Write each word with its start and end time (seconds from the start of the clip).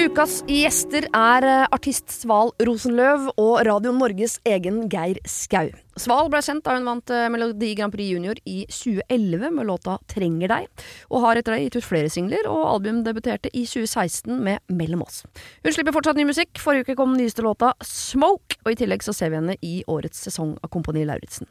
Ukas 0.00 0.38
gjester 0.48 1.04
er 1.12 1.44
eh, 1.44 1.66
artist 1.76 2.08
Sval 2.14 2.54
Rosenløv 2.64 3.26
og 3.34 3.58
Radio 3.66 3.90
Norges 3.92 4.38
egen 4.48 4.86
Geir 4.88 5.18
Skau. 5.28 5.68
Sval 6.00 6.30
ble 6.32 6.40
kjent 6.40 6.62
da 6.64 6.76
hun 6.78 6.86
vant 6.88 7.12
eh, 7.12 7.26
Melodi 7.28 7.74
Grand 7.76 7.92
Prix 7.92 8.14
Junior 8.14 8.38
i 8.48 8.62
2011 8.72 9.50
med 9.58 9.68
låta 9.68 9.98
Trenger 10.08 10.48
deg, 10.54 10.86
og 11.12 11.26
har 11.26 11.40
etter 11.40 11.52
det 11.52 11.66
gitt 11.66 11.76
ut 11.82 11.88
flere 11.90 12.12
singler, 12.12 12.48
og 12.48 12.62
albumdebuterte 12.70 13.52
i 13.52 13.66
2016 13.68 14.40
med 14.40 14.64
Mellom 14.72 15.02
oss. 15.04 15.20
Hun 15.66 15.76
slipper 15.76 15.92
fortsatt 15.98 16.16
ny 16.16 16.24
musikk. 16.30 16.54
Forrige 16.62 16.88
uke 16.88 16.96
kom 17.02 17.12
nyeste 17.18 17.44
låta 17.44 17.74
Smoke, 17.84 18.56
og 18.64 18.72
i 18.72 18.78
tillegg 18.80 19.04
så 19.04 19.12
ser 19.16 19.34
vi 19.34 19.40
henne 19.42 19.58
i 19.60 19.82
årets 19.84 20.22
sesong 20.30 20.54
av 20.64 20.72
Kompani 20.72 21.04
Lauritzen. 21.10 21.50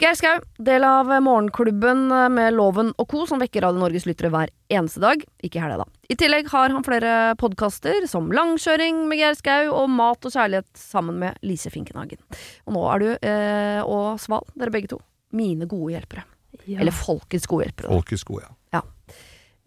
Geir 0.00 0.20
Skau, 0.20 0.36
del 0.60 0.84
av 0.84 1.08
Morgenklubben 1.24 2.10
med 2.36 2.52
Loven 2.58 2.92
og 2.98 3.08
co., 3.08 3.24
som 3.30 3.40
vekker 3.40 3.64
Radio 3.64 3.80
Norges 3.86 4.08
lyttere 4.08 4.32
hver 4.36 4.52
eneste 4.68 5.00
dag. 5.00 5.24
Ikke 5.40 5.62
i 5.62 5.64
helga, 5.64 5.86
da. 5.86 5.99
I 6.10 6.16
tillegg 6.18 6.48
har 6.50 6.72
han 6.74 6.82
flere 6.82 7.36
podkaster, 7.38 8.02
som 8.10 8.32
Langkjøring 8.34 9.04
med 9.06 9.20
Geir 9.20 9.36
Skau 9.38 9.68
og 9.70 9.92
Mat 9.94 10.26
og 10.26 10.32
kjærlighet 10.34 10.66
sammen 10.74 11.20
med 11.22 11.38
Lise 11.46 11.70
Finkenhagen. 11.70 12.18
Og 12.66 12.74
nå 12.74 12.82
er 12.90 13.02
du, 13.02 13.08
eh, 13.28 13.78
og 13.84 14.18
Sval, 14.18 14.42
dere 14.58 14.74
begge 14.74 14.90
to, 14.90 14.98
mine 15.30 15.68
gode 15.70 15.94
hjelpere. 15.94 16.24
Ja. 16.66 16.80
Eller 16.80 16.90
folkets 16.90 17.46
gode 17.46 17.68
hjelpere. 17.68 17.92
Folkets 17.94 18.26
gode, 18.26 18.42
ja. 18.74 18.82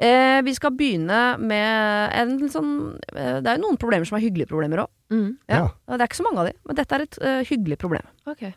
Eh, 0.03 0.41
vi 0.43 0.51
skal 0.57 0.73
begynne 0.75 1.37
med 1.37 2.15
en 2.17 2.49
sånn 2.49 2.71
eh, 3.13 3.37
Det 3.39 3.47
er 3.47 3.59
jo 3.59 3.61
noen 3.61 3.77
problemer 3.79 4.09
som 4.09 4.17
er 4.17 4.23
hyggelige 4.25 4.49
problemer 4.49 4.81
òg. 4.83 4.89
Mm. 5.13 5.29
Ja. 5.47 5.59
Ja. 5.61 5.67
Det 5.93 6.01
er 6.01 6.09
ikke 6.09 6.19
så 6.19 6.25
mange 6.25 6.41
av 6.43 6.49
de, 6.49 6.55
men 6.65 6.79
dette 6.79 6.97
er 6.97 7.05
et 7.05 7.19
eh, 7.21 7.41
hyggelig 7.47 7.77
problem. 7.79 8.09
Ok. 8.27 8.49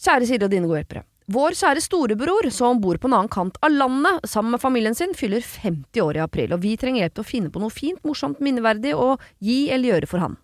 Kjære 0.00 0.30
Siri 0.30 0.46
og 0.46 0.54
dine 0.54 0.70
gode 0.70 0.80
hjelpere. 0.80 1.04
Vår 1.32 1.54
kjære 1.56 1.80
storebror, 1.80 2.48
som 2.52 2.80
bor 2.82 2.98
på 3.00 3.08
en 3.08 3.14
annen 3.16 3.30
kant 3.32 3.56
av 3.64 3.70
landet 3.72 4.26
sammen 4.28 4.52
med 4.52 4.60
familien 4.60 4.96
sin, 4.96 5.14
fyller 5.16 5.40
50 5.40 6.02
år 6.02 6.18
i 6.18 6.22
april, 6.24 6.52
og 6.52 6.60
vi 6.60 6.74
trenger 6.76 7.04
hjelp 7.04 7.14
til 7.16 7.24
å 7.24 7.28
finne 7.28 7.52
på 7.52 7.62
noe 7.62 7.72
fint, 7.72 8.00
morsomt, 8.04 8.42
minneverdig 8.42 8.92
å 8.98 9.14
gi 9.40 9.70
eller 9.72 9.94
gjøre 9.94 10.10
for 10.10 10.24
han. 10.24 10.34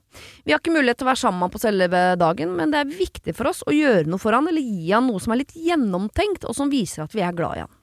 Vi 0.46 0.54
har 0.54 0.62
ikke 0.62 0.72
mulighet 0.72 1.00
til 1.02 1.08
å 1.08 1.10
være 1.10 1.20
sammen 1.20 1.42
med 1.42 1.48
han 1.48 1.54
på 1.56 1.60
selve 1.60 2.04
dagen, 2.22 2.54
men 2.56 2.72
det 2.72 2.80
er 2.80 2.94
viktig 3.02 3.34
for 3.36 3.50
oss 3.50 3.60
å 3.68 3.74
gjøre 3.74 4.08
noe 4.08 4.22
for 4.22 4.36
han, 4.38 4.48
eller 4.48 4.64
gi 4.64 4.94
han 4.94 5.10
noe 5.10 5.20
som 5.20 5.34
er 5.34 5.42
litt 5.42 5.52
gjennomtenkt, 5.58 6.48
og 6.48 6.56
som 6.56 6.72
viser 6.72 7.04
at 7.04 7.16
vi 7.18 7.26
er 7.26 7.36
glad 7.36 7.58
i 7.58 7.66
han. 7.66 7.74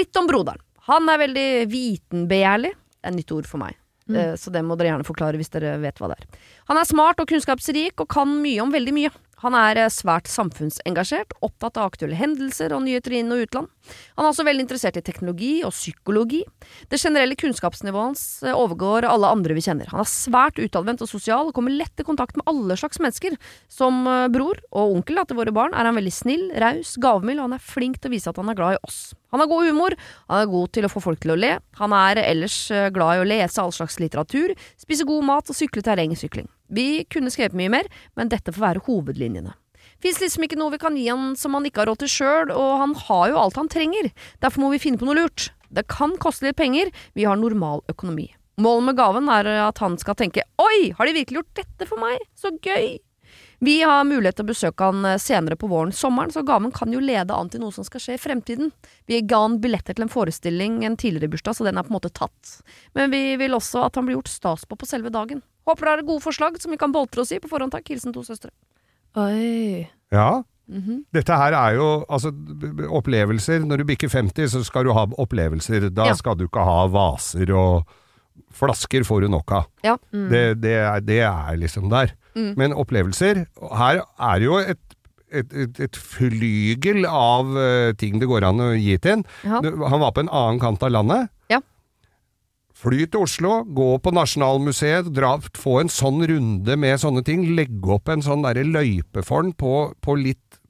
Litt 0.00 0.18
om 0.18 0.26
broderen. 0.30 0.64
Han 0.90 1.06
er 1.12 1.22
veldig 1.22 1.48
vitenbegjærlig. 1.70 2.74
Det 2.74 3.04
er 3.04 3.12
et 3.12 3.20
nytt 3.20 3.36
ord 3.36 3.46
for 3.52 3.62
meg. 3.62 3.78
Mm. 4.10 4.34
Så 4.40 4.50
det 4.50 4.64
må 4.66 4.74
dere 4.74 4.90
gjerne 4.90 5.06
forklare 5.06 5.38
hvis 5.38 5.52
dere 5.54 5.76
vet 5.78 6.00
hva 6.02 6.10
det 6.10 6.18
er. 6.18 6.38
Han 6.72 6.80
er 6.80 6.88
smart 6.88 7.20
og 7.22 7.30
kunnskapsrik 7.30 8.00
og 8.02 8.10
kan 8.10 8.32
mye 8.42 8.64
om 8.64 8.72
veldig 8.74 8.94
mye. 8.96 9.12
Han 9.44 9.56
er 9.56 9.78
eh, 9.80 9.92
svært 9.92 10.28
samfunnsengasjert, 10.30 11.32
opptatt 11.44 11.78
av 11.80 11.90
aktuelle 11.90 12.18
hendelser 12.18 12.74
og 12.76 12.84
nyheter 12.84 13.14
inn- 13.16 13.32
og 13.32 13.44
utland. 13.46 13.70
Han 14.18 14.26
er 14.26 14.30
også 14.30 14.44
veldig 14.46 14.66
interessert 14.66 14.98
i 15.00 15.04
teknologi 15.04 15.52
og 15.66 15.72
psykologi. 15.74 16.42
Det 16.92 17.00
generelle 17.00 17.38
kunnskapsnivået 17.40 18.10
hans 18.10 18.24
eh, 18.44 18.56
overgår 18.56 19.08
alle 19.08 19.30
andre 19.32 19.56
vi 19.56 19.64
kjenner. 19.64 19.88
Han 19.94 20.04
er 20.04 20.10
svært 20.10 20.60
utadvendt 20.60 21.04
og 21.06 21.10
sosial 21.10 21.48
og 21.48 21.56
kommer 21.56 21.74
lett 21.74 22.02
i 22.02 22.06
kontakt 22.06 22.36
med 22.38 22.46
alle 22.50 22.76
slags 22.80 23.00
mennesker. 23.02 23.38
Som 23.72 24.04
eh, 24.10 24.28
bror 24.32 24.60
og 24.70 24.98
onkel 24.98 25.22
til 25.24 25.40
våre 25.40 25.54
barn 25.56 25.74
er 25.76 25.88
han 25.88 25.98
veldig 25.98 26.14
snill, 26.14 26.46
raus, 26.60 26.94
gavmild, 27.00 27.40
og 27.40 27.48
han 27.48 27.56
er 27.56 27.64
flink 27.72 28.00
til 28.00 28.12
å 28.12 28.16
vise 28.16 28.30
at 28.30 28.40
han 28.40 28.52
er 28.52 28.60
glad 28.60 28.76
i 28.76 28.84
oss. 28.86 29.00
Han 29.32 29.40
har 29.42 29.50
god 29.50 29.68
humor, 29.70 29.94
han 30.28 30.42
er 30.42 30.52
god 30.52 30.72
til 30.74 30.86
å 30.86 30.92
få 30.92 31.02
folk 31.04 31.20
til 31.22 31.36
å 31.36 31.38
le, 31.38 31.52
han 31.78 31.92
er 31.94 32.18
ellers 32.24 32.64
glad 32.90 33.14
i 33.14 33.22
å 33.22 33.28
lese 33.30 33.62
all 33.62 33.70
slags 33.70 34.00
litteratur, 34.02 34.56
spise 34.80 35.06
god 35.06 35.28
mat 35.28 35.52
og 35.52 35.54
sykle 35.54 35.84
terrengsykling. 35.86 36.50
Vi 36.70 37.04
kunne 37.10 37.32
skrevet 37.32 37.56
mye 37.58 37.72
mer, 37.72 37.90
men 38.16 38.30
dette 38.32 38.54
får 38.54 38.66
være 38.66 38.84
hovedlinjene. 38.86 39.56
Fins 40.00 40.20
liksom 40.22 40.46
ikke 40.46 40.56
noe 40.56 40.72
vi 40.72 40.80
kan 40.80 40.96
gi 40.96 41.08
han 41.10 41.34
som 41.36 41.56
han 41.56 41.66
ikke 41.68 41.82
har 41.82 41.90
råd 41.90 42.02
til 42.04 42.12
sjøl, 42.14 42.52
og 42.54 42.70
han 42.80 42.94
har 43.06 43.26
jo 43.32 43.40
alt 43.42 43.58
han 43.60 43.68
trenger. 43.72 44.08
Derfor 44.40 44.64
må 44.64 44.70
vi 44.72 44.80
finne 44.80 45.00
på 45.00 45.08
noe 45.08 45.18
lurt. 45.18 45.50
Det 45.68 45.84
kan 45.92 46.16
koste 46.22 46.48
litt 46.48 46.58
penger, 46.58 46.88
vi 47.14 47.28
har 47.28 47.38
normal 47.38 47.84
økonomi. 47.90 48.30
Målet 48.60 48.90
med 48.90 48.98
gaven 48.98 49.28
er 49.32 49.48
at 49.68 49.78
han 49.80 49.94
skal 50.00 50.16
tenke 50.18 50.44
oi, 50.60 50.90
har 50.96 51.08
de 51.08 51.16
virkelig 51.16 51.40
gjort 51.40 51.62
dette 51.62 51.88
for 51.88 52.00
meg, 52.00 52.20
så 52.36 52.52
gøy. 52.64 52.98
Vi 53.60 53.74
har 53.84 54.06
mulighet 54.08 54.38
til 54.38 54.46
å 54.46 54.48
besøke 54.48 54.86
han 54.88 55.04
eh, 55.04 55.18
senere 55.20 55.56
på 55.60 55.68
våren 55.68 55.92
sommeren, 55.92 56.32
så 56.32 56.40
gaven 56.48 56.72
kan 56.72 56.92
jo 56.92 57.02
lede 57.04 57.36
an 57.36 57.50
til 57.52 57.60
noe 57.60 57.74
som 57.76 57.84
skal 57.84 58.00
skje 58.00 58.16
i 58.16 58.20
fremtiden. 58.20 58.72
Vi 59.04 59.20
ga 59.28 59.42
han 59.44 59.58
billetter 59.60 59.96
til 59.96 60.06
en 60.06 60.12
forestilling 60.12 60.78
en 60.88 60.96
tidligere 60.96 61.28
bursdag, 61.34 61.58
så 61.58 61.66
den 61.68 61.76
er 61.76 61.84
på 61.84 61.92
en 61.92 61.98
måte 61.98 62.12
tatt. 62.16 62.54
Men 62.96 63.12
vi 63.12 63.36
vil 63.40 63.56
også 63.56 63.84
at 63.84 64.00
han 64.00 64.08
blir 64.08 64.16
gjort 64.16 64.32
stas 64.32 64.64
på 64.64 64.80
på 64.80 64.88
selve 64.88 65.12
dagen. 65.12 65.44
Håper 65.68 65.86
dere 65.86 65.96
har 66.00 66.06
gode 66.08 66.22
forslag 66.24 66.56
som 66.62 66.70
vi 66.72 66.78
kan 66.80 66.92
boltre 66.94 67.20
oss 67.24 67.32
i 67.32 67.38
på 67.42 67.48
forhånd. 67.50 67.72
Takk. 67.74 67.88
Hilsen 67.92 68.12
to 68.14 68.22
søstre. 68.26 68.50
Oi. 69.16 69.88
Ja, 70.12 70.42
Mhm. 70.70 71.04
dette 71.12 71.34
her 71.36 71.52
er 71.52 71.74
jo 71.74 72.04
altså 72.08 72.30
opplevelser. 72.94 73.64
Når 73.66 73.78
du 73.78 73.84
bikker 73.84 74.08
50, 74.08 74.46
så 74.52 74.64
skal 74.64 74.84
du 74.84 74.92
ha 74.92 75.06
opplevelser. 75.06 75.88
Da 75.92 76.06
Ja. 76.06 76.12
skal 76.14 76.36
du 76.36 76.46
ikke 76.46 76.62
ha 76.64 76.86
vaser 76.88 77.50
og 77.54 77.86
Flasker 78.52 79.04
får 79.04 79.20
du 79.20 79.28
nok 79.28 79.50
av. 79.52 79.66
Ja. 79.84 79.96
Det, 80.10 80.60
det, 80.60 80.72
er, 80.74 81.00
det 81.00 81.18
er 81.20 81.56
liksom 81.56 81.88
der. 81.90 82.14
Mm. 82.34 82.54
Men 82.56 82.72
opplevelser 82.72 83.46
Her 83.76 84.00
er 84.18 84.40
jo 84.40 84.56
et 84.58 84.78
et, 85.32 85.52
et, 85.54 85.78
et 85.78 85.92
flygel 85.94 87.04
av 87.06 87.46
uh, 87.54 87.92
ting 87.92 88.18
det 88.18 88.26
går 88.26 88.42
an 88.48 88.58
å 88.58 88.70
gi 88.74 88.96
til 88.98 89.12
en. 89.12 89.24
Ja. 89.44 89.60
Han 89.62 90.00
var 90.02 90.10
på 90.10 90.24
en 90.24 90.28
annen 90.28 90.58
kant 90.58 90.82
av 90.82 90.90
landet. 90.90 91.28
Fly 92.80 93.04
til 93.12 93.26
Oslo, 93.26 93.58
gå 93.76 93.88
på 94.00 94.12
Nasjonalmuseet, 94.16 95.10
dra, 95.12 95.34
få 95.60 95.80
en 95.82 95.90
sånn 95.92 96.22
runde 96.30 96.76
med 96.80 97.00
sånne 97.02 97.20
ting. 97.26 97.42
Legge 97.58 97.92
opp 97.92 98.08
en 98.08 98.24
sånn 98.24 98.46
derre 98.46 98.64
løype 98.64 99.24
for 99.26 99.44
den 99.44 99.52
på, 99.52 99.90
på 100.00 100.16
litt 100.16 100.60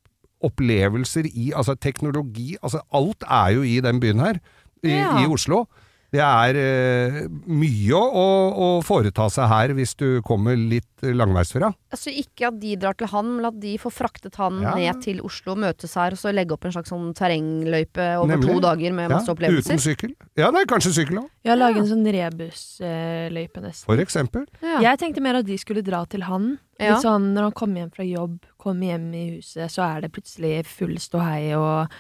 opplevelser 0.42 1.28
i 1.28 1.50
Altså 1.52 1.74
teknologi 1.76 2.54
altså 2.64 2.80
Alt 2.96 3.26
er 3.28 3.50
jo 3.58 3.64
i 3.68 3.76
den 3.84 4.00
byen 4.02 4.22
her, 4.24 4.40
i, 4.82 4.94
Ja. 4.96 5.20
i 5.20 5.28
Oslo. 5.28 5.66
Det 6.10 6.20
er 6.24 6.56
eh, 6.58 7.18
mye 7.46 7.94
å, 7.94 8.24
å, 8.50 8.68
foreta 8.82 9.28
seg 9.30 9.46
her 9.50 9.74
hvis 9.78 9.92
du 9.94 10.06
kommer 10.26 10.56
litt 10.58 11.04
langveisfra. 11.04 11.70
Altså 11.94 12.10
Ikke 12.12 12.48
at 12.50 12.58
de 12.60 12.74
drar 12.80 12.96
til 12.98 13.08
han, 13.12 13.28
men 13.36 13.46
at 13.46 13.60
de 13.62 13.76
får 13.80 13.94
fraktet 13.94 14.34
han 14.40 14.58
Ja. 14.64 14.74
ned 14.74 15.02
til 15.04 15.20
Oslo, 15.24 15.54
møtes 15.54 15.94
her, 15.94 16.16
og 16.16 16.20
så 16.20 16.32
legge 16.34 16.52
opp 16.56 16.66
en 16.66 16.74
slags 16.74 16.90
sånn 16.90 17.12
terrengløype 17.16 18.08
over 18.18 18.34
Nemlig. 18.34 18.50
to 18.50 18.60
dager 18.66 18.92
med 18.92 19.14
masse 19.14 19.30
Ja, 19.30 19.34
opplevelser. 19.36 19.70
Uten 19.70 19.84
sykkel. 19.86 20.14
Ja, 20.36 20.50
nei, 20.50 20.64
kanskje 20.68 20.92
sykkel 20.98 21.22
òg, 21.22 21.30
Ja, 21.46 21.54
lage 21.54 21.78
en 21.80 21.88
sånn 21.88 22.04
rebusløype 22.04 23.62
nesten. 23.62 23.86
for 23.86 23.96
eksempel. 24.02 24.46
Ja. 24.62 24.80
Jeg 24.90 24.98
tenkte 24.98 25.22
mer 25.22 25.40
at 25.40 25.46
de 25.46 25.56
skulle 25.58 25.82
dra 25.86 26.04
til 26.06 26.22
han. 26.26 26.58
Ja. 26.80 26.94
Litt 26.94 27.04
sånn 27.04 27.34
når 27.34 27.48
han 27.50 27.52
kommer 27.52 27.80
hjem 27.82 27.92
fra 27.94 28.04
jobb, 28.04 28.38
kommer 28.58 28.86
hjem 28.92 29.14
i 29.14 29.24
huset, 29.36 29.70
så 29.70 29.84
er 29.84 30.00
det 30.02 30.12
plutselig 30.12 30.64
full 30.66 30.96
ståhei 30.96 31.54
og 31.56 31.90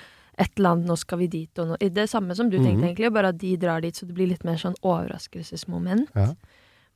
et 0.40 0.50
eller 0.56 0.70
annet 0.74 0.86
'nå 0.88 0.96
skal 0.98 1.18
vi 1.18 1.28
dit' 1.28 1.58
og 1.60 1.68
noe. 1.68 1.76
Det 1.90 2.08
samme 2.08 2.34
som 2.34 2.48
du 2.50 2.56
tenkte, 2.58 2.80
Mhm. 2.80 2.88
egentlig, 2.96 3.12
bare 3.12 3.28
at 3.28 3.38
de 3.38 3.56
drar 3.56 3.80
dit, 3.82 3.94
så 3.94 4.06
det 4.06 4.14
blir 4.14 4.28
litt 4.28 4.44
mer 4.44 4.56
sånn 4.56 4.74
overraskelsesmoment. 4.82 6.08
Ja. 6.16 6.34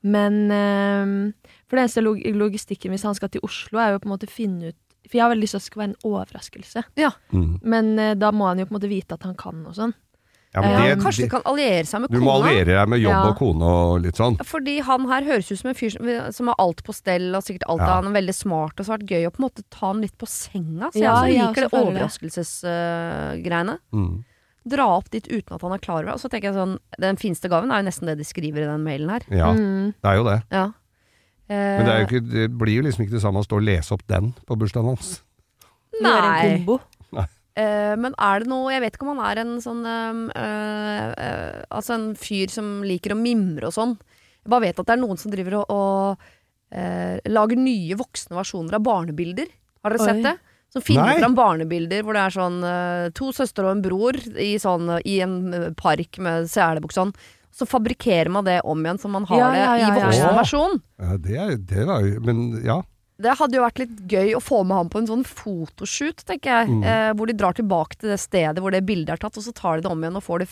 Men 0.03 0.50
øh, 0.50 1.32
For 1.69 1.77
det 1.77 1.84
eneste 1.84 2.03
log 2.03 2.19
logistikken 2.25 2.91
hvis 2.93 3.03
han 3.05 3.15
skal 3.15 3.28
til 3.31 3.41
Oslo, 3.43 3.78
er 3.78 3.93
jo 3.93 3.99
på 3.99 4.06
en 4.10 4.19
måte 4.19 4.28
finne 4.31 4.69
ut 4.69 4.77
For 5.06 5.19
jeg 5.19 5.22
har 5.22 5.31
veldig 5.34 5.43
lyst 5.44 5.53
til 5.53 5.56
at 5.59 5.62
det 5.62 5.71
skal 5.71 5.81
være 5.82 5.88
en 5.91 6.10
overraskelse. 6.10 6.84
Mm. 7.32 7.59
Men 7.62 7.99
øh, 7.99 8.15
da 8.19 8.31
må 8.32 8.47
han 8.49 8.59
jo 8.59 8.65
på 8.65 8.75
en 8.75 8.81
måte 8.81 8.88
vite 8.88 9.12
at 9.12 9.22
han 9.22 9.34
kan 9.34 9.66
og 9.66 9.75
sånn. 9.75 9.93
Ja, 10.54 10.60
men 10.62 10.70
Ja, 10.70 10.94
det, 10.94 11.03
Kanskje 11.03 11.25
de 11.25 11.28
kan 11.32 11.42
alliere 11.50 11.84
seg 11.84 12.00
med 12.04 12.10
du 12.15 12.20
må 12.22 12.31
alliere 12.38 12.76
deg 12.78 12.88
med 12.88 13.00
jobb 13.03 13.10
Ja. 13.10 13.22
og 13.28 13.37
kone 13.41 13.62
og 13.65 14.00
litt 14.04 14.15
sånn. 14.15 14.37
Fordi 14.47 14.76
han 14.87 15.09
her 15.10 15.23
høres 15.26 15.50
ut 15.50 15.58
som 15.58 15.69
en 15.73 15.75
fyr 15.75 15.90
som, 15.90 16.11
som 16.32 16.46
har 16.46 16.55
alt 16.62 16.84
på 16.87 16.94
stell, 16.94 17.34
og 17.34 17.43
sikkert 17.43 17.64
alt 17.69 17.81
Ja. 17.82 17.88
av 17.99 18.05
han 18.05 18.14
er 18.14 18.20
veldig 18.23 18.34
smart, 18.34 18.78
og 18.78 18.87
så 18.87 18.93
har 18.94 18.99
det 18.99 19.08
vært 19.08 19.17
gøy 19.19 19.26
å 19.26 19.32
på 19.34 19.43
en 19.43 19.46
måte 19.49 19.64
ta 19.70 19.87
han 19.90 20.00
litt 20.00 20.17
på 20.17 20.26
senga. 20.31 20.93
Så 20.94 21.02
Ja, 21.02 21.25
jeg 21.26 21.40
også 21.43 21.49
liker 21.49 21.61
det 21.69 21.73
overraskelsesgreiene. 22.64 23.78
Uh. 23.93 23.99
Mm. 23.99 24.25
Dra 24.67 24.87
opp 24.96 25.11
dit 25.12 25.26
uten 25.28 25.52
at 25.58 25.61
han 25.61 25.73
er 25.76 25.78
klar 25.82 25.99
over 26.00 26.06
det. 26.08 26.14
Og 26.14 26.20
så 26.23 26.31
tenker 26.32 26.49
jeg 26.49 26.56
sånn, 26.56 26.78
den 27.02 27.17
fineste 27.20 27.50
gaven 27.52 27.70
er 27.75 27.82
jo 27.82 27.88
nesten 27.90 28.06
det 28.08 28.17
de 28.17 28.25
skriver 28.25 28.62
i 28.64 28.69
den 28.70 28.84
mailen 28.87 29.11
her. 29.12 29.23
Ja, 29.31 29.52
Mm. 29.52 29.93
det 30.00 30.08
er 30.08 30.17
jo 30.17 30.25
det. 30.25 30.43
Ja. 30.50 30.64
Eh, 31.50 31.76
Men 31.76 31.84
det, 31.84 31.93
er 31.93 31.99
jo 32.00 32.06
ikke, 32.08 32.31
det 32.31 32.46
blir 32.58 32.75
jo 32.76 32.82
liksom 32.82 33.05
ikke 33.05 33.11
det 33.19 33.20
samme 33.20 33.43
å 33.43 33.44
stå 33.44 33.56
og 33.58 33.62
lese 33.67 33.93
opp 33.93 34.06
den 34.08 34.32
på 34.46 34.56
bursdagen 34.56 34.87
hans. 34.94 35.20
Gjøre 36.00 36.44
en 36.44 36.64
Nei. 36.64 36.64
Eh, 37.54 37.94
men 38.00 38.16
er 38.18 38.42
det 38.42 38.50
noe 38.50 38.72
Jeg 38.74 38.82
vet 38.82 38.96
ikke 38.96 39.06
om 39.06 39.12
han 39.14 39.26
er 39.28 39.40
en 39.44 39.52
sånn 39.62 39.84
uh, 39.86 40.22
uh, 40.34 41.10
eh, 41.14 41.60
Altså 41.70 41.94
en 41.94 42.08
fyr 42.18 42.50
som 42.50 42.80
liker 42.82 43.14
å 43.14 43.18
mimre 43.20 43.68
og 43.68 43.76
sånn. 43.76 43.92
Jeg 44.42 44.50
bare 44.50 44.64
vet 44.66 44.80
at 44.82 44.88
det 44.88 44.96
er 44.96 45.00
noen 45.04 45.20
som 45.20 45.30
driver 45.30 45.60
og, 45.60 45.70
og 45.70 46.74
eh, 46.74 47.20
lager 47.30 47.60
nye 47.60 47.94
voksne 47.96 48.34
versjoner 48.36 48.74
av 48.76 48.82
barnebilder. 48.84 49.46
Har 49.86 49.94
dere 49.94 50.02
Oi. 50.02 50.08
sett 50.10 50.26
det? 50.26 50.34
Som 50.74 50.82
finner 50.82 51.12
Nei. 51.12 51.20
fram 51.22 51.36
barnebilder 51.38 52.02
hvor 52.02 52.18
det 52.18 52.24
er 52.26 52.34
sånn 52.34 52.56
to 53.14 53.28
søstre 53.36 53.68
og 53.68 53.76
en 53.76 53.82
bror 53.84 54.18
i, 54.42 54.56
sånn, 54.58 54.90
i 55.06 55.20
en 55.22 55.36
park 55.78 56.18
med 56.18 56.50
selebukse 56.50 56.98
sånn. 56.98 57.12
Så 57.54 57.68
fabrikkerer 57.70 58.32
man 58.34 58.48
det 58.48 58.56
om 58.66 58.82
igjen, 58.82 58.98
så 58.98 59.08
man 59.14 59.28
har 59.30 59.38
Ja, 59.38 59.50
det 59.54 59.60
ja, 59.62 59.68
ja, 59.68 59.76
i 59.76 59.84
ja, 59.84 59.92
voksen 60.00 60.24
ja. 60.26 60.32
versjon. 60.40 60.80
Ja, 60.98 61.16
det, 61.22 61.36
er- 61.38 61.60
det 61.70 61.86
var 61.86 62.02
jo 62.02 62.20
Men 62.26 62.40
ja. 62.66 62.80
Det 63.22 63.37
hadde 63.38 63.55
jo 63.55 63.62
vært 63.62 63.78
litt 63.78 63.99
gøy 64.11 64.32
å 64.34 64.40
få 64.43 64.64
med 64.66 64.75
han 64.76 64.88
på 64.90 64.99
en 64.99 65.06
sånn 65.06 65.25
fotoshoot, 65.25 66.25
tenker 66.26 66.50
jeg. 66.50 66.70
Mm. 66.72 66.81
Eh, 66.82 67.11
hvor 67.14 67.26
de 67.31 67.37
drar 67.38 67.55
tilbake 67.55 67.94
til 68.00 68.11
det 68.11 68.19
stedet 68.19 68.58
hvor 68.62 68.75
det 68.75 68.81
bildet 68.87 69.14
er 69.14 69.22
tatt, 69.22 69.37
og 69.38 69.44
så 69.46 69.52
tar 69.55 69.76
de 69.78 69.84
det 69.87 69.93
om 69.93 70.02
igjen 70.02 70.16
og 70.19 70.25
får 70.26 70.38
det 70.44 70.49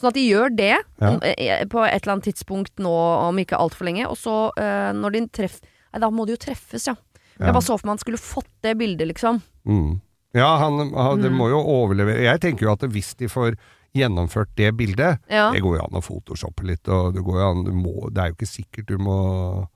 Sånn 0.00 0.08
at 0.08 0.14
de 0.16 0.22
gjør 0.24 0.48
det 0.56 0.70
Ja. 1.00 1.10
eh, 1.20 1.64
på 1.68 1.82
et 1.84 2.02
eller 2.02 2.14
annet 2.14 2.24
tidspunkt 2.24 2.80
nå 2.80 2.88
om 3.28 3.36
ikke 3.36 3.58
altfor 3.60 3.84
lenge, 3.84 4.06
og 4.08 4.16
så 4.16 4.50
eh, 4.56 4.92
når 4.96 5.12
de 5.12 5.20
treffer 5.28 5.68
Nei, 5.92 6.00
da 6.00 6.08
må 6.08 6.24
de 6.24 6.32
jo 6.32 6.40
treffes, 6.40 6.86
ja. 6.88 6.94
Ja. 7.38 7.46
Jeg 7.50 7.52
bare 7.52 7.62
så 7.66 7.76
for 7.76 7.84
meg 7.86 7.92
han 7.98 8.00
skulle 8.00 8.16
fått 8.20 8.48
det 8.64 8.72
bildet, 8.80 9.08
liksom. 9.10 9.42
Mm. 9.68 10.00
Ja, 10.32 10.56
han, 10.62 10.78
han 10.96 11.20
det 11.20 11.28
Mm. 11.30 11.36
må 11.36 11.48
jo 11.52 11.60
overlevere 11.60 12.22
Jeg 12.24 12.40
tenker 12.40 12.64
jo 12.64 12.72
at 12.72 12.80
hvis 12.88 13.14
de 13.20 13.28
får 13.28 13.56
gjennomført 13.94 14.48
det 14.56 14.70
bildet 14.76 15.18
Ja. 15.28 15.50
Det 15.52 15.60
går 15.60 15.76
jo 15.76 15.84
an 15.84 16.00
å 16.00 16.04
photoshoppe 16.04 16.64
litt, 16.64 16.88
og 16.88 17.12
det 17.14 17.20
går 17.22 17.40
jo 17.40 17.50
an 17.50 17.64
du 17.64 17.72
må, 17.72 18.08
Det 18.10 18.18
er 18.22 18.28
jo 18.32 18.36
ikke 18.40 18.48
sikkert 18.48 18.86
du 18.88 18.96
må, 18.96 19.68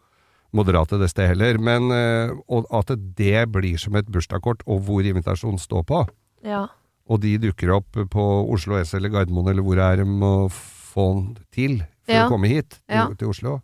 må 0.57 0.65
dra 0.67 0.83
det 0.89 1.11
stedet 1.13 1.35
heller, 1.35 1.59
men 1.63 1.91
eh, 1.95 2.33
og 2.49 2.67
at 2.75 2.91
det 3.19 3.45
blir 3.53 3.77
som 3.81 3.97
et 4.01 4.09
bursdagskort, 4.09 4.65
og 4.67 4.83
hvor 4.89 5.05
invitasjonen 5.07 5.61
står 5.61 5.85
på, 5.89 6.03
Ja. 6.47 6.67
og 7.09 7.21
de 7.23 7.37
dukker 7.39 7.71
opp 7.77 7.93
på 8.11 8.25
Oslo 8.53 8.77
S 8.81 8.95
eller 8.95 9.13
Gardermoen 9.13 9.53
eller 9.53 9.63
hvor 9.63 9.77
det 9.79 9.85
er 9.87 9.97
de 10.03 10.09
må 10.11 10.33
få 10.51 11.07
den 11.15 11.37
til 11.53 11.79
for 12.07 12.13
Ja. 12.15 12.27
å 12.27 12.31
komme 12.33 12.49
hit 12.49 12.71
til, 12.71 12.97
Ja. 12.97 13.07
til 13.15 13.29
Oslo. 13.29 13.61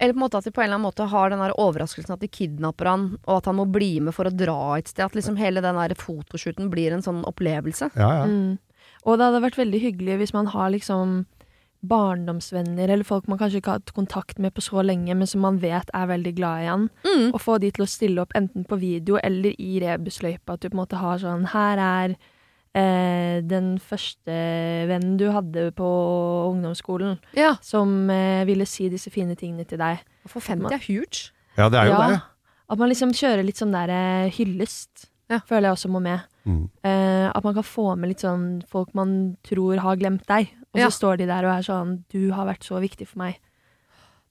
Eller 0.00 0.14
på 0.14 0.18
en 0.18 0.24
måte 0.28 0.38
at 0.38 0.44
de 0.44 0.50
på 0.50 0.58
en 0.60 0.64
eller 0.66 0.74
annen 0.80 0.90
måte 0.90 1.08
har 1.08 1.30
den 1.30 1.38
der 1.38 1.52
overraskelsen 1.56 2.10
at 2.12 2.20
de 2.20 2.26
kidnapper 2.26 2.86
han, 2.90 3.18
og 3.28 3.36
at 3.36 3.44
han 3.46 3.54
må 3.56 3.70
bli 3.70 4.00
med 4.00 4.12
for 4.16 4.24
å 4.26 4.34
dra 4.36 4.74
et 4.76 4.88
sted. 4.88 5.04
At 5.04 5.12
liksom 5.14 5.36
hele 5.38 5.62
den 5.62 5.76
der 5.76 5.94
fotoshooten 5.94 6.68
blir 6.72 6.92
en 6.92 7.02
sånn 7.02 7.22
opplevelse. 7.24 7.92
Ja, 7.94 8.08
ja. 8.22 8.26
Mm. 8.26 8.58
Og 9.06 9.18
det 9.18 9.26
hadde 9.28 9.42
vært 9.44 9.60
veldig 9.60 9.80
hyggelig 9.80 10.18
hvis 10.18 10.32
man 10.34 10.46
har 10.46 10.70
liksom 10.70 11.24
barndomsvenner, 11.82 12.88
eller 12.90 13.04
folk 13.04 13.26
man 13.28 13.38
kanskje 13.40 13.60
ikke 13.60 13.72
har 13.72 13.80
hatt 13.80 13.92
kontakt 13.96 14.38
med 14.38 14.54
på 14.54 14.62
så 14.64 14.82
lenge, 14.84 15.14
men 15.16 15.26
som 15.26 15.40
man 15.44 15.58
vet 15.62 15.90
er 15.94 16.06
veldig 16.10 16.34
glad 16.36 16.62
i 16.62 16.66
han, 16.70 16.90
Mm. 17.04 17.32
og 17.34 17.40
få 17.40 17.58
de 17.60 17.70
til 17.70 17.84
å 17.84 17.88
stille 17.88 18.18
opp 18.22 18.32
enten 18.34 18.64
på 18.66 18.78
video 18.78 19.18
eller 19.22 19.54
i 19.58 19.80
rebusløypa. 19.80 20.54
At 20.54 20.60
du 20.60 20.68
på 20.70 20.74
en 20.74 20.84
måte 20.86 20.96
har 20.98 21.18
sånn 21.18 21.46
Her 21.52 21.78
er 21.78 22.16
eh, 22.74 23.40
den 23.42 23.78
første 23.78 24.32
vennen 24.88 25.18
du 25.18 25.26
hadde 25.30 25.72
på 25.76 25.84
ungdomsskolen, 26.52 27.18
Ja. 27.34 27.56
som 27.60 28.08
eh, 28.10 28.44
ville 28.46 28.64
si 28.66 28.88
disse 28.88 29.10
fine 29.10 29.34
tingene 29.36 29.66
til 29.68 29.78
deg. 29.78 29.98
For 30.26 30.40
50 30.40 30.72
er 30.72 30.78
huge. 30.86 31.32
ja, 31.58 31.68
det 31.68 31.78
er 31.78 31.84
jo 31.86 31.92
Ja. 31.92 32.08
det. 32.08 32.22
At 32.70 32.78
man 32.78 32.88
liksom 32.88 33.10
kjører 33.12 33.44
litt 33.44 33.56
sånn 33.56 33.72
der 33.72 33.90
eh, 33.90 34.30
hyllest, 34.30 35.10
Ja. 35.28 35.40
føler 35.40 35.68
jeg 35.68 35.72
også 35.76 35.90
må 35.90 36.00
med. 36.00 36.20
Mm. 36.46 36.70
Eh, 36.82 37.30
at 37.34 37.44
man 37.44 37.54
kan 37.54 37.62
få 37.62 37.96
med 37.98 38.08
litt 38.08 38.20
sånn 38.20 38.62
folk 38.66 38.94
man 38.94 39.36
tror 39.44 39.78
har 39.78 39.96
glemt 39.96 40.26
deg, 40.26 40.48
og 40.74 40.80
Ja. 40.80 40.86
så 40.88 40.98
står 40.98 41.18
de 41.18 41.26
der 41.26 41.44
og 41.44 41.58
er 41.58 41.62
sånn 41.62 42.04
'Du 42.10 42.32
har 42.32 42.46
vært 42.46 42.64
så 42.64 42.80
viktig 42.80 43.06
for 43.08 43.18
meg'. 43.20 43.36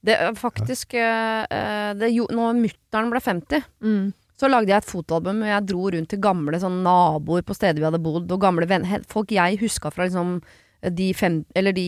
Det 0.04 0.16
er 0.20 0.32
faktisk 0.34 0.94
eh, 0.96 1.46
eh, 1.52 1.94
det, 1.94 2.10
Når 2.14 2.56
mutter'n 2.58 3.10
ble 3.12 3.20
50, 3.22 3.64
Mm. 3.82 4.14
så 4.40 4.50
lagde 4.50 4.68
jeg 4.70 4.78
et 4.78 4.86
fotoalbum. 4.86 5.42
og 5.44 5.48
Jeg 5.48 5.66
dro 5.68 5.90
rundt 5.92 6.10
til 6.10 6.20
gamle 6.20 6.58
sånn, 6.60 6.82
naboer 6.82 7.44
på 7.44 7.54
steder 7.54 7.76
vi 7.76 7.86
hadde 7.86 8.02
bodd, 8.02 8.32
og 8.32 8.40
gamle 8.42 8.66
venner. 8.68 9.06
Folk 9.06 9.28
jeg 9.30 9.60
huska 9.60 9.92
fra 9.92 10.06
liksom 10.08 10.42
de 10.90 11.14
fem 11.14 11.46
Eller 11.56 11.72
de 11.74 11.86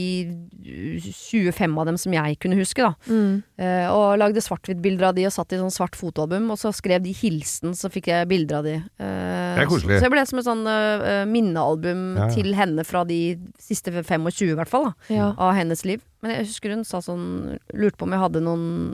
25 1.02 1.78
av 1.80 1.86
dem 1.90 1.98
som 1.98 2.14
jeg 2.14 2.38
kunne 2.44 2.58
huske, 2.60 2.84
da. 2.86 2.94
Mm. 3.10 3.42
Eh, 3.58 3.88
og 3.92 4.18
lagde 4.22 4.42
svart-hvitt-bilder 4.44 5.10
av 5.10 5.16
de 5.18 5.26
og 5.28 5.34
satt 5.36 5.54
i 5.56 5.60
sånn 5.62 5.74
svart 5.74 5.98
fotoalbum. 5.98 6.52
Og 6.54 6.60
så 6.62 6.72
skrev 6.76 7.04
de 7.06 7.14
hilsen, 7.18 7.74
så 7.78 7.90
fikk 7.94 8.12
jeg 8.12 8.30
bilder 8.32 8.60
av 8.62 8.68
de. 8.68 8.76
Eh, 9.00 9.56
Det 9.58 9.64
er 9.66 9.70
koselig. 9.72 9.98
Så, 9.98 10.06
jeg 10.06 10.06
det 10.08 10.12
ble 10.16 10.26
som 10.30 10.40
et 10.42 10.48
sånn 10.50 10.64
uh, 10.68 11.24
minnealbum 11.30 12.04
Ja, 12.18 12.28
ja. 12.28 12.34
til 12.36 12.54
henne 12.58 12.86
fra 12.86 13.04
de 13.10 13.20
siste 13.62 13.92
25, 13.94 14.30
i 14.54 14.58
hvert 14.60 14.70
fall. 14.72 14.92
da 15.10 15.14
Ja. 15.14 15.34
av 15.38 15.54
hennes 15.58 15.84
liv. 15.86 16.02
Men 16.22 16.38
jeg 16.38 16.48
husker 16.48 16.70
hun 16.74 16.84
sa 16.88 17.00
sånn 17.04 17.60
Lurte 17.74 17.98
på 17.98 18.04
om 18.08 18.12
jeg 18.16 18.20
hadde 18.24 18.42
noen 18.46 18.94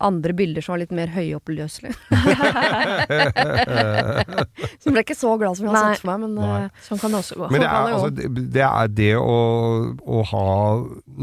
andre 0.00 0.32
bilder 0.36 0.64
som 0.64 0.74
var 0.74 0.80
litt 0.82 0.92
mer 0.96 1.08
høyoppløselige. 1.14 1.94
som 4.82 4.94
ble 4.94 5.02
ikke 5.04 5.16
så 5.18 5.32
glad 5.40 5.58
som 5.58 5.66
jeg 5.66 5.74
hadde 5.74 5.94
sett 5.94 6.04
for 6.04 6.10
meg, 6.12 6.18
men 6.24 6.36
Nei. 6.38 6.60
eh, 6.66 6.84
Sånn 6.86 7.00
kan 7.02 7.14
det 7.14 7.20
også 7.22 7.38
gå. 7.40 7.48
Men 7.52 7.64
det 7.64 7.70
er, 7.70 7.86
det 7.86 7.96
altså, 7.96 8.10
det, 8.16 8.44
det 8.56 8.64
er 8.66 8.92
det 9.00 9.10
å, 9.20 9.36
å 10.00 10.22
ha 10.32 10.44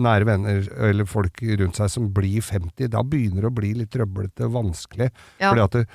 nære 0.07 0.29
venner 0.31 0.57
eller 0.89 1.06
folk 1.09 1.35
rundt 1.62 1.79
seg 1.79 1.88
som 1.94 2.03
blir 2.15 2.41
50, 2.45 2.91
da 2.94 3.03
begynner 3.06 3.41
det 3.47 3.51
å 3.51 3.57
bli 3.62 3.71
litt 3.81 3.94
trøblete, 3.95 4.50
vanskelig. 4.53 5.09
Ja. 5.41 5.51
Fordi 5.51 5.65
at 5.65 5.74
det, 5.81 5.85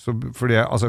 så, 0.00 0.14
fordi, 0.36 0.56
altså, 0.62 0.88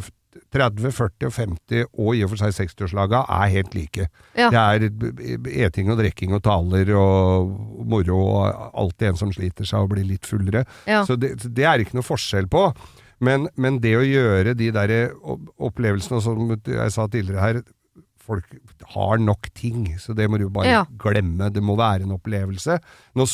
30, 0.51 0.91
40 0.91 1.27
og 1.29 1.35
50 1.35 1.85
og 1.87 2.15
i 2.17 2.23
og 2.25 2.31
for 2.33 2.41
seg 2.41 2.55
60-årslaga 2.57 3.23
er 3.37 3.51
helt 3.53 3.75
like. 3.77 4.07
Ja. 4.35 4.49
Det 4.51 4.61
er 4.61 5.67
eting 5.67 5.91
og 5.93 6.01
drikking 6.01 6.35
og 6.35 6.43
taler 6.47 6.91
og 6.97 7.53
moro 7.87 8.17
og 8.19 8.71
alltid 8.83 9.11
en 9.11 9.21
som 9.21 9.31
sliter 9.35 9.67
seg 9.67 9.85
og 9.85 9.93
blir 9.93 10.07
litt 10.07 10.27
fullere. 10.27 10.65
ja. 10.89 11.05
Så 11.07 11.15
det, 11.19 11.37
det 11.47 11.67
er 11.67 11.83
ikke 11.83 11.97
noe 11.99 12.07
forskjell 12.07 12.49
på. 12.51 12.67
Men, 13.21 13.45
men 13.55 13.77
det 13.83 13.93
å 13.99 14.05
gjøre 14.05 14.55
de 14.57 14.71
der 14.73 14.91
opplevelsene, 15.61 16.21
som 16.25 16.55
jeg 16.57 16.93
sa 16.93 17.05
tidligere 17.05 17.43
her, 17.45 17.61
folk 18.31 18.55
har 18.95 19.19
nok 19.21 19.51
ting, 19.57 19.85
så 19.99 20.15
det 20.17 20.29
må 20.31 20.39
du 20.39 20.47
bare 20.49 20.71
Ja. 20.71 20.81
glemme. 21.03 21.51
Det 21.53 21.61
må 21.63 21.75
være 21.79 22.07
en 22.07 22.15
opplevelse. 22.15 22.79
Nå 23.19 23.27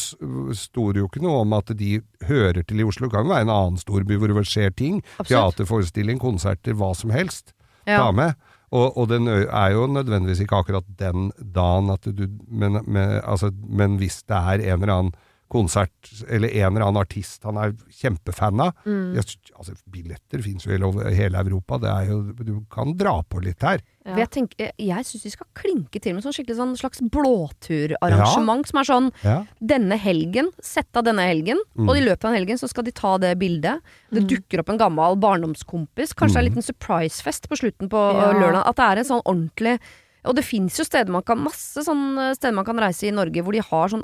sto 0.58 0.90
det 0.92 1.04
jo 1.04 1.08
ikke 1.08 1.22
noe 1.24 1.42
om 1.46 1.54
at 1.58 1.72
de 1.78 2.02
hører 2.28 2.64
til 2.68 2.82
i 2.82 2.88
Oslo. 2.88 3.08
Det 3.08 3.14
kan 3.16 3.26
jo 3.28 3.34
være 3.36 3.46
en 3.48 3.54
annen 3.54 3.78
storby 3.82 4.18
hvor 4.18 4.34
det 4.34 4.46
skjer 4.50 4.74
ting. 4.76 5.02
Absolutt. 5.20 5.56
Teaterforestilling, 5.58 6.20
konserter, 6.20 6.74
hva 6.78 6.94
som 6.98 7.14
helst. 7.14 7.54
ja. 7.88 8.02
Ta 8.02 8.12
med. 8.12 8.36
Og, 8.76 8.98
og 9.00 9.06
den 9.08 9.30
er 9.32 9.70
jo 9.72 9.86
nødvendigvis 9.88 10.42
ikke 10.44 10.58
akkurat 10.60 10.84
den 11.00 11.30
dagen 11.40 11.88
at 11.94 12.04
du 12.04 12.26
men, 12.52 12.82
men, 12.86 13.22
altså, 13.24 13.48
men 13.64 13.96
hvis 14.02 14.24
det 14.28 14.36
er 14.36 14.60
en 14.74 14.82
eller 14.84 14.94
annen 14.94 15.14
konsert, 15.50 15.92
eller 16.30 16.50
en 16.50 16.76
eller 16.76 16.86
annen 16.88 17.02
artist 17.02 17.44
han 17.48 17.58
er 17.58 17.72
kjempefan 17.90 18.60
av 18.62 18.74
Mm. 18.86 19.16
jeg 19.16 19.24
altså, 19.58 19.76
Billetter 19.90 20.42
finnes 20.44 20.66
jo 20.66 20.72
i 20.72 21.14
hele, 21.16 21.38
Europa. 21.40 21.78
Det 21.80 21.90
er 21.90 22.10
jo, 22.12 22.22
du 22.34 22.66
kan 22.70 22.96
dra 22.98 23.22
på 23.24 23.42
litt 23.44 23.62
her. 23.62 23.80
Ja. 24.06 24.16
Jeg, 24.18 24.30
tenker, 24.32 24.72
jeg 24.78 25.06
syns 25.06 25.24
vi 25.24 25.30
skal 25.32 25.48
klinke 25.56 26.00
til 26.02 26.14
med 26.14 26.24
sånn 26.24 26.32
skikkelig 26.36 26.56
sånn 26.58 26.76
slags 26.80 27.00
blåturarrangement 27.12 28.68
som 28.68 28.80
er 28.80 28.84
sånn 28.88 29.12
Ja. 29.24 29.46
denne 29.62 29.98
helgen, 29.98 30.52
sett 30.62 30.96
av 30.96 31.04
denne 31.04 31.24
helgen, 31.28 31.58
Mm. 31.78 31.90
og 31.90 31.96
i 31.98 32.02
løpet 32.02 32.26
av 32.26 32.32
den 32.34 32.40
helgen 32.46 32.58
så 32.58 32.68
skal 32.70 32.84
de 32.84 32.92
ta 32.92 33.18
det 33.18 33.38
bildet. 33.40 33.82
Det 34.12 34.28
dukker 34.28 34.60
opp 34.60 34.70
en 34.70 34.78
gammel 34.80 35.16
barndomskompis, 35.20 36.14
kanskje 36.14 36.38
en 36.38 36.46
Mm. 36.46 36.50
liten 36.54 36.64
surprise-fest 36.64 37.48
på 37.50 37.58
slutten 37.58 37.90
på 37.90 37.98
Ja. 38.14 38.32
lørdag. 38.34 38.68
At 38.68 38.76
det 38.76 38.84
er 38.86 38.98
en 39.00 39.06
sånn 39.06 39.24
ordentlig 39.26 39.80
Og 40.26 40.36
det 40.36 40.44
fins 40.44 40.76
jo 40.78 40.84
steder 40.84 41.08
man 41.10 41.22
kan 41.24 41.38
masse 41.38 41.78
sånn, 41.86 42.36
steder 42.36 42.54
man 42.54 42.66
kan 42.66 42.76
reise 42.76 43.08
i 43.08 43.12
Norge 43.12 43.42
hvor 43.42 43.54
de 43.54 43.60
har 43.62 43.88
sånn 43.88 44.04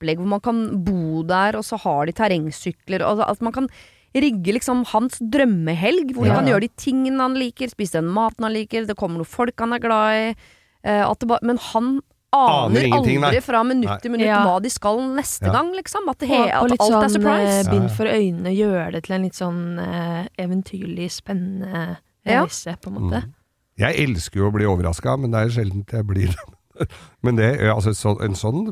opplegg 0.00 0.16
hvor 0.18 0.26
man 0.32 0.40
kan 0.40 0.60
bo 0.84 1.22
der, 1.28 1.56
og 1.60 1.64
så 1.68 1.76
har 1.78 2.06
de 2.08 2.12
terrengsykler, 2.16 3.04
og 3.04 3.20
at 3.28 3.40
man 3.44 3.52
kan 3.52 3.68
rigge 4.16 4.52
liksom 4.56 4.84
hans 4.90 5.20
drømmehelg, 5.20 6.14
hvor 6.16 6.26
Ja, 6.26 6.40
ja. 6.40 6.54
gjøre 6.56 6.60
de 6.66 6.68
tingene 6.76 7.20
han 7.20 7.34
liker, 7.38 7.68
spise 7.70 8.00
den 8.00 8.08
maten 8.10 8.42
han 8.42 8.52
liker, 8.56 8.86
det 8.88 8.96
kommer 8.96 9.20
noen 9.20 9.28
folk 9.28 9.54
han 9.60 9.72
er 9.76 9.78
glad 9.78 10.14
i. 10.16 10.34
eh, 10.82 11.04
at 11.04 11.18
det 11.20 11.28
ba, 11.28 11.36
men 11.42 11.58
han 11.58 12.00
Aner 12.32 12.80
aner 12.86 12.86
nei. 12.88 13.18
aldri 13.26 13.40
fra 13.42 13.60
minutt 13.66 14.00
til 14.02 14.12
minutt 14.12 14.24
Ja. 14.26 14.44
hva 14.46 14.62
de 14.62 14.70
skal 14.70 14.96
neste 15.16 15.44
Ja. 15.46 15.52
gang, 15.52 15.72
liksom. 15.74 16.08
At, 16.08 16.18
det 16.18 16.30
Og, 16.30 16.36
he, 16.36 16.42
og 16.56 16.64
at 16.64 16.70
litt 16.70 16.80
sånn, 16.80 17.02
er 17.02 17.08
sånn 17.08 17.10
surprise. 17.10 17.66
eh, 17.66 17.70
bind 17.70 17.90
for 17.90 18.04
øynene, 18.06 18.56
gjøre 18.56 18.92
det 18.92 19.02
til 19.04 19.14
en 19.16 19.22
litt 19.22 19.34
sånn 19.34 19.78
uh, 19.78 20.26
eventyrlig, 20.38 21.10
spennende 21.10 21.96
Ja. 22.24 22.42
reise, 22.44 22.76
på 22.80 22.86
en 22.86 22.94
måte. 23.02 23.22
Mm. 23.24 23.34
Jeg 23.78 23.96
elsker 24.08 24.36
jo 24.36 24.50
å 24.50 24.52
bli 24.54 24.64
overraska, 24.64 25.18
men 25.18 25.30
det 25.32 25.40
er 25.40 25.48
sjelden 25.60 25.84
jeg 25.90 26.06
blir 26.06 26.26
det. 26.28 26.36
Men 27.24 27.36
det, 27.36 27.48
altså, 27.72 27.92
så, 27.96 28.14
en 28.24 28.34
sånn 28.38 28.66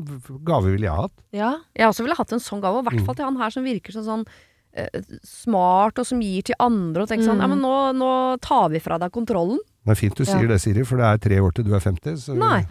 gave 0.47 0.71
ville 0.73 0.87
jeg 0.87 0.95
hatt. 0.95 1.13
Ja. 1.35 1.55
Jeg 1.77 1.87
også 1.91 2.03
ville 2.05 2.15
hatt 2.17 2.31
en 2.33 2.39
sånn 2.43 2.61
gave, 2.63 2.77
og 2.79 2.85
i 2.85 2.89
hvert 2.89 3.01
Mm. 3.01 3.05
fall 3.09 3.15
til 3.19 3.25
han 3.29 3.37
her 3.41 3.49
som 3.53 3.63
virker 3.67 3.91
som 3.95 4.03
sånn 4.07 4.25
eh, 4.77 4.87
smart, 5.25 5.97
og 5.99 6.05
som 6.05 6.19
gir 6.21 6.43
til 6.45 6.55
andre, 6.61 7.01
og 7.03 7.09
tenker 7.09 7.25
sånn 7.25 7.39
Mm. 7.39 7.41
Ja, 7.41 7.47
men 7.47 7.59
nå, 7.61 7.75
nå 7.97 8.11
tar 8.41 8.69
vi 8.69 8.79
fra 8.79 8.97
deg 9.01 9.11
kontrollen. 9.11 9.57
Det 9.85 9.91
er 9.95 10.01
fint 10.01 10.15
du 10.15 10.23
Ja. 10.23 10.33
sier 10.37 10.47
det, 10.47 10.59
Siri, 10.61 10.83
for 10.85 10.97
det 11.01 11.05
er 11.09 11.17
tre 11.17 11.39
år 11.41 11.51
til 11.53 11.65
du 11.65 11.73
er 11.73 11.79
50. 11.81 12.13
Så 12.17 12.35
Nei. 12.37 12.65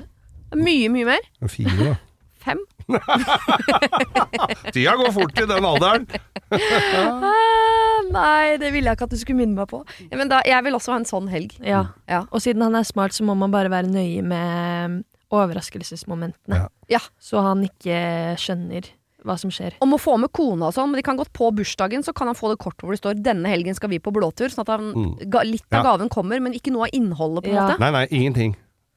Mye, 0.55 0.89
mye 0.89 1.05
mer. 1.05 1.19
er 1.43 1.49
Fire, 1.49 1.77
da. 1.77 1.97
Fem. 2.49 2.59
Tida 4.73 4.95
går 4.97 5.13
fort 5.13 5.39
i 5.43 5.47
den 5.51 5.65
alderen! 5.67 6.07
Ah, 6.51 8.01
nei, 8.15 8.57
det 8.61 8.71
ville 8.73 8.89
jeg 8.89 8.97
ikke 8.97 9.09
at 9.09 9.13
du 9.13 9.19
skulle 9.21 9.41
minne 9.43 9.59
meg 9.59 9.69
på. 9.69 9.83
Ja, 10.09 10.17
men 10.21 10.31
da, 10.31 10.41
jeg 10.47 10.65
vil 10.65 10.77
også 10.79 10.95
ha 10.95 10.99
en 11.03 11.09
sånn 11.09 11.29
helg. 11.33 11.57
ja. 11.61 11.83
Ja. 12.09 12.23
Og 12.33 12.41
siden 12.45 12.63
han 12.65 12.75
er 12.79 12.87
smart, 12.89 13.13
så 13.17 13.27
må 13.27 13.37
man 13.37 13.51
bare 13.53 13.69
være 13.73 13.91
nøye 13.93 14.23
med 14.25 15.03
overraskelsesmomentene. 15.31 16.57
Ja. 16.57 16.69
Ja. 16.89 17.01
Så 17.21 17.43
han 17.45 17.65
ikke 17.67 17.99
skjønner 18.41 18.89
hva 19.27 19.35
som 19.41 19.51
skjer. 19.53 19.75
Om 19.83 19.97
å 19.97 20.01
få 20.01 20.15
med 20.23 20.31
kona 20.33 20.69
og 20.71 20.75
sånn, 20.77 20.91
men 20.93 21.01
de 21.01 21.05
kan 21.07 21.19
godt 21.19 21.33
på 21.37 21.51
bursdagen 21.55 22.05
så 22.07 22.15
kan 22.15 22.31
han 22.31 22.37
få 22.39 22.53
det 22.53 22.61
kortet 22.63 22.87
hvor 22.87 22.95
det 22.95 23.01
står 23.03 23.19
'denne 23.21 23.49
helgen 23.51 23.75
skal 23.75 23.91
vi 23.91 23.99
på 23.99 24.13
blåtur', 24.15 24.49
sånn 24.55 24.63
at 24.63 24.69
han, 24.79 24.93
Mm. 24.95 25.31
ga, 25.31 25.41
litt 25.43 25.67
av 25.73 25.85
Ja. 25.85 25.97
gaven 25.97 26.09
kommer, 26.09 26.41
men 26.41 26.53
ikke 26.55 26.71
noe 26.73 26.85
av 26.87 26.91
innholdet, 26.95 27.45
på 27.45 27.49
en 27.51 27.55
Ja. 27.55 27.69
måte. 27.69 27.79
Nei, 27.81 27.91
nei, 27.91 28.07
ingenting. 28.11 28.57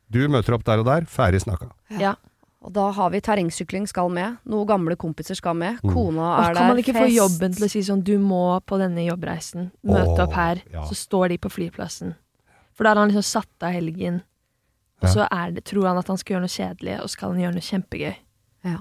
Du 0.09 0.27
møter 0.27 0.53
opp 0.53 0.63
der 0.63 0.79
og 0.79 0.85
der, 0.85 1.01
ferdig 1.01 1.41
snakka. 1.41 1.71
Ja. 1.99 2.15
Og 2.63 2.71
da 2.73 2.91
har 2.91 3.09
vi 3.09 3.19
terrengsykling 3.19 3.87
skal 3.87 4.09
med, 4.09 4.37
noe 4.45 4.65
gamle 4.67 4.95
kompiser 4.95 5.35
skal 5.35 5.55
med, 5.55 5.79
Mm. 5.81 5.93
kona 5.93 6.37
er 6.37 6.41
der, 6.41 6.53
fest 6.53 6.57
kan 6.59 6.67
man 6.67 6.77
ikke 6.77 6.93
ikke 6.93 7.07
få 7.07 7.15
jobben 7.15 7.55
til 7.55 7.65
å 7.65 7.69
si 7.69 7.79
sånn 7.81 8.03
du 8.03 8.19
må 8.19 8.61
på 8.67 8.77
denne 8.77 9.03
jobbreisen, 9.09 9.71
møte 9.83 10.19
Åh, 10.19 10.27
opp 10.27 10.33
her, 10.33 10.61
ja. 10.71 10.83
så 10.83 10.93
står 10.93 11.29
de 11.29 11.37
på 11.39 11.49
flyplassen. 11.49 12.15
For 12.75 12.83
da 12.83 12.89
har 12.93 12.97
han 12.97 13.09
liksom 13.09 13.23
satt 13.41 13.47
av 13.63 13.71
helgen, 13.73 14.21
og 15.01 15.09
så 15.09 15.27
er 15.31 15.51
det, 15.51 15.63
tror 15.65 15.87
han 15.87 15.97
at 15.97 16.07
han 16.07 16.17
skal 16.17 16.35
gjøre 16.35 16.45
noe 16.45 16.55
kjedelig, 16.57 16.95
og 17.03 17.09
skal 17.09 17.31
han 17.33 17.41
gjøre 17.41 17.53
noe 17.57 17.67
kjempegøy. 17.71 18.15
Ja. 18.63 18.77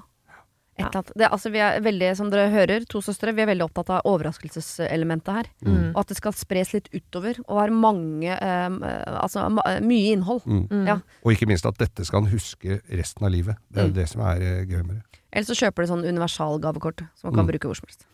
Et. 0.80 0.92
Det, 1.14 1.26
altså, 1.28 1.50
vi 1.52 1.58
er 1.60 1.80
veldig, 1.84 2.16
som 2.16 2.30
dere 2.32 2.48
hører, 2.48 2.86
to 2.88 3.02
søstre, 3.04 3.34
vi 3.36 3.42
er 3.42 3.50
veldig 3.50 3.66
opptatt 3.66 3.90
av 3.92 4.06
overraskelseselementet 4.08 5.34
her. 5.34 5.48
Mm. 5.66 5.90
Og 5.92 5.98
at 6.00 6.08
det 6.08 6.16
skal 6.16 6.32
spres 6.32 6.72
litt 6.72 6.88
utover, 6.94 7.36
og 7.48 7.58
være 7.60 7.74
mange 7.76 8.32
eh, 8.32 8.78
Altså 9.20 9.44
mye 9.84 10.14
innhold. 10.14 10.40
Mm. 10.46 10.62
Mm. 10.70 10.86
Ja. 10.88 10.96
Og 11.24 11.34
ikke 11.34 11.48
minst 11.50 11.66
at 11.68 11.76
dette 11.82 12.06
skal 12.08 12.22
han 12.24 12.32
huske 12.32 12.80
resten 12.88 13.26
av 13.28 13.34
livet. 13.34 13.56
Det 13.68 13.82
er 13.84 13.88
Mm. 13.90 13.94
det 13.98 14.08
som 14.08 14.22
er 14.22 14.40
eh, 14.40 14.64
gøy 14.64 14.82
med 14.86 14.94
det. 14.96 15.20
Eller 15.32 15.46
så 15.46 15.54
kjøper 15.54 15.84
du 15.84 15.90
sånn 15.92 16.06
universalgavekort 16.08 17.04
som 17.14 17.28
man 17.30 17.34
kan 17.34 17.44
Mm. 17.44 17.50
bruke 17.52 17.68
hvor 17.68 17.76
som 17.76 17.86
helst. 17.90 18.06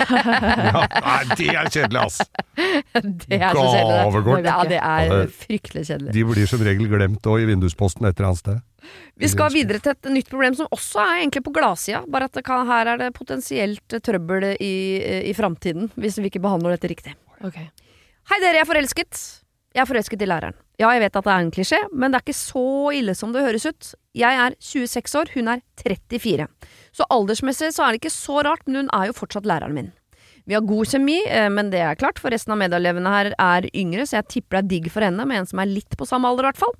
Ja, 0.00 0.82
nei, 1.04 1.20
det 1.38 1.48
er 1.52 1.70
kjedelig, 1.70 2.00
ass! 2.02 2.18
det 3.26 3.38
er 3.38 3.56
så 3.56 3.64
kjedelig. 3.64 3.98
Gavekort. 4.00 4.48
Ja, 4.48 4.58
det 4.68 4.80
er 4.80 5.32
fryktelig 5.42 5.84
kjedelig. 5.88 6.14
De 6.16 6.24
blir 6.30 6.50
som 6.50 6.64
regel 6.66 6.90
glemt 6.90 7.30
òg 7.30 7.44
i 7.44 7.48
vindusposten 7.50 8.08
et 8.08 8.14
eller 8.16 8.30
annet 8.30 8.42
sted. 8.42 8.62
Vi 9.20 9.28
skal 9.28 9.52
videre 9.52 9.82
til 9.84 9.92
et 9.92 10.10
nytt 10.14 10.30
problem 10.32 10.56
som 10.56 10.70
også 10.72 11.02
er 11.02 11.18
egentlig 11.20 11.44
på 11.46 11.52
gladsida, 11.56 12.00
bare 12.08 12.30
at 12.30 12.38
det 12.38 12.44
kan, 12.46 12.64
her 12.70 12.94
er 12.94 13.02
det 13.02 13.10
potensielt 13.16 13.98
trøbbel 14.06 14.52
i, 14.56 14.74
i 15.28 15.34
framtiden 15.36 15.90
hvis 16.00 16.18
vi 16.20 16.30
ikke 16.32 16.42
behandler 16.44 16.76
dette 16.76 16.90
riktig. 16.92 17.14
Okay. 17.44 17.68
Hei 18.30 18.38
dere, 18.40 18.60
jeg 18.60 18.64
er 18.64 18.68
forelsket. 18.68 19.20
Jeg 19.70 19.84
er 19.84 19.86
forelsket 19.86 20.22
i 20.24 20.26
læreren. 20.26 20.56
Ja, 20.80 20.88
jeg 20.96 21.04
vet 21.04 21.16
at 21.18 21.26
det 21.26 21.30
er 21.30 21.44
en 21.44 21.52
klisjé, 21.54 21.78
men 21.92 22.10
det 22.10 22.18
er 22.18 22.24
ikke 22.24 22.34
så 22.34 22.64
ille 22.96 23.14
som 23.14 23.30
det 23.34 23.44
høres 23.44 23.68
ut. 23.68 23.92
Jeg 24.18 24.38
er 24.42 24.56
26 24.58 25.18
år, 25.20 25.30
hun 25.36 25.50
er 25.52 25.62
34. 25.78 26.46
Så 26.96 27.06
aldersmessig 27.14 27.68
så 27.76 27.84
er 27.84 27.94
det 27.94 28.00
ikke 28.00 28.14
så 28.14 28.40
rart, 28.42 28.64
men 28.66 28.82
hun 28.82 28.90
er 28.96 29.10
jo 29.10 29.18
fortsatt 29.20 29.46
læreren 29.46 29.76
min. 29.76 29.92
Vi 30.48 30.56
har 30.56 30.66
god 30.66 30.90
kjemi, 30.90 31.20
eh, 31.28 31.46
men 31.52 31.70
det 31.70 31.84
er 31.84 31.98
klart, 32.00 32.18
for 32.18 32.34
resten 32.34 32.56
av 32.56 32.58
medieelevene 32.58 33.12
her 33.12 33.30
er 33.36 33.68
yngre, 33.70 34.08
så 34.08 34.18
jeg 34.18 34.30
tipper 34.34 34.58
det 34.58 34.62
er 34.64 34.70
digg 34.72 34.88
for 34.90 35.06
henne 35.06 35.26
med 35.28 35.38
en 35.38 35.46
som 35.46 35.62
er 35.62 35.70
litt 35.70 35.94
på 35.94 36.08
samme 36.08 36.26
alder, 36.26 36.48
i 36.48 36.50
hvert 36.50 36.62
fall. 36.64 36.74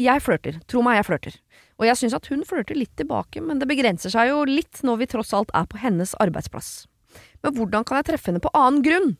Jeg 0.00 0.24
flørter. 0.24 0.56
Tro 0.72 0.80
meg, 0.86 0.96
jeg 1.02 1.08
flørter. 1.10 1.36
Og 1.76 1.84
jeg 1.84 1.98
syns 2.00 2.16
at 2.16 2.30
hun 2.32 2.46
flørter 2.48 2.78
litt 2.78 2.94
tilbake, 2.96 3.42
men 3.44 3.60
det 3.60 3.68
begrenser 3.68 4.14
seg 4.14 4.30
jo 4.30 4.46
litt 4.48 4.80
når 4.86 5.02
vi 5.02 5.10
tross 5.12 5.34
alt 5.36 5.52
er 5.52 5.68
på 5.68 5.82
hennes 5.82 6.14
arbeidsplass. 6.22 6.86
Men 7.44 7.58
hvordan 7.58 7.84
kan 7.84 8.00
jeg 8.00 8.08
treffe 8.08 8.30
henne 8.30 8.40
på 8.40 8.52
annen 8.56 8.80
grunn? 8.86 9.12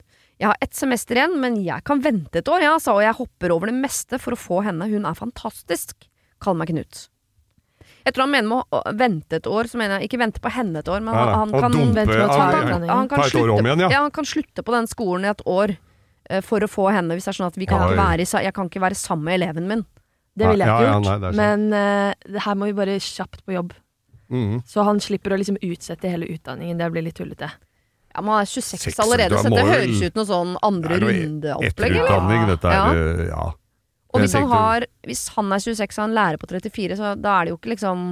Jeg 0.42 0.50
har 0.50 0.58
ett 0.64 0.74
semester 0.74 1.18
igjen, 1.20 1.36
men 1.38 1.56
jeg 1.62 1.84
kan 1.86 2.00
vente 2.02 2.40
et 2.40 2.48
år, 2.50 2.64
ja, 2.64 2.74
sa, 2.82 2.96
og 2.98 3.04
jeg 3.04 3.14
hopper 3.14 3.52
over 3.54 3.70
det 3.70 3.76
meste 3.78 4.18
for 4.18 4.34
å 4.34 4.38
få 4.40 4.62
henne. 4.66 4.88
Hun 4.90 5.06
er 5.06 5.14
fantastisk. 5.14 6.08
Kall 6.42 6.56
meg 6.58 6.72
Knut. 6.72 7.04
Jeg 8.02 8.16
tror 8.16 8.24
han 8.26 8.32
mener 8.34 8.48
med 8.50 8.74
å 8.74 8.80
vente 8.98 9.38
et 9.38 9.46
år, 9.46 9.70
så 9.70 9.78
mener 9.78 10.00
jeg 10.02 10.10
ikke 10.10 10.18
vente 10.18 10.42
på 10.42 10.50
henne 10.50 10.80
et 10.82 10.90
år, 10.90 10.98
men 11.06 11.14
Ja, 11.14 11.26
han, 11.36 11.52
han 11.54 11.62
kan 11.62 11.76
dumpe- 11.76 11.94
vente 12.00 12.16
med 12.18 12.24
å 12.24 12.32
ta 12.32 12.34
ja, 12.34 12.62
ja, 12.82 12.96
han 12.98 13.08
kan 13.12 13.22
slutte- 13.30 13.62
igjen, 13.62 13.84
ja. 13.84 13.88
ja, 13.94 14.00
han 14.02 14.10
kan 14.10 14.26
slutte 14.26 14.64
på 14.66 14.74
den 14.74 14.88
skolen 14.90 15.28
i 15.28 15.30
et 15.30 15.44
år 15.46 15.76
uh, 15.76 16.40
for 16.42 16.66
å 16.66 16.70
få 16.70 16.88
henne, 16.90 17.14
hvis 17.14 17.28
det 17.28 17.34
er 17.36 17.38
sånn 17.38 17.52
at 17.52 17.60
vi 17.62 17.68
kan 17.70 17.84
ikke 17.86 18.02
være 18.02 18.26
jeg 18.42 18.54
kan 18.58 18.66
ikke 18.72 18.82
være 18.82 18.98
sammen 18.98 19.24
med 19.30 19.38
eleven 19.38 19.68
min. 19.70 19.84
Det 20.34 20.48
ville 20.48 20.66
jeg 20.66 20.72
Ja, 20.72 20.78
ikke 20.80 20.90
ja, 20.90 21.14
gjort. 21.14 21.28
er 21.30 21.38
men 21.38 21.72
uh, 21.76 22.40
her 22.42 22.54
må 22.58 22.66
vi 22.66 22.74
bare 22.82 22.98
kjapt 22.98 23.44
på 23.46 23.54
jobb. 23.54 23.74
Mm. 24.32 24.62
Så 24.66 24.82
han 24.82 24.98
slipper 24.98 25.36
å 25.36 25.38
liksom 25.38 25.60
utsette 25.62 26.08
hele 26.10 26.26
utdanningen. 26.26 26.78
Det 26.80 26.90
blir 26.90 27.04
litt 27.06 27.18
tullete. 27.20 27.52
Ja, 28.14 28.20
Man 28.20 28.40
er 28.42 28.44
26 28.44 28.78
Seks, 28.92 28.98
allerede, 29.00 29.38
så 29.40 29.48
det 29.48 29.56
dette 29.56 29.72
høres 29.72 30.02
ut 30.02 30.14
noe 30.20 30.26
sånn 30.28 30.56
andre 30.62 30.98
runde-opplegg, 31.00 31.90
eller? 31.90 32.04
Etterutdanning, 32.04 32.46
dette 32.50 32.68
er 32.68 32.74
Ja. 32.74 33.26
ja. 33.30 33.52
Og 34.12 34.20
hvis 34.20 34.34
han, 34.36 34.46
har, 34.50 34.84
hvis 35.08 35.22
han 35.36 35.52
er 35.52 35.58
26 35.64 35.98
og 35.98 36.02
han 36.04 36.12
lærer 36.14 36.36
på 36.36 36.46
34, 36.50 36.96
så 36.98 37.14
da 37.16 37.38
er 37.40 37.44
det 37.46 37.50
jo 37.54 37.56
ikke 37.56 37.70
liksom 37.76 38.02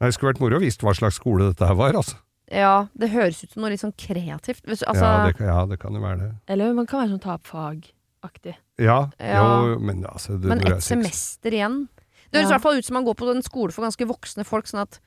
Nei, 0.00 0.08
Det 0.08 0.14
skulle 0.16 0.32
vært 0.32 0.40
moro 0.40 0.56
å 0.56 0.60
vise 0.64 0.80
hva 0.80 0.94
slags 0.96 1.16
skole 1.20 1.50
dette 1.52 1.66
her 1.68 1.74
var, 1.76 1.92
altså. 1.94 2.16
Ja, 2.50 2.88
det 2.98 3.10
høres 3.12 3.42
ut 3.44 3.52
som 3.52 3.62
noe 3.62 3.70
litt 3.70 3.80
sånn 3.80 3.92
kreativt. 3.96 4.64
Hvis, 4.64 4.82
altså, 4.88 5.04
ja, 5.04 5.26
det, 5.26 5.36
kan- 5.38 5.46
ja, 5.46 5.60
det 5.66 5.78
kan 5.80 5.94
jo 5.94 6.00
være 6.00 6.18
det. 6.18 6.30
Eller 6.48 6.72
man 6.74 6.86
kan 6.86 7.00
være 7.04 7.12
sånn 7.14 7.20
ta 7.22 7.34
opp 7.36 7.46
fag-aktig. 7.46 8.54
Ja, 8.80 9.10
Ja. 9.20 9.44
jo, 9.66 9.78
men 9.78 10.02
altså 10.04 10.40
det, 10.40 10.48
men 10.48 10.58
et 10.58 10.66
er 10.66 10.74
ett 10.76 10.82
semester 10.82 11.50
igjen. 11.52 11.88
Det 12.32 12.40
høres 12.40 12.48
i 12.48 12.50
Ja. 12.50 12.56
hvert 12.58 12.62
fall 12.62 12.78
ut 12.78 12.84
som 12.84 12.94
man 12.94 13.04
går 13.04 13.14
på 13.14 13.30
en 13.30 13.42
skole 13.42 13.70
for 13.72 13.82
ganske 13.84 14.06
voksne 14.08 14.44
folk. 14.44 14.64
Sånn 14.66 14.82
at 14.82 14.98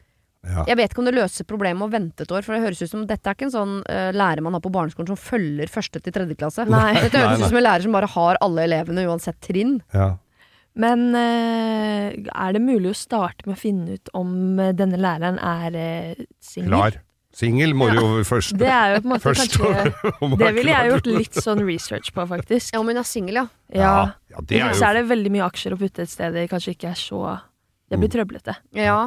ja. 0.47 0.63
Jeg 0.69 0.79
vet 0.79 0.93
ikke 0.93 1.03
om 1.03 1.09
det 1.09 1.15
løser 1.17 1.47
problemet 1.47 1.83
å 1.83 1.91
vente 1.91 2.23
et 2.23 2.31
år, 2.31 2.45
for 2.45 2.55
det 2.55 2.63
høres 2.63 2.83
ut 2.83 2.91
som 2.91 3.07
dette 3.09 3.27
er 3.27 3.35
ikke 3.37 3.49
en 3.49 3.55
sånn 3.55 3.73
uh, 3.83 4.11
lærer 4.15 4.43
man 4.45 4.55
har 4.55 4.63
på 4.63 4.71
barneskolen 4.73 5.11
som 5.11 5.19
følger 5.19 5.71
første 5.71 6.01
til 6.03 6.15
tredje 6.15 6.37
klasse. 6.39 6.67
Nei. 6.71 6.93
Dette 7.01 7.19
høres 7.19 7.41
nei. 7.41 7.43
ut 7.43 7.51
som 7.51 7.59
en 7.59 7.67
lærer 7.67 7.87
som 7.87 7.97
bare 7.97 8.09
har 8.15 8.39
alle 8.45 8.69
elevene 8.69 9.07
uansett 9.09 9.41
trinn. 9.43 9.81
ja. 9.95 10.15
Men 10.77 11.09
uh, 11.17 12.13
er 12.13 12.53
det 12.53 12.61
mulig 12.61 12.91
å 12.93 12.97
starte 12.97 13.47
med 13.47 13.55
å 13.55 13.59
finne 13.59 13.97
ut 13.97 14.11
om 14.17 14.59
eh, 14.61 14.75
denne 14.77 14.99
læreren 15.01 15.39
er 15.41 15.73
uh, 15.73 16.23
singel? 16.37 16.69
Klar. 16.69 16.99
Singel 17.37 17.73
må 17.77 17.89
du 17.91 17.97
jo 17.99 18.05
først 18.25 18.55
Det 18.57 18.69
er 18.71 18.95
jo 18.95 19.01
på 19.03 19.09
en 19.09 19.11
måte 19.11 19.25
Først 19.27 19.57
kanskje 19.59 20.37
Det 20.41 20.47
ville 20.55 20.71
jeg 20.71 20.89
gjort 20.89 21.09
litt 21.11 21.39
sånn 21.43 21.61
research 21.67 22.13
på, 22.15 22.23
faktisk. 22.29 22.71
Ja, 22.73 22.81
om 22.81 22.89
hun 22.89 22.97
er 22.97 23.05
singel, 23.05 23.41
ja. 23.41 23.45
Ja. 23.73 23.91
ja, 24.31 24.41
det 24.41 24.61
er 24.61 24.71
jo... 24.71 24.77
Så 24.79 24.87
er 24.87 24.97
det 24.97 25.03
veldig 25.11 25.33
mye 25.35 25.49
aksjer 25.49 25.75
å 25.75 25.79
putte 25.81 26.05
et 26.05 26.13
sted 26.13 26.33
det 26.37 26.47
kanskje 26.49 26.73
ikke 26.77 26.93
er 26.93 26.97
så 27.01 27.21
Det 27.91 27.99
blir 27.99 28.13
trøblete. 28.13 28.57
Ja. 28.77 28.99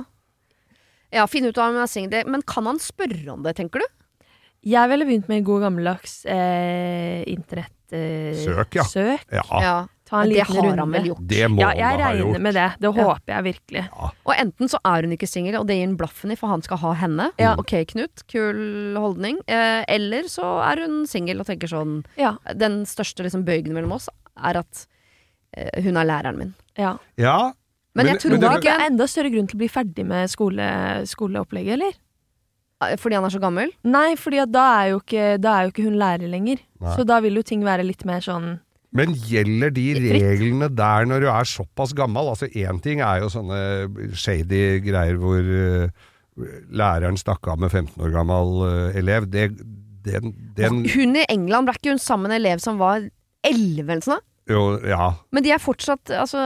Ja, 1.13 1.27
finne 1.27 1.49
ut 1.51 1.59
om 1.59 1.75
hun 1.75 1.83
er 1.83 1.91
singel. 1.91 2.27
Men 2.31 2.43
kan 2.47 2.67
han 2.71 2.79
spørre 2.79 3.33
om 3.33 3.43
det, 3.43 3.57
tenker 3.59 3.81
du? 3.83 3.87
Jeg 4.63 4.89
ville 4.93 5.07
begynt 5.09 5.29
med 5.31 5.45
god 5.47 5.63
gammeldags 5.65 6.19
eh, 6.29 7.23
internettsøk. 7.31 7.77
Eh, 7.91 8.37
Søk, 8.39 8.77
ja. 8.79 8.85
søk. 8.87 9.25
Ja, 9.33 9.43
Ja. 9.65 9.79
Ta 10.11 10.23
en 10.25 10.29
det 10.29 10.37
liten 10.41 10.57
har 10.57 10.63
runde. 10.67 10.79
han 10.83 10.91
vel 10.93 11.05
gjort. 11.07 11.27
det 11.31 11.49
må 11.51 11.61
Ja, 11.61 11.69
han 11.69 11.79
jeg 11.79 11.99
regner 12.01 12.19
gjort. 12.25 12.41
med 12.43 12.55
det. 12.55 12.69
Det 12.81 12.89
Ja. 12.97 13.03
håper 13.05 13.33
jeg 13.33 13.45
virkelig. 13.45 13.83
Og 14.27 14.33
enten 14.35 14.69
så 14.69 14.79
er 14.85 15.03
hun 15.03 15.13
ikke 15.17 15.29
singel, 15.29 15.57
og 15.61 15.67
det 15.69 15.77
gir 15.77 15.87
han 15.87 15.97
blaffen 15.97 16.31
i, 16.33 16.35
for 16.37 16.49
han 16.49 16.63
skal 16.63 16.77
ha 16.79 16.93
henne. 16.95 17.31
Ja. 17.39 17.55
Ok, 17.57 17.75
Knut, 17.87 18.23
kul 18.27 18.97
holdning. 18.99 19.39
Eh, 19.47 19.85
eller 19.89 20.23
så 20.27 20.43
er 20.67 20.83
hun 20.85 21.07
singel 21.07 21.39
og 21.41 21.47
tenker 21.47 21.69
sånn 21.71 22.05
Ja. 22.19 22.37
Den 22.55 22.83
største 22.87 23.23
liksom 23.23 23.45
bøygen 23.45 23.73
mellom 23.73 23.93
oss 23.93 24.09
er 24.37 24.57
at 24.59 24.87
eh, 25.57 25.81
hun 25.83 25.97
er 25.97 26.05
læreren 26.05 26.37
min. 26.39 26.55
ja. 26.77 26.97
Ja, 27.17 27.53
Men, 27.95 28.07
Men- 28.07 28.15
jeg 28.15 28.21
tror 28.23 28.31
men 28.31 28.41
det- 28.41 28.51
Da 28.51 28.61
det 28.61 28.71
er 28.71 28.87
enda 28.87 29.07
større 29.11 29.31
grunn 29.33 29.49
til 29.51 29.57
å 29.59 29.63
bli 29.65 29.69
ferdig 29.69 30.07
med 30.07 30.31
skole, 30.31 30.67
skoleopplegget, 31.11 31.73
eller? 31.75 31.93
eh, 32.83 32.97
Fordi 32.97 33.15
han 33.15 33.25
er 33.25 33.29
så 33.35 33.41
gammel? 33.43 33.71
Nei, 33.85 34.15
fordi 34.17 34.45
da 34.51 34.67
er 34.85 34.91
jo 34.91 35.01
ikke, 35.01 35.41
da 35.41 35.59
er 35.59 35.63
jo 35.67 35.71
ikke 35.73 35.85
hun 35.85 35.99
lærer 35.99 36.29
lenger. 36.31 36.59
Nei. 36.81 36.97
Så 36.97 37.05
da 37.07 37.19
vil 37.21 37.35
jo 37.35 37.43
ting 37.43 37.63
være 37.63 37.85
litt 37.85 38.05
mer 38.05 38.21
sånn 38.21 38.61
Men 38.93 39.15
gjelder 39.15 39.71
de 39.73 39.95
reglene 39.95 40.69
der 40.75 41.05
når 41.07 41.21
du 41.21 41.27
er 41.31 41.45
såpass 41.45 41.93
gammel? 41.95 42.27
Altså 42.33 42.49
Én 42.55 42.81
ting 42.83 43.01
er 43.01 43.21
jo 43.21 43.29
sånne 43.29 44.15
shady 44.17 44.81
greier 44.83 45.15
hvor 45.17 45.39
eh, 45.39 45.91
læreren 46.73 47.17
stakk 47.19 47.47
av 47.53 47.59
med 47.61 47.71
15 47.71 48.01
år 48.03 48.11
gammel 48.15 48.65
eh, 48.67 48.99
elev. 48.99 49.29
Det, 49.31 49.51
den, 50.03 50.35
den 50.57 50.85
Hun 50.89 51.15
i 51.17 51.25
England, 51.29 51.67
ble 51.69 51.75
ikke 51.79 51.91
hun 51.93 51.99
sammen 52.03 52.31
med 52.31 52.41
en 52.41 52.41
elev 52.47 52.59
som 52.65 52.79
var 52.79 53.05
11 53.45 53.91
eller 53.91 54.01
sånn? 54.01 54.25
Jo, 54.51 54.63
ja. 54.83 55.05
Men 55.31 55.45
de 55.47 55.53
er 55.55 55.61
fortsatt 55.63 56.11
altså, 56.11 56.41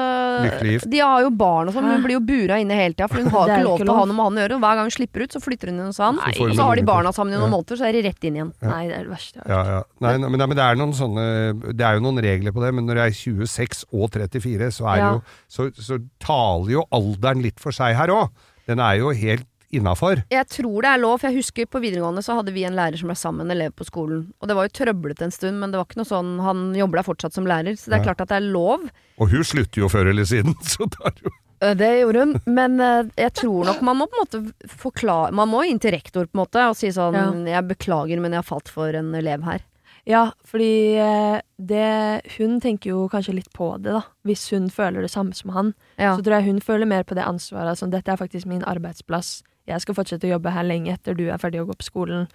Lykkelig 0.45 0.73
gift. 0.77 0.89
De 0.93 0.99
har 1.01 1.23
jo 1.25 1.31
barn 1.41 1.71
og 1.71 1.75
sånn, 1.77 1.87
men 1.89 1.97
hun 1.97 2.05
blir 2.05 2.19
jo 2.19 2.23
bura 2.29 2.59
inne 2.61 2.77
hele 2.77 2.93
tida. 2.95 3.09
For 3.09 3.23
hun 3.23 3.31
har 3.35 3.49
Det 3.49 3.55
er 3.55 3.63
ikke 3.63 3.69
lov 3.71 3.79
ikke 3.79 3.85
til 3.87 3.93
å 3.93 3.97
ha 3.97 4.03
lov. 4.05 4.09
noe 4.11 4.17
med 4.19 4.25
han 4.29 4.37
å 4.39 4.43
gjøre. 4.45 4.59
Og 4.59 4.65
hver 4.67 4.79
gang 4.81 4.91
hun 4.91 4.95
slipper 4.99 5.25
ut, 5.25 5.33
så 5.37 5.43
flytter 5.45 5.73
hun 5.73 5.79
inn 5.81 5.89
hos 5.89 6.01
han. 6.05 6.19
Nei. 6.21 6.33
Og 6.45 6.53
så 6.59 6.67
har 6.69 6.77
de 6.81 6.87
barna 6.91 7.13
sammen 7.17 7.33
i 7.35 7.39
noen 7.41 7.49
Ja. 7.49 7.55
måneder, 7.57 7.81
så 7.81 7.89
er 7.89 7.93
de 7.99 8.03
rett 8.09 8.29
inn 8.29 8.39
igjen. 8.41 8.53
Nei, 8.63 8.83
det 8.91 8.99
er 8.99 9.09
det 9.09 9.15
verste 9.15 9.41
jeg 9.41 9.47
har 9.49 9.55
Ja, 9.55 9.63
ja. 9.79 9.83
Nei, 10.05 10.13
nei, 10.19 10.29
men, 10.29 10.39
nei, 10.45 10.47
men 10.53 10.57
det 10.61 10.67
er 10.69 10.81
noen 10.83 10.93
sånne 11.01 11.27
Det 11.75 11.87
er 11.89 11.95
jo 11.99 12.05
noen 12.05 12.21
regler 12.23 12.53
på 12.53 12.61
det, 12.67 12.75
men 12.77 12.87
når 12.87 13.01
jeg 13.03 13.07
er 13.09 13.19
26 13.49 13.85
og 13.93 14.11
34, 14.13 14.71
så, 14.79 14.87
er 14.93 14.99
Ja. 15.01 15.13
jo, 15.15 15.23
så, 15.49 15.71
så 15.81 15.99
taler 16.21 16.71
jo 16.77 16.85
alderen 16.93 17.43
litt 17.43 17.59
for 17.63 17.73
seg 17.73 17.97
her 17.97 18.09
òg. 18.13 18.29
Den 18.69 18.81
er 18.81 18.97
jo 19.01 19.11
helt 19.13 19.47
innafor. 19.79 20.23
Jeg 20.33 20.47
tror 20.53 20.83
det 20.87 20.91
er 20.95 21.03
lov, 21.03 21.19
for 21.21 21.31
jeg 21.31 21.41
husker 21.43 21.67
på 21.71 21.81
videregående 21.85 22.23
så 22.25 22.37
hadde 22.41 22.55
vi 22.57 22.65
en 22.69 22.77
lærer 22.79 22.99
som 23.01 23.11
ble 23.11 23.17
sammen 23.19 23.43
med 23.47 23.51
en 23.53 23.57
elev 23.59 23.75
på 23.79 23.87
skolen. 23.89 24.27
Og 24.41 24.49
det 24.51 24.57
var 24.59 24.69
jo 24.69 24.75
trøblete 24.81 25.27
en 25.29 25.35
stund, 25.35 25.61
men 25.61 25.71
det 25.75 25.79
var 25.81 25.89
ikke 25.89 26.01
noe 26.03 26.09
sånn 26.11 26.35
Han 26.45 26.67
jobber 26.79 27.01
der 27.01 27.09
fortsatt 27.09 27.35
som 27.37 27.47
lærer, 27.49 27.77
så 27.79 27.91
det 27.91 27.99
er 27.99 28.03
Ja. 28.05 28.09
klart 28.13 28.21
at 28.27 28.29
det 28.35 28.37
er 28.43 28.53
lov. 28.53 28.87
Og 29.19 29.31
hun 29.31 29.45
slutter 29.45 29.85
jo 29.85 29.89
før 29.89 30.11
eller 30.11 30.25
siden, 30.25 30.55
så 30.75 30.87
det 30.91 31.01
er 31.05 31.25
jo 31.25 31.35
Øh, 31.63 31.75
Det 31.79 31.89
gjorde 32.01 32.19
hun, 32.21 32.33
men 32.51 32.81
øh, 32.83 33.11
jeg 33.17 33.33
tror 33.39 33.65
nok 33.65 33.81
man 33.87 33.97
må 33.97 34.07
på 34.11 34.17
en 34.19 34.25
måte 34.27 34.69
forklare 34.69 35.31
Man 35.33 35.49
må 35.49 35.63
inn 35.65 35.79
til 35.79 35.93
rektor 35.95 36.27
på 36.27 36.35
en 36.35 36.41
måte 36.43 36.65
og 36.69 36.75
si 36.77 36.91
sånn 36.93 37.47
Jeg 37.47 37.63
beklager, 37.71 38.19
men 38.21 38.33
jeg 38.35 38.43
har 38.43 38.49
falt 38.49 38.69
for 38.69 38.91
en 38.93 39.15
elev 39.15 39.45
her. 39.47 39.63
Ja, 40.05 40.33
fordi 40.45 40.99
eh, 41.01 41.39
det, 41.57 42.21
hun 42.37 42.59
tenker 42.61 42.91
jo 42.91 43.07
kanskje 43.09 43.37
litt 43.39 43.49
på 43.57 43.71
det, 43.81 43.95
da. 43.95 44.03
Hvis 44.29 44.43
hun 44.53 44.67
føler 44.69 45.01
det 45.07 45.13
samme 45.15 45.33
som 45.33 45.55
han. 45.55 45.71
Ja. 45.97 46.17
Så 46.19 46.27
tror 46.27 46.37
jeg 46.43 46.51
hun 46.51 46.61
føler 46.61 46.85
mer 46.91 47.07
på 47.09 47.15
det 47.17 47.25
ansvaret. 47.25 47.79
Sånn, 47.81 47.95
dette 47.95 48.13
er 48.13 48.21
faktisk 48.21 48.45
min 48.51 48.67
arbeidsplass. 48.69 49.39
Jeg 49.67 49.81
skal 49.81 49.95
fortsette 49.97 50.27
å 50.29 50.35
jobbe 50.35 50.53
her 50.53 50.67
lenge 50.67 50.93
etter 50.93 51.15
du 51.17 51.27
er 51.31 51.39
ferdig 51.41 51.63
å 51.63 51.67
gå 51.69 51.77
på 51.81 51.87
skolen. 51.87 52.27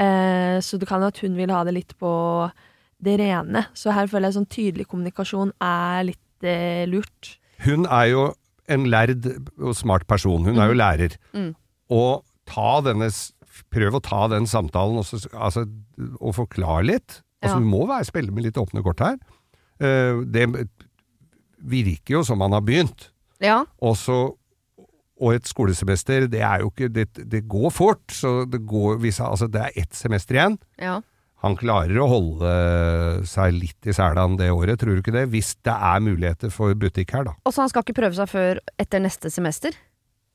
Eh, 0.00 0.58
så 0.64 0.78
det 0.80 0.88
kan 0.88 1.02
at 1.04 1.18
hun 1.20 1.34
vil 1.36 1.50
ha 1.52 1.62
det 1.64 1.74
litt 1.76 1.92
på 2.00 2.12
det 3.02 3.18
rene. 3.20 3.66
Så 3.76 3.92
her 3.92 4.06
føler 4.08 4.28
jeg 4.30 4.38
sånn 4.38 4.48
tydelig 4.52 4.86
kommunikasjon 4.88 5.52
er 5.60 6.04
litt 6.08 6.46
eh, 6.46 6.86
lurt. 6.88 7.34
Hun 7.66 7.84
er 7.86 8.06
jo 8.12 8.22
en 8.70 8.86
lærd 8.88 9.26
og 9.58 9.74
smart 9.76 10.06
person. 10.08 10.44
Hun 10.46 10.58
er 10.62 10.70
jo 10.70 10.78
lærer. 10.78 11.16
Mm. 11.36 11.52
Og 11.90 12.24
ta 12.46 12.80
denne 12.86 13.10
Prøv 13.70 13.98
å 13.98 14.00
ta 14.02 14.24
den 14.30 14.46
samtalen 14.48 14.96
og, 14.98 15.04
så- 15.04 15.28
altså, 15.36 15.66
og 16.20 16.32
forklare 16.34 16.86
litt. 16.86 17.20
Altså, 17.42 17.58
Ja. 17.58 17.60
Du 17.60 17.66
må 17.66 17.82
være 17.86 18.06
spille 18.08 18.32
med 18.32 18.44
litt 18.46 18.56
åpne 18.56 18.82
kort 18.82 18.98
her. 19.04 19.18
Eh, 19.80 20.22
det 20.24 20.46
virker 21.60 22.14
jo 22.18 22.22
som 22.24 22.40
han 22.40 22.52
har 22.56 22.62
begynt. 22.64 23.10
Ja. 23.42 23.64
Og 23.82 23.96
så 24.00 24.16
og 25.20 25.34
et 25.36 25.46
skolesemester, 25.48 26.26
det 26.32 26.40
er 26.40 26.62
jo 26.64 26.70
ikke 26.72 26.88
Det, 26.92 27.06
det 27.30 27.44
går 27.48 27.70
fort. 27.70 28.02
Så 28.10 28.44
det 28.50 28.62
går 28.66 28.98
hvis, 29.02 29.20
Altså, 29.20 29.46
det 29.52 29.60
er 29.60 29.80
ett 29.84 29.94
semester 29.94 30.34
igjen. 30.40 30.58
ja. 30.80 31.00
Han 31.40 31.54
klarer 31.56 31.96
å 31.96 32.04
holde 32.04 32.48
seg 33.24 33.54
litt 33.56 33.86
i 33.88 33.94
selene 33.96 34.36
det 34.36 34.50
året, 34.52 34.76
tror 34.76 34.92
du 34.92 35.00
ikke 35.00 35.14
det? 35.14 35.22
Hvis 35.32 35.54
det 35.64 35.72
er 35.72 36.02
muligheter 36.04 36.52
for 36.52 36.74
butikk 36.76 37.14
her, 37.16 37.24
da. 37.30 37.32
Og 37.48 37.54
så 37.56 37.62
han 37.64 37.70
skal 37.72 37.80
ikke 37.86 37.96
prøve 37.96 38.12
seg 38.18 38.28
før 38.28 38.60
etter 38.76 39.00
neste 39.00 39.30
semester? 39.32 39.72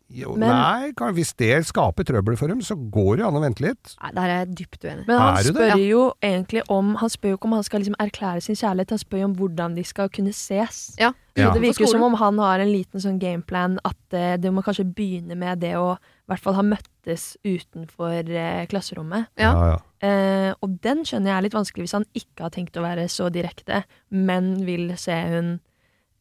Jo, 0.07 0.35
Men- 0.35 0.49
nei, 0.49 0.91
kan, 0.93 1.13
hvis 1.13 1.33
det 1.33 1.65
skaper 1.65 2.05
trøbbel 2.05 2.37
for 2.37 2.47
dem, 2.47 2.61
så 2.61 2.75
går 2.77 3.17
det 3.17 3.25
an 3.25 3.33
å 3.33 3.41
vente 3.41 3.63
litt. 3.65 3.95
Nei, 4.03 4.11
der 4.13 4.21
er 4.21 4.45
jeg 4.45 4.55
dypt 4.59 4.85
uenig. 4.85 5.07
Men 5.07 5.17
han 5.19 5.37
spør 5.43 5.73
det? 5.73 5.87
jo 5.89 6.13
egentlig 6.21 6.61
om 6.69 6.95
Han 6.95 7.09
spør 7.09 7.29
jo 7.29 7.37
ikke 7.37 7.45
om 7.45 7.51
han 7.57 7.63
skal 7.63 7.81
liksom 7.81 7.95
erklære 7.99 8.41
sin 8.41 8.55
kjærlighet, 8.55 8.89
han 8.89 8.99
spør 8.99 9.19
jo 9.19 9.25
om 9.25 9.35
hvordan 9.35 9.75
de 9.75 9.83
skal 9.83 10.09
kunne 10.09 10.33
ses. 10.33 10.95
Ja. 10.99 11.11
Ja. 11.35 11.51
Det 11.51 11.61
virker 11.61 11.83
jo 11.83 11.91
som 11.91 12.03
om 12.03 12.13
han 12.13 12.37
har 12.39 12.59
en 12.59 12.71
liten 12.71 13.01
sånn 13.01 13.19
gameplan 13.19 13.79
at 13.83 13.97
uh, 14.13 14.37
det 14.37 14.53
må 14.53 14.61
kanskje 14.63 14.85
begynne 14.87 15.35
med 15.35 15.59
det 15.59 15.73
å 15.75 15.97
i 15.97 16.31
hvert 16.31 16.39
fall 16.39 16.55
ha 16.55 16.63
møttes 16.63 17.35
utenfor 17.43 18.29
uh, 18.29 18.65
klasserommet. 18.71 19.27
Ja. 19.35 19.51
ja. 19.51 19.75
uh, 20.05 20.51
og 20.61 20.79
den 20.81 21.03
skjønner 21.03 21.33
jeg 21.33 21.37
er 21.37 21.47
litt 21.49 21.57
vanskelig 21.57 21.87
hvis 21.89 21.97
han 21.97 22.07
ikke 22.13 22.45
har 22.45 22.53
tenkt 22.55 22.77
å 22.77 22.85
være 22.85 23.09
så 23.11 23.27
direkte, 23.33 23.83
men 24.09 24.65
vil 24.65 24.93
se 25.01 25.17
hun 25.33 25.57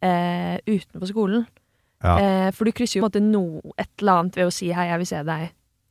eh, 0.05 0.57
utenfor 0.67 1.11
skolen. 1.11 1.47
Ja. 2.05 2.15
Eh, 2.21 2.49
for 2.53 2.69
du 2.69 2.75
krysser 2.77 3.01
jo 3.01 3.07
på 3.07 3.09
en 3.09 3.13
måte 3.13 3.25
no, 3.25 3.75
et 3.81 3.91
eller 4.03 4.21
annet 4.21 4.37
ved 4.37 4.51
å 4.51 4.53
si 4.53 4.69
'hei, 4.73 4.91
jeg 4.91 5.01
vil 5.01 5.09
se 5.09 5.23
deg 5.25 5.47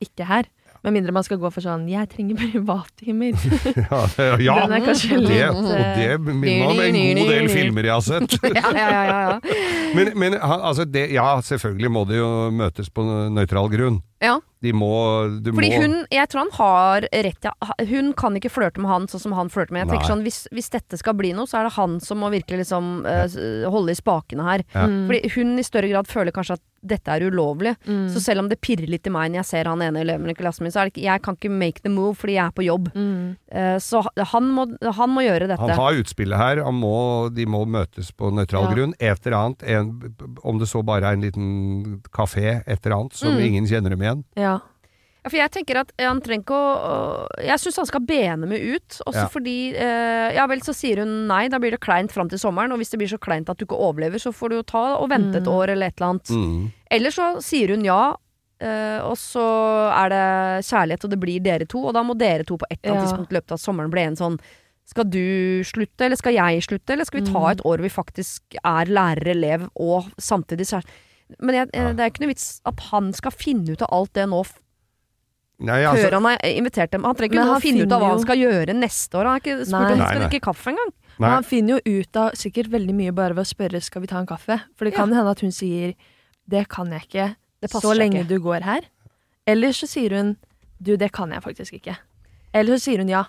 ikke 0.06 0.28
her'. 0.30 0.50
Med 0.84 0.92
mindre 0.92 1.14
man 1.16 1.24
skal 1.24 1.38
gå 1.40 1.48
for 1.48 1.64
sånn 1.64 1.86
'jeg 1.88 2.10
trenger 2.12 2.36
privattimer'. 2.36 3.38
Ja, 3.88 4.00
ja. 4.48 4.56
Det, 4.68 5.46
og 5.48 5.70
eh, 5.72 5.94
det 5.96 6.18
minner 6.20 6.66
om 6.68 6.80
en 6.80 6.98
god 7.16 7.30
del 7.32 7.48
filmer 7.48 7.88
jeg 7.88 7.94
har 7.94 8.04
sett. 8.04 8.36
ja, 8.58 8.68
ja, 8.68 8.88
ja, 8.92 9.04
ja, 9.08 9.20
ja. 9.30 9.38
Men, 9.96 10.12
men 10.18 10.36
altså 10.36 10.84
det, 10.84 11.06
ja, 11.14 11.40
selvfølgelig 11.40 11.90
må 11.90 12.04
de 12.04 12.18
jo 12.20 12.28
møtes 12.52 12.92
på 12.92 13.04
nøytral 13.32 13.72
grunn. 13.72 14.02
Ja. 14.24 14.38
De 14.64 14.72
må, 14.72 14.92
du 15.44 15.50
Fordi 15.52 15.70
må 15.72 15.80
hun, 15.82 15.96
jeg 16.12 16.28
tror 16.32 16.44
han 16.44 16.52
har 16.56 17.06
rett, 17.12 17.48
ja. 17.48 17.52
Hun 17.88 18.12
kan 18.16 18.36
ikke 18.38 18.52
flørte 18.52 18.80
med 18.80 18.88
han 18.92 19.08
sånn 19.10 19.24
som 19.26 19.34
han 19.36 19.50
flørter 19.52 19.76
med. 19.76 19.84
Jeg 19.84 19.92
tenker 19.92 20.06
Nei. 20.06 20.12
sånn, 20.14 20.24
hvis, 20.24 20.38
hvis 20.54 20.72
dette 20.72 21.00
skal 21.00 21.16
bli 21.18 21.34
noe, 21.36 21.48
så 21.48 21.60
er 21.60 21.68
det 21.68 21.74
han 21.76 21.98
som 22.04 22.22
må 22.24 22.30
virkelig 22.32 22.62
liksom 22.64 22.94
uh, 23.04 23.66
holde 23.72 23.92
i 23.92 23.98
spakene 23.98 24.46
her. 24.46 24.64
Ja. 24.72 24.86
Fordi 24.88 25.32
hun 25.36 25.58
i 25.60 25.66
større 25.66 25.92
grad 25.92 26.08
føler 26.08 26.32
kanskje 26.36 26.56
at 26.56 26.64
dette 26.84 27.08
er 27.14 27.24
ulovlig. 27.30 27.74
Mm. 27.88 28.08
Så 28.12 28.20
selv 28.20 28.42
om 28.44 28.48
det 28.50 28.60
pirrer 28.60 28.86
litt 28.92 29.06
i 29.08 29.12
meg 29.14 29.30
når 29.32 29.40
jeg 29.42 29.48
ser 29.50 29.70
han 29.70 29.82
ene 29.82 30.02
eleven 30.04 30.28
i 30.30 30.34
klassen 30.36 30.66
min, 30.66 30.72
så 30.74 30.82
er 30.82 30.90
det 30.90 30.94
ikke, 30.94 31.04
jeg 31.06 31.22
kan 31.24 31.38
ikke 31.38 31.50
make 31.50 31.80
the 31.82 31.92
move 31.92 32.14
fordi 32.20 32.36
jeg 32.36 32.44
er 32.46 32.54
på 32.58 32.66
jobb. 32.66 32.90
Mm. 32.94 33.36
Uh, 33.54 33.78
så 33.80 34.02
han 34.34 34.50
må, 34.54 34.66
han 35.00 35.10
må 35.14 35.24
gjøre 35.26 35.48
dette. 35.48 35.60
Han 35.64 35.70
har 35.80 36.00
utspillet 36.02 36.38
her, 36.38 36.62
han 36.66 36.74
må, 36.78 36.94
de 37.34 37.46
må 37.46 37.64
møtes 37.66 38.12
på 38.12 38.30
nøytral 38.34 38.68
Ja. 38.68 38.74
grunn. 38.74 38.94
Et 39.00 39.26
eller 39.26 39.38
annet, 39.38 39.62
en, 39.64 40.14
om 40.44 40.58
det 40.60 40.68
så 40.68 40.84
bare 40.84 41.08
er 41.10 41.18
en 41.18 41.24
liten 41.24 42.02
kafé, 42.14 42.60
et 42.66 42.84
eller 42.86 42.98
annet, 43.00 43.14
som 43.18 43.34
Mm. 43.34 43.40
ingen 43.48 43.66
kjenner 43.66 43.90
dem 43.90 44.02
igjen. 44.04 44.24
Ja. 44.36 44.58
Ja, 45.24 45.30
for 45.32 45.38
jeg 45.38 45.50
tenker 45.54 45.78
at 45.80 45.92
han 45.98 46.18
trenger 46.20 46.44
ikke 46.44 46.56
å 46.58 47.28
Jeg 47.40 47.56
syns 47.62 47.76
han 47.80 47.86
skal 47.88 48.00
bene 48.04 48.46
meg 48.46 48.60
ut. 48.76 48.98
Også 49.08 49.22
Ja. 49.24 49.28
fordi 49.32 49.74
eh, 49.74 50.34
Ja 50.36 50.46
vel, 50.46 50.60
så 50.60 50.74
sier 50.76 50.98
hun 51.00 51.26
nei, 51.26 51.48
da 51.48 51.58
blir 51.58 51.70
det 51.72 51.80
kleint 51.80 52.12
fram 52.12 52.28
til 52.28 52.38
sommeren. 52.38 52.72
Og 52.72 52.78
hvis 52.78 52.90
det 52.92 52.98
blir 53.00 53.08
så 53.08 53.18
kleint 53.18 53.48
at 53.48 53.56
du 53.56 53.64
ikke 53.64 53.78
overlever, 53.80 54.20
så 54.20 54.32
får 54.36 54.50
du 54.50 54.56
jo 54.56 54.62
ta 54.62 54.96
og 55.00 55.08
vente 55.08 55.36
et 55.40 55.44
Mm. 55.48 55.54
år 55.54 55.68
eller 55.72 55.86
et 55.86 55.94
eller 56.00 56.10
annet. 56.12 56.28
Mm. 56.28 56.72
Eller 56.90 57.10
så 57.10 57.30
sier 57.42 57.68
hun 57.72 57.84
ja, 57.84 58.14
eh, 58.60 59.00
og 59.00 59.16
så 59.16 59.46
er 59.96 60.08
det 60.10 60.64
kjærlighet, 60.68 61.04
og 61.04 61.10
det 61.10 61.20
blir 61.20 61.40
dere 61.42 61.66
to. 61.66 61.86
Og 61.86 61.94
da 61.94 62.02
må 62.02 62.16
dere 62.18 62.44
to 62.44 62.56
på 62.58 62.66
et 62.70 62.78
eller 62.84 62.96
annet 62.96 63.08
Ja. 63.08 63.16
tidspunkt 63.16 63.32
i 63.32 63.36
løpet 63.40 63.52
av 63.52 63.58
sommeren 63.58 63.90
bli 63.90 64.02
en 64.02 64.16
sånn 64.16 64.38
skal 64.86 65.04
du 65.08 65.62
slutte, 65.64 66.04
eller 66.04 66.16
skal 66.16 66.34
jeg 66.34 66.60
slutte, 66.68 66.90
eller 66.92 67.04
skal 67.06 67.20
vi 67.22 67.32
ta 67.32 67.38
Mm. 67.40 67.50
et 67.52 67.60
år 67.64 67.78
hvor 67.78 67.80
vi 67.80 67.88
faktisk 67.88 68.40
er 68.62 68.84
lærer-elev 68.84 69.70
og 69.80 70.04
samtidig 70.20 70.66
så 70.68 70.76
er 70.78 70.84
Men 71.40 71.54
jeg, 71.54 71.70
eh, 71.72 71.92
det 71.94 72.00
er 72.00 72.10
ikke 72.10 72.20
noe 72.20 72.34
vits 72.34 72.60
at 72.66 72.78
han 72.92 73.10
skal 73.14 73.30
finne 73.32 73.70
ut 73.72 73.80
av 73.80 73.88
alt 73.90 74.12
det 74.12 74.28
nå 74.28 74.44
Nei, 75.58 75.84
altså, 75.86 76.08
før 76.08 76.16
han 76.18 76.24
har 76.24 76.38
invitert 76.50 76.90
dem. 76.90 77.04
Han 77.06 77.14
trenger 77.14 77.38
ikke 77.38 77.56
å 77.56 77.60
finne 77.62 77.84
ut 77.86 77.92
av 77.94 78.00
hva 78.02 78.08
han 78.10 78.22
skal 78.24 78.40
gjøre 78.40 78.74
neste 78.74 79.14
år. 79.20 79.28
Han 79.28 79.36
har 79.36 79.42
ikke 79.44 79.58
spurt 79.64 79.70
Nei. 79.84 79.92
om 79.92 79.98
de 80.00 80.08
skal 80.08 80.22
drikke 80.24 80.40
kaffe 80.48 80.72
engang. 80.72 80.90
nei, 80.90 81.20
Men 81.22 81.30
han 81.30 81.44
finner 81.46 81.78
jo 81.78 82.00
ut 82.00 82.16
av 82.16 82.30
sikkert 82.40 82.70
veldig 82.72 82.94
mye 82.98 83.12
bare 83.14 83.36
ved 83.38 83.44
å 83.46 83.52
spørre 83.54 83.80
skal 83.82 84.02
vi 84.02 84.10
ta 84.10 84.18
en 84.18 84.26
kaffe. 84.26 84.56
For 84.74 84.84
det 84.84 84.94
kan 84.96 85.12
hende 85.14 85.30
at 85.30 85.40
hun 85.40 85.52
sier 85.54 85.94
det 86.50 86.66
kan 86.68 86.90
jeg 86.92 87.06
ikke 87.06 87.28
Det 87.62 87.70
så 87.70 87.94
lenge 87.96 88.24
ikke. 88.24 88.28
du 88.28 88.40
går 88.40 88.60
her. 88.66 88.82
Eller 89.46 89.72
så 89.72 89.86
sier 89.88 90.10
hun 90.18 90.36
du, 90.82 90.96
det 90.96 91.12
kan 91.12 91.30
jeg 91.30 91.40
faktisk 91.44 91.78
ikke. 91.78 91.96
Eller 92.52 92.76
så 92.76 92.90
sier 92.90 92.98
hun 92.98 93.08
ja. 93.08 93.22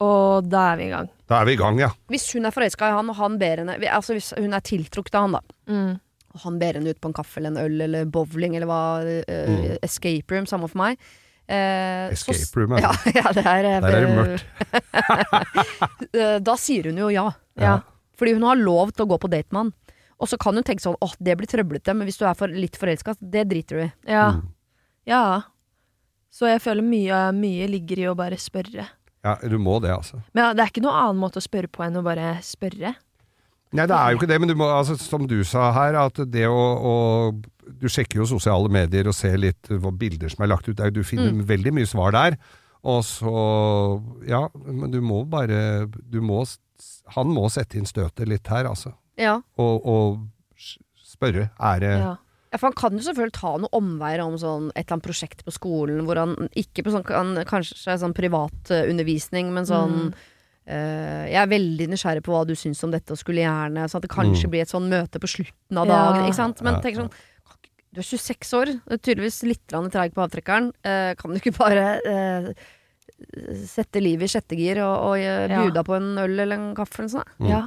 Og 0.00 0.46
da 0.48 0.72
er 0.72 0.76
vi 0.76 0.86
i 0.86 0.90
gang. 0.94 1.08
da 1.28 1.40
er 1.40 1.46
vi 1.48 1.52
i 1.52 1.56
gang, 1.60 1.78
ja. 1.80 1.90
Hvis 2.08 2.30
hun 2.36 2.44
er 2.46 2.52
forelska 2.54 2.88
i 2.88 2.92
han, 2.94 3.08
og 3.10 3.16
han 3.16 3.38
ber 3.40 3.62
henne 3.64 3.76
Altså 3.90 4.12
hvis 4.14 4.32
hun 4.38 4.52
er 4.54 4.60
tiltrukket 4.60 5.14
av 5.16 5.22
han, 5.26 5.32
da. 5.38 5.40
Mm. 5.72 6.00
Og 6.36 6.40
han 6.44 6.58
ber 6.60 6.74
henne 6.78 6.90
ut 6.92 7.00
på 7.00 7.08
en 7.08 7.14
kaffe 7.16 7.38
eller 7.40 7.50
en 7.54 7.58
øl 7.64 7.80
eller 7.80 8.04
bowling 8.04 8.54
eller 8.56 8.66
hva 8.70 8.80
uh, 9.02 9.22
Mm. 9.26 9.78
Escape 9.82 10.30
room, 10.34 10.46
samme 10.46 10.68
for 10.68 10.78
meg. 10.78 10.98
Eh, 11.46 12.14
så 12.18 12.32
Escape 12.34 12.60
room, 12.60 12.74
ja. 12.82 12.90
ja, 13.14 13.30
det 13.36 13.44
er 13.46 13.68
eh, 13.68 13.80
Der 13.84 13.96
er 13.96 14.06
det 14.06 14.14
mørkt. 14.18 14.46
eh, 16.18 16.38
Da 16.42 16.56
sier 16.58 16.90
hun 16.90 16.98
jo 16.98 17.10
ja. 17.14 17.28
Ja. 17.54 17.76
Fordi 18.18 18.34
hun 18.34 18.46
har 18.48 18.58
lov 18.58 18.90
til 18.96 19.06
å 19.06 19.10
gå 19.12 19.18
på 19.22 19.30
date 19.30 19.52
med 19.54 19.60
han. 19.66 19.72
Og 20.16 20.30
så 20.30 20.38
kan 20.40 20.56
hun 20.56 20.64
tenke 20.64 20.82
sånn 20.82 20.96
åh, 21.04 21.12
det 21.20 21.36
blir 21.38 21.48
trøblete, 21.50 21.92
men 21.94 22.08
hvis 22.08 22.18
du 22.18 22.24
er 22.26 22.36
for, 22.38 22.48
litt 22.48 22.78
forelska, 22.80 23.14
det 23.20 23.44
driter 23.50 23.76
du 23.76 23.82
i. 23.84 23.90
Ja. 24.08 24.28
Mm. 24.36 24.44
ja. 25.12 25.24
Så 26.32 26.48
jeg 26.48 26.62
føler 26.64 26.84
mye, 26.84 27.20
mye 27.36 27.68
ligger 27.70 28.00
i 28.00 28.08
å 28.10 28.16
bare 28.18 28.38
spørre. 28.40 28.88
Ja, 29.26 29.34
du 29.42 29.58
må 29.60 29.78
det, 29.84 29.92
altså. 29.92 30.22
Men 30.32 30.48
ja, 30.48 30.54
det 30.56 30.64
er 30.64 30.72
ikke 30.72 30.84
noen 30.84 30.98
annen 31.02 31.20
måte 31.20 31.40
å 31.40 31.44
spørre 31.44 31.70
på 31.72 31.84
enn 31.84 31.98
å 32.00 32.04
bare 32.06 32.36
spørre. 32.46 32.94
Nei, 33.76 33.86
det 33.86 33.96
er 33.96 34.12
jo 34.14 34.18
ikke 34.18 34.28
det, 34.30 34.38
men 34.42 34.48
du 34.50 34.54
må, 34.58 34.66
altså, 34.72 34.96
som 34.98 35.26
du 35.28 35.36
sa 35.44 35.70
her, 35.76 35.94
at 36.00 36.20
det 36.32 36.46
å, 36.48 36.60
å 36.92 36.94
Du 37.80 37.88
sjekker 37.90 38.20
jo 38.22 38.26
sosiale 38.30 38.68
medier 38.70 39.08
og 39.10 39.14
ser 39.18 39.36
litt 39.42 39.68
hva 39.68 39.90
bilder 39.90 40.30
som 40.32 40.44
er 40.44 40.52
lagt 40.52 40.68
ut. 40.70 40.78
Du 40.94 41.02
finner 41.04 41.32
Mm. 41.34 41.42
veldig 41.48 41.72
mye 41.74 41.86
svar 41.90 42.12
der. 42.14 42.36
Og 42.86 43.02
så 43.02 43.32
Ja, 44.28 44.48
men 44.64 44.90
du 44.92 45.00
må 45.02 45.24
bare 45.28 45.86
du 45.90 46.20
må, 46.22 46.44
Han 47.16 47.28
må 47.34 47.48
sette 47.50 47.76
inn 47.78 47.84
støtet 47.88 48.28
litt 48.28 48.46
her, 48.48 48.64
altså. 48.70 48.94
Ja. 49.18 49.40
Og, 49.58 49.82
og 49.86 50.28
spørre. 51.04 51.50
Er 51.58 51.80
det 51.80 51.98
Ja. 51.98 52.16
Ja, 52.52 52.58
for 52.62 52.68
han 52.70 52.74
kan 52.78 52.92
jo 52.96 53.02
selvfølgelig 53.02 53.32
ta 53.34 53.56
noen 53.58 53.74
omveier 53.74 54.22
om 54.24 54.36
sånn 54.38 54.68
et 54.76 54.86
eller 54.86 54.94
annet 54.96 55.04
prosjekt 55.08 55.42
på 55.44 55.52
skolen, 55.52 56.04
hvor 56.06 56.16
han 56.16 56.48
ikke 56.56 56.84
på 56.86 56.92
sånn 56.94 57.04
kan, 57.04 57.34
kanskje 57.44 57.96
sånn 57.98 58.14
privatundervisning, 58.14 59.50
men 59.52 59.66
sånn 59.66 59.96
Mm. 59.96 60.14
Eh, 60.66 61.26
Jeg 61.30 61.40
er 61.42 61.46
veldig 61.50 61.88
nysgjerrig 61.92 62.22
på 62.26 62.32
hva 62.34 62.44
du 62.46 62.54
syns 62.54 62.82
om 62.84 62.90
dette, 62.90 63.10
og 63.12 63.18
skulle 63.18 63.42
gjerne 63.44 63.86
Sånn 63.88 63.98
at 64.02 64.02
det 64.02 64.10
kanskje 64.10 64.46
Mm. 64.46 64.50
blir 64.50 64.62
et 64.62 64.68
sånn 64.74 64.88
møte 64.90 65.18
på 65.22 65.28
slutten 65.28 65.78
av 65.78 65.86
Ja. 65.86 65.92
dagen, 66.12 66.24
ikke 66.26 66.34
sant? 66.34 66.62
Men 66.62 66.80
tenk 66.82 66.96
sånn 66.96 67.12
Du 67.92 68.00
er 68.00 68.04
26 68.04 68.52
år, 68.52 68.66
du 68.86 68.92
er 68.94 68.98
tydeligvis 68.98 69.42
litt 69.44 69.66
treig 69.68 70.12
på 70.12 70.20
avtrekkeren. 70.20 70.66
Uh, 70.84 71.14
kan 71.16 71.30
du 71.32 71.38
ikke 71.40 71.56
bare 71.56 71.96
uh, 72.04 72.52
sette 73.64 74.00
livet 74.02 74.28
i 74.28 74.32
sjette 74.34 74.56
gir 74.58 74.82
og, 74.84 75.12
og 75.12 75.18
Ja. 75.18 75.62
bjuda 75.62 75.82
på 75.86 75.96
en 75.96 76.18
øl 76.18 76.38
eller 76.40 76.56
en 76.56 76.74
kaffe 76.74 77.00
eller 77.00 77.08
noe 77.08 77.22
sånt? 77.22 77.38
Mm. 77.40 77.48
ja. 77.48 77.62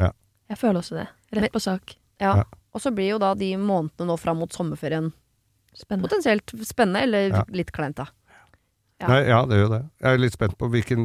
Ja. 0.00 0.10
Jeg 0.48 0.58
føler 0.58 0.80
også 0.80 0.96
det. 0.96 1.08
Rett 1.36 1.52
på 1.52 1.60
sak. 1.60 1.96
Ja. 2.20 2.36
Ja. 2.36 2.44
Og 2.74 2.80
så 2.80 2.94
blir 2.94 3.10
jo 3.10 3.18
da 3.18 3.34
de 3.34 3.52
månedene 3.56 4.06
nå 4.08 4.16
fram 4.18 4.38
mot 4.38 4.50
sommerferien 4.52 5.12
Spennende. 5.74 6.08
potensielt 6.08 6.46
spennende, 6.64 7.02
eller 7.02 7.28
Ja. 7.30 7.44
litt 7.50 7.72
kleint, 7.72 7.96
da. 7.96 8.06
Ja. 9.04 9.10
Nei, 9.10 9.20
ja, 9.28 9.40
det 9.48 9.58
jo 9.58 9.68
det. 9.68 9.82
Jeg 10.00 10.16
er 10.16 10.22
litt 10.22 10.36
spent 10.36 10.54
på 10.56 10.68
hvilken, 10.72 11.04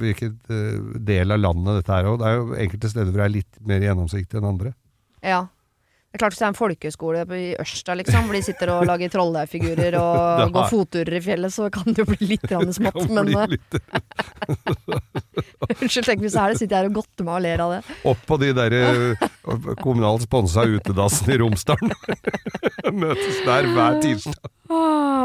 hvilken 0.00 0.34
eh, 0.52 0.98
del 1.08 1.32
av 1.32 1.40
landet 1.40 1.80
dette 1.80 1.96
er. 1.96 2.08
Og 2.10 2.18
det 2.20 2.28
er 2.28 2.36
jo 2.36 2.58
enkelte 2.66 2.90
steder 2.92 3.08
hvor 3.08 3.22
det 3.22 3.28
er 3.28 3.36
litt 3.38 3.60
mer 3.70 3.86
gjennomsiktig 3.86 4.40
enn 4.40 4.48
andre. 4.50 4.74
Ja. 5.24 5.46
Det 6.10 6.18
er 6.18 6.22
klart 6.24 6.34
Hvis 6.34 6.40
det 6.40 6.46
er 6.46 6.50
en 6.50 6.56
folkehøyskole 6.58 7.20
i 7.38 7.42
Ørsta, 7.62 7.94
liksom, 7.94 8.24
hvor 8.26 8.34
de 8.34 8.40
sitter 8.42 8.70
og 8.74 8.80
lager 8.88 9.12
trolldeigfigurer 9.12 9.94
og 10.00 10.16
har... 10.40 10.48
går 10.56 10.66
fotturer 10.72 11.14
i 11.14 11.20
fjellet, 11.22 11.54
så 11.54 11.68
kan 11.70 11.86
det 11.86 12.02
jo 12.02 12.06
bli 12.10 12.26
litt 12.32 12.50
smått. 12.74 12.98
Men 13.14 13.30
eh, 13.30 13.52
litt- 13.54 13.78
unnskyld, 15.80 16.08
tenk 16.08 16.24
hvis 16.24 16.34
det 16.34 16.42
er 16.42 16.50
det, 16.50 16.58
sitter 16.58 16.74
jeg 16.74 16.82
her 16.82 16.90
og 16.90 16.96
godter 16.98 17.28
meg 17.28 17.36
og 17.38 17.44
ler 17.46 17.62
av 17.62 17.74
det. 17.76 17.80
Opp 18.10 18.26
på 18.26 18.40
de 18.42 18.50
der 18.58 18.76
eh, 18.80 19.24
kommunalt 19.84 20.26
sponsa 20.26 20.66
utedassene 20.66 21.36
i 21.36 21.40
Romsdalen. 21.44 21.94
Møtes 22.90 23.38
der 23.46 23.70
hver 23.70 24.02
tirsdag. 24.02 24.50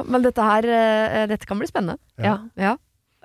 Men 0.06 0.22
dette 0.26 0.46
her 0.46 0.70
eh, 0.70 1.26
Dette 1.34 1.50
kan 1.50 1.58
bli 1.62 1.70
spennende. 1.70 1.98
Ja. 2.22 2.38
Ja. 2.62 2.76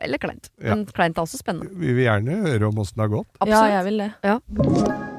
Eller 0.00 0.16
kleint. 0.16 0.48
Ja. 0.56 0.72
Men 0.72 0.88
kleint 0.96 1.20
er 1.20 1.28
også 1.28 1.36
spennende. 1.44 1.76
Vi 1.76 1.92
vil 1.92 2.06
gjerne 2.08 2.40
høre 2.48 2.72
om 2.72 2.80
åssen 2.80 2.96
det 2.96 3.04
har 3.04 3.16
gått. 3.18 3.32
ja, 3.36 3.44
Absolutt. 3.44 3.72
jeg 3.76 3.88
vil 3.90 4.06
det. 4.06 5.18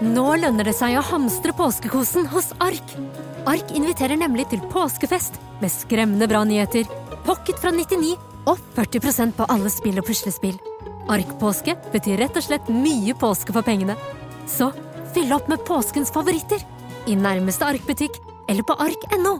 Nå 0.00 0.26
lønner 0.40 0.64
det 0.64 0.74
seg 0.76 0.96
å 0.96 1.04
hamstre 1.04 1.52
påskekosen 1.56 2.28
hos 2.32 2.50
Ark. 2.64 2.94
Ark 3.48 3.72
inviterer 3.76 4.16
nemlig 4.20 4.48
til 4.52 4.62
påskefest 4.72 5.36
med 5.60 5.72
skremmende 5.72 6.28
bra 6.30 6.40
nyheter, 6.48 6.88
pocket 7.26 7.60
fra 7.60 7.72
99 7.74 8.14
og 8.48 8.60
40% 8.76 9.36
på 9.36 9.48
alle 9.52 9.72
spill 9.72 10.00
og 10.00 10.08
puslespill. 10.08 10.56
Ark-påske 11.10 11.76
betyr 11.92 12.20
rett 12.22 12.36
og 12.38 12.46
slett 12.46 12.72
mye 12.72 13.16
påske 13.18 13.52
for 13.52 13.66
pengene. 13.66 13.96
Så 14.48 14.70
fyll 15.14 15.32
opp 15.36 15.48
med 15.50 15.64
påskens 15.68 16.12
favoritter 16.14 16.62
i 17.10 17.16
nærmeste 17.18 17.66
Ark-butikk 17.68 18.16
eller 18.48 18.66
på 18.66 18.76
ark.no. 18.80 19.38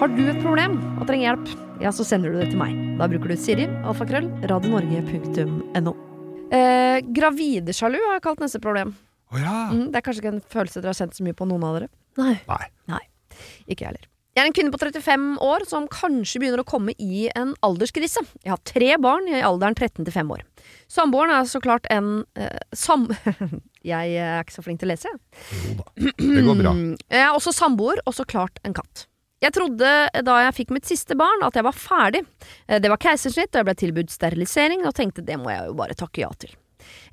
Har 0.00 0.10
du 0.10 0.24
et 0.26 0.40
problem 0.42 0.80
og 0.98 1.06
trenger 1.08 1.30
hjelp, 1.30 1.52
ja, 1.80 1.92
så 1.94 2.04
sender 2.06 2.34
du 2.34 2.42
det 2.42 2.50
til 2.52 2.60
meg. 2.60 2.74
Da 2.98 3.08
bruker 3.10 3.32
du 3.32 3.38
Siri, 3.40 3.68
alfakrøll, 3.86 4.28
radionorge.no. 4.50 5.94
Eh, 6.52 6.98
gravidesjalu 7.16 7.98
har 8.06 8.18
jeg 8.18 8.24
kalt 8.26 8.42
neste 8.44 8.60
problem. 8.62 8.94
Oh, 9.32 9.38
ja. 9.40 9.68
Mm, 9.72 9.86
det 9.90 9.98
er 9.98 10.04
kanskje 10.06 10.22
ikke 10.22 10.34
en 10.36 10.42
følelse 10.54 10.80
dere 10.82 10.92
har 10.92 10.98
sendt 10.98 11.16
så 11.16 11.24
mye 11.26 11.36
på, 11.36 11.46
noen 11.48 11.64
av 11.66 11.78
dere. 11.78 11.88
Nei. 12.20 12.34
Nei. 12.90 13.04
Ikke 13.66 13.82
jeg 13.82 13.88
heller. 13.92 14.10
Jeg 14.34 14.42
er 14.42 14.48
en 14.50 14.54
kvinne 14.56 14.72
på 14.74 14.78
35 14.82 15.26
år 15.46 15.62
som 15.70 15.84
kanskje 15.90 16.40
begynner 16.42 16.62
å 16.64 16.66
komme 16.66 16.90
i 16.98 17.28
en 17.38 17.52
alderskrise. 17.62 18.24
Jeg 18.42 18.50
har 18.50 18.62
tre 18.66 18.96
barn 19.02 19.28
i 19.30 19.38
alderen 19.46 19.76
13 19.78 20.02
til 20.02 20.10
5 20.14 20.32
år. 20.34 20.42
Samboeren 20.90 21.30
er 21.36 21.46
så 21.50 21.60
klart 21.62 21.86
en 21.94 22.24
eh, 22.34 22.58
sam... 22.74 23.06
jeg 23.94 24.16
er 24.18 24.42
ikke 24.42 24.56
så 24.56 24.64
flink 24.66 24.82
til 24.82 24.90
å 24.90 24.94
lese, 24.94 25.12
jeg. 25.12 25.20
Jo 25.68 25.76
da. 25.78 25.86
Det 26.18 26.44
går 26.48 26.58
bra. 26.64 26.72
Mm, 26.74 26.94
Jeg 27.14 27.22
er 27.28 27.30
også 27.36 27.54
samboer, 27.54 28.02
og 28.10 28.16
så 28.18 28.26
klart 28.26 28.58
en 28.66 28.74
katt. 28.74 29.06
Jeg 29.44 29.52
trodde 29.52 29.88
da 30.24 30.34
jeg 30.46 30.56
fikk 30.56 30.70
mitt 30.72 30.88
siste 30.88 31.16
barn 31.20 31.42
at 31.44 31.56
jeg 31.58 31.66
var 31.66 31.76
ferdig. 31.76 32.24
Eh, 32.66 32.78
Det 32.80 32.88
var 32.88 33.00
keisersnitt, 33.02 33.52
og 33.52 33.60
jeg 33.60 33.68
ble 33.68 33.74
tilbudt 33.82 34.12
sterilisering, 34.14 34.86
og 34.88 34.94
tenkte 34.96 35.24
det 35.24 35.36
må 35.40 35.52
jeg 35.52 35.68
jo 35.68 35.74
bare 35.76 35.96
takke 35.98 36.24
ja 36.24 36.30
til. 36.40 36.54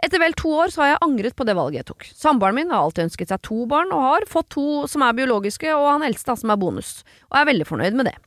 Etter 0.03 0.19
vel 0.19 0.33
to 0.35 0.49
år 0.51 0.71
så 0.71 0.81
har 0.83 0.89
jeg 0.93 1.03
angret 1.05 1.35
på 1.35 1.45
det 1.47 1.55
valget 1.55 1.81
jeg 1.81 1.89
tok. 1.91 2.07
Samboeren 2.15 2.57
min 2.57 2.71
har 2.71 2.83
alltid 2.83 3.07
ønsket 3.07 3.31
seg 3.31 3.41
to 3.47 3.65
barn, 3.71 3.91
og 3.95 4.01
har 4.07 4.27
fått 4.27 4.49
to 4.55 4.65
som 4.87 5.03
er 5.05 5.15
biologiske, 5.15 5.71
og 5.75 5.87
han 5.87 6.03
eldste 6.07 6.35
som 6.39 6.51
er 6.51 6.59
bonus. 6.59 7.01
Og 7.29 7.37
jeg 7.37 7.45
er 7.45 7.51
veldig 7.51 7.67
fornøyd 7.69 7.99
med 7.99 8.09
det. 8.11 8.17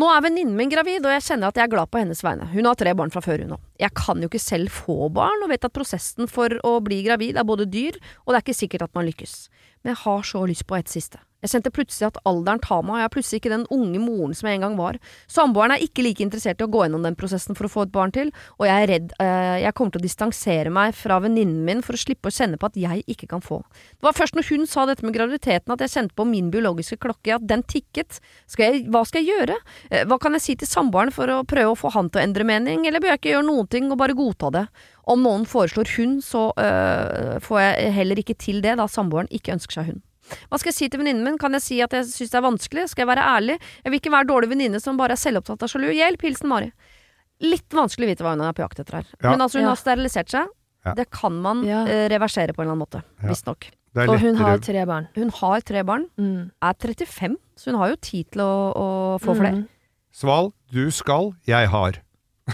Nå 0.00 0.08
er 0.08 0.22
venninnen 0.24 0.56
min 0.56 0.70
gravid, 0.72 1.04
og 1.04 1.12
jeg 1.14 1.26
kjenner 1.26 1.50
at 1.50 1.58
jeg 1.58 1.66
er 1.68 1.72
glad 1.74 1.90
på 1.92 2.00
hennes 2.00 2.22
vegne. 2.24 2.48
Hun 2.54 2.66
har 2.66 2.78
tre 2.78 2.94
barn 2.96 3.12
fra 3.12 3.22
før, 3.22 3.42
hun 3.44 3.54
òg. 3.58 3.64
Jeg 3.82 3.94
kan 3.98 4.22
jo 4.22 4.30
ikke 4.30 4.42
selv 4.42 4.70
få 4.74 5.10
barn, 5.14 5.42
og 5.44 5.50
vet 5.52 5.66
at 5.66 5.74
prosessen 5.76 6.30
for 6.30 6.54
å 6.66 6.78
bli 6.82 7.02
gravid 7.06 7.38
er 7.38 7.46
både 7.46 7.68
dyr, 7.70 7.98
og 8.24 8.32
det 8.32 8.40
er 8.40 8.46
ikke 8.46 8.60
sikkert 8.62 8.86
at 8.88 8.94
man 8.96 9.06
lykkes. 9.10 9.34
Men 9.82 9.94
jeg 9.94 10.02
har 10.06 10.22
så 10.26 10.46
lyst 10.48 10.66
på 10.70 10.78
et 10.78 10.90
siste. 10.90 11.20
Jeg 11.40 11.54
kjente 11.54 11.72
plutselig 11.72 12.08
at 12.10 12.18
alderen 12.28 12.60
tar 12.60 12.82
meg, 12.84 12.94
og 12.94 13.00
jeg 13.00 13.08
er 13.08 13.12
plutselig 13.14 13.40
ikke 13.40 13.52
den 13.54 13.66
unge 13.72 14.00
moren 14.02 14.34
som 14.36 14.48
jeg 14.50 14.58
en 14.58 14.64
gang 14.66 14.76
var. 14.76 14.98
Samboeren 15.30 15.72
er 15.74 15.84
ikke 15.84 16.04
like 16.04 16.24
interessert 16.24 16.60
i 16.60 16.66
å 16.66 16.70
gå 16.70 16.82
gjennom 16.84 17.06
den 17.06 17.16
prosessen 17.16 17.56
for 17.56 17.68
å 17.68 17.72
få 17.72 17.86
et 17.86 17.94
barn 17.94 18.12
til, 18.14 18.32
og 18.58 18.66
jeg 18.68 18.84
er 18.84 18.90
redd 18.90 19.14
eh, 19.22 19.56
jeg 19.64 19.76
kommer 19.78 19.94
til 19.94 20.02
å 20.02 20.06
distansere 20.06 20.72
meg 20.74 20.92
fra 20.98 21.20
venninnen 21.24 21.62
min 21.64 21.80
for 21.86 21.96
å 21.96 22.02
slippe 22.02 22.28
å 22.28 22.34
kjenne 22.34 22.60
på 22.60 22.68
at 22.68 22.76
jeg 22.80 23.04
ikke 23.10 23.30
kan 23.30 23.44
få. 23.44 23.62
Det 23.96 24.04
var 24.08 24.16
først 24.18 24.36
når 24.36 24.48
hun 24.50 24.68
sa 24.68 24.84
dette 24.90 25.06
med 25.06 25.16
graviditeten 25.16 25.72
at 25.72 25.84
jeg 25.86 25.94
kjente 25.94 26.16
på 26.18 26.28
min 26.28 26.52
biologiske 26.52 27.00
klokke, 27.00 27.38
at 27.38 27.48
den 27.48 27.64
tikket. 27.64 28.20
Skal 28.50 28.66
jeg, 28.66 28.84
hva 28.92 29.04
skal 29.08 29.24
jeg 29.24 29.32
gjøre? 29.38 29.56
Eh, 29.90 30.04
Hva 30.10 30.20
kan 30.20 30.36
jeg 30.36 30.44
si 30.44 30.58
til 30.60 30.68
samboeren 30.68 31.14
for 31.14 31.30
å 31.32 31.40
prøve 31.48 31.72
å 31.72 31.78
få 31.78 31.94
han 31.96 32.12
til 32.12 32.20
å 32.20 32.24
endre 32.26 32.44
mening, 32.44 32.84
eller 32.88 33.00
bør 33.00 33.14
jeg 33.14 33.22
ikke 33.22 33.34
gjøre 33.36 33.48
noen 33.48 33.70
ting 33.70 33.88
og 33.88 34.00
bare 34.02 34.16
godta 34.18 34.52
det? 34.54 34.66
Om 35.10 35.24
noen 35.24 35.48
foreslår 35.48 35.96
hun, 35.96 36.20
så 36.22 36.50
øh, 36.52 37.40
får 37.42 37.60
jeg 37.64 37.96
heller 37.96 38.20
ikke 38.20 38.36
til 38.38 38.60
det, 38.64 38.76
da 38.78 38.86
samboeren 38.90 39.30
ikke 39.32 39.56
ønsker 39.56 39.80
seg 39.80 39.92
hund. 39.92 40.04
Hva 40.50 40.58
skal 40.58 40.70
jeg 40.70 40.74
si 40.78 40.88
til 40.88 41.00
venninnen 41.02 41.24
min? 41.24 41.38
Kan 41.38 41.52
jeg 41.52 41.62
si 41.62 41.80
at 41.82 41.90
jeg 41.92 42.04
syns 42.10 42.30
det 42.30 42.38
er 42.40 42.46
vanskelig? 42.46 42.88
Skal 42.92 43.02
jeg 43.06 43.10
være 43.16 43.26
ærlig? 43.36 43.58
Jeg 43.84 43.90
vil 43.92 44.00
ikke 44.00 44.12
være 44.14 44.28
dårlig 44.30 44.50
venninne 44.52 44.80
som 44.80 44.96
bare 45.00 45.12
er 45.16 45.20
selvopptatt 45.20 45.62
av 45.62 45.68
sjalu. 45.72 45.90
Hjelp! 45.96 46.22
Hilsen 46.22 46.48
Mari. 46.48 46.70
Litt 47.40 47.68
vanskelig 47.72 48.06
å 48.06 48.10
vite 48.12 48.24
hva 48.26 48.34
hun 48.36 48.42
er 48.44 48.52
på 48.52 48.62
jakt 48.64 48.80
etter 48.82 49.00
her. 49.00 49.06
Ja. 49.22 49.30
Men 49.30 49.40
altså, 49.46 49.58
hun 49.60 49.64
Ja. 49.68 49.74
har 49.74 49.80
sterilisert 49.80 50.28
seg. 50.28 50.48
Ja. 50.84 50.94
Det 50.94 51.10
kan 51.10 51.40
man 51.42 51.64
Ja. 51.64 51.84
eh, 51.86 52.08
reversere 52.08 52.52
på 52.54 52.62
en 52.62 52.68
eller 52.68 52.76
annen 52.76 52.86
måte. 52.86 53.02
Ja. 53.22 53.28
Visstnok. 53.28 53.70
Og 53.96 54.20
hun 54.20 54.36
har 54.36 54.58
tre 54.58 54.84
barn. 54.86 55.08
Hun 55.16 55.30
har 55.30 55.60
tre 55.62 55.82
barn, 55.82 56.06
Mm. 56.16 56.50
er 56.62 56.72
35, 56.74 57.36
så 57.56 57.64
hun 57.72 57.74
har 57.80 57.88
jo 57.90 57.96
tid 57.96 58.30
til 58.30 58.40
å, 58.42 58.72
å 58.76 59.18
få 59.20 59.34
flere. 59.36 59.56
Mm. 59.64 59.68
Sval, 60.12 60.52
du 60.70 60.90
skal, 60.90 61.34
jeg 61.46 61.68
har. 61.68 61.92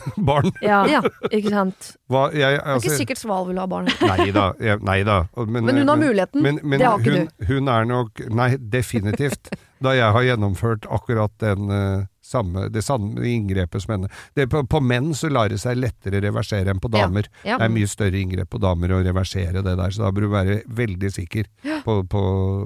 Barn. 0.28 0.50
Ja, 0.62 0.82
Ja. 0.90 1.00
ikke 1.36 1.50
sant. 1.52 1.92
Hva, 2.10 2.26
jeg, 2.32 2.56
Det 2.58 2.62
er 2.62 2.74
altså, 2.74 2.88
ikke 2.90 2.98
sikkert 3.02 3.18
Sval 3.22 3.46
vil 3.48 3.58
ha 3.62 3.66
barn. 3.70 3.88
Nei 4.10 4.30
da. 4.34 4.48
jeg- 4.62 4.82
Nei 4.86 5.00
da. 5.06 5.20
Men, 5.46 5.64
Men 5.66 5.76
hun 5.82 5.88
har 5.94 5.96
muligheten. 6.02 6.42
Men, 6.42 6.60
men 6.62 6.78
Det 6.82 6.86
har 6.88 6.98
ikke 7.00 7.16
hun, 7.16 7.30
hun 7.52 7.68
er 7.76 7.84
nok 7.88 8.20
Nei, 8.30 8.50
definitivt. 8.56 9.50
da 9.82 9.92
jeg 9.92 10.12
har 10.12 10.22
gjennomført 10.24 10.86
akkurat 10.88 11.32
den 11.42 11.68
uh, 11.68 12.04
samme, 12.24 12.68
det 12.72 12.80
samme 12.82 13.20
inngrepet 13.28 13.82
som 13.84 13.92
henne. 13.92 14.08
Det, 14.34 14.46
på, 14.50 14.62
på 14.66 14.80
menn 14.82 15.12
så 15.14 15.28
lar 15.30 15.50
det 15.52 15.58
seg 15.62 15.76
lettere 15.78 16.22
reversere 16.24 16.72
enn 16.72 16.80
på 16.82 16.88
Ja, 16.94 17.04
damer. 17.04 17.28
ja. 17.44 17.58
Det 17.60 17.66
er 17.68 17.74
mye 17.74 17.90
større 17.90 18.18
inngrep 18.18 18.48
på 18.50 18.58
damer 18.62 18.94
å 18.96 19.02
reversere 19.04 19.60
det 19.62 19.76
der, 19.78 19.92
så 19.94 20.06
da 20.06 20.10
bør 20.16 20.26
du 20.26 20.30
være 20.32 20.56
veldig 20.80 21.10
sikker 21.14 21.46
på, 21.84 21.98
på 22.10 22.22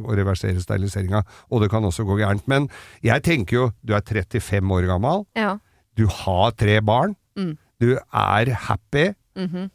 å 0.06 0.16
reversere 0.16 0.62
steriliseringa. 0.62 1.24
Og 1.50 1.60
det 1.64 1.68
kan 1.74 1.84
også 1.84 2.06
gå 2.08 2.16
gærent. 2.22 2.46
Men 2.48 2.70
jeg 3.04 3.26
tenker 3.26 3.56
jo, 3.58 3.66
du 3.84 3.92
er 3.98 4.06
35 4.06 4.72
år 4.78 4.86
gammel, 4.94 5.26
Ja. 5.36 5.56
du 5.98 6.06
har 6.06 6.54
tre 6.56 6.78
barn, 6.80 7.16
Mm. 7.38 7.52
du 7.80 7.92
er 7.96 8.54
happy. 8.68 9.12
Mhm. 9.38 9.70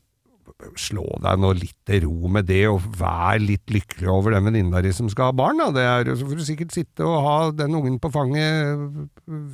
Slå 0.80 1.04
deg 1.20 1.40
nå 1.42 1.50
litt 1.58 1.76
til 1.90 2.06
ro 2.06 2.30
med 2.32 2.46
det, 2.48 2.62
og 2.70 2.86
vær 2.96 3.42
litt 3.42 3.68
lykkelig 3.74 4.08
over 4.08 4.36
den 4.36 4.46
venninna 4.48 4.80
di 4.82 4.92
som 4.96 5.10
skal 5.12 5.32
ha 5.32 5.36
barn. 5.36 5.60
Da. 5.60 5.68
Det 5.76 5.84
er, 5.84 6.12
så 6.16 6.28
får 6.30 6.40
du 6.40 6.46
sikkert 6.48 6.76
sitte 6.76 7.04
og 7.04 7.18
ha 7.26 7.38
den 7.52 7.76
ungen 7.76 7.98
på 8.00 8.12
fanget 8.14 9.10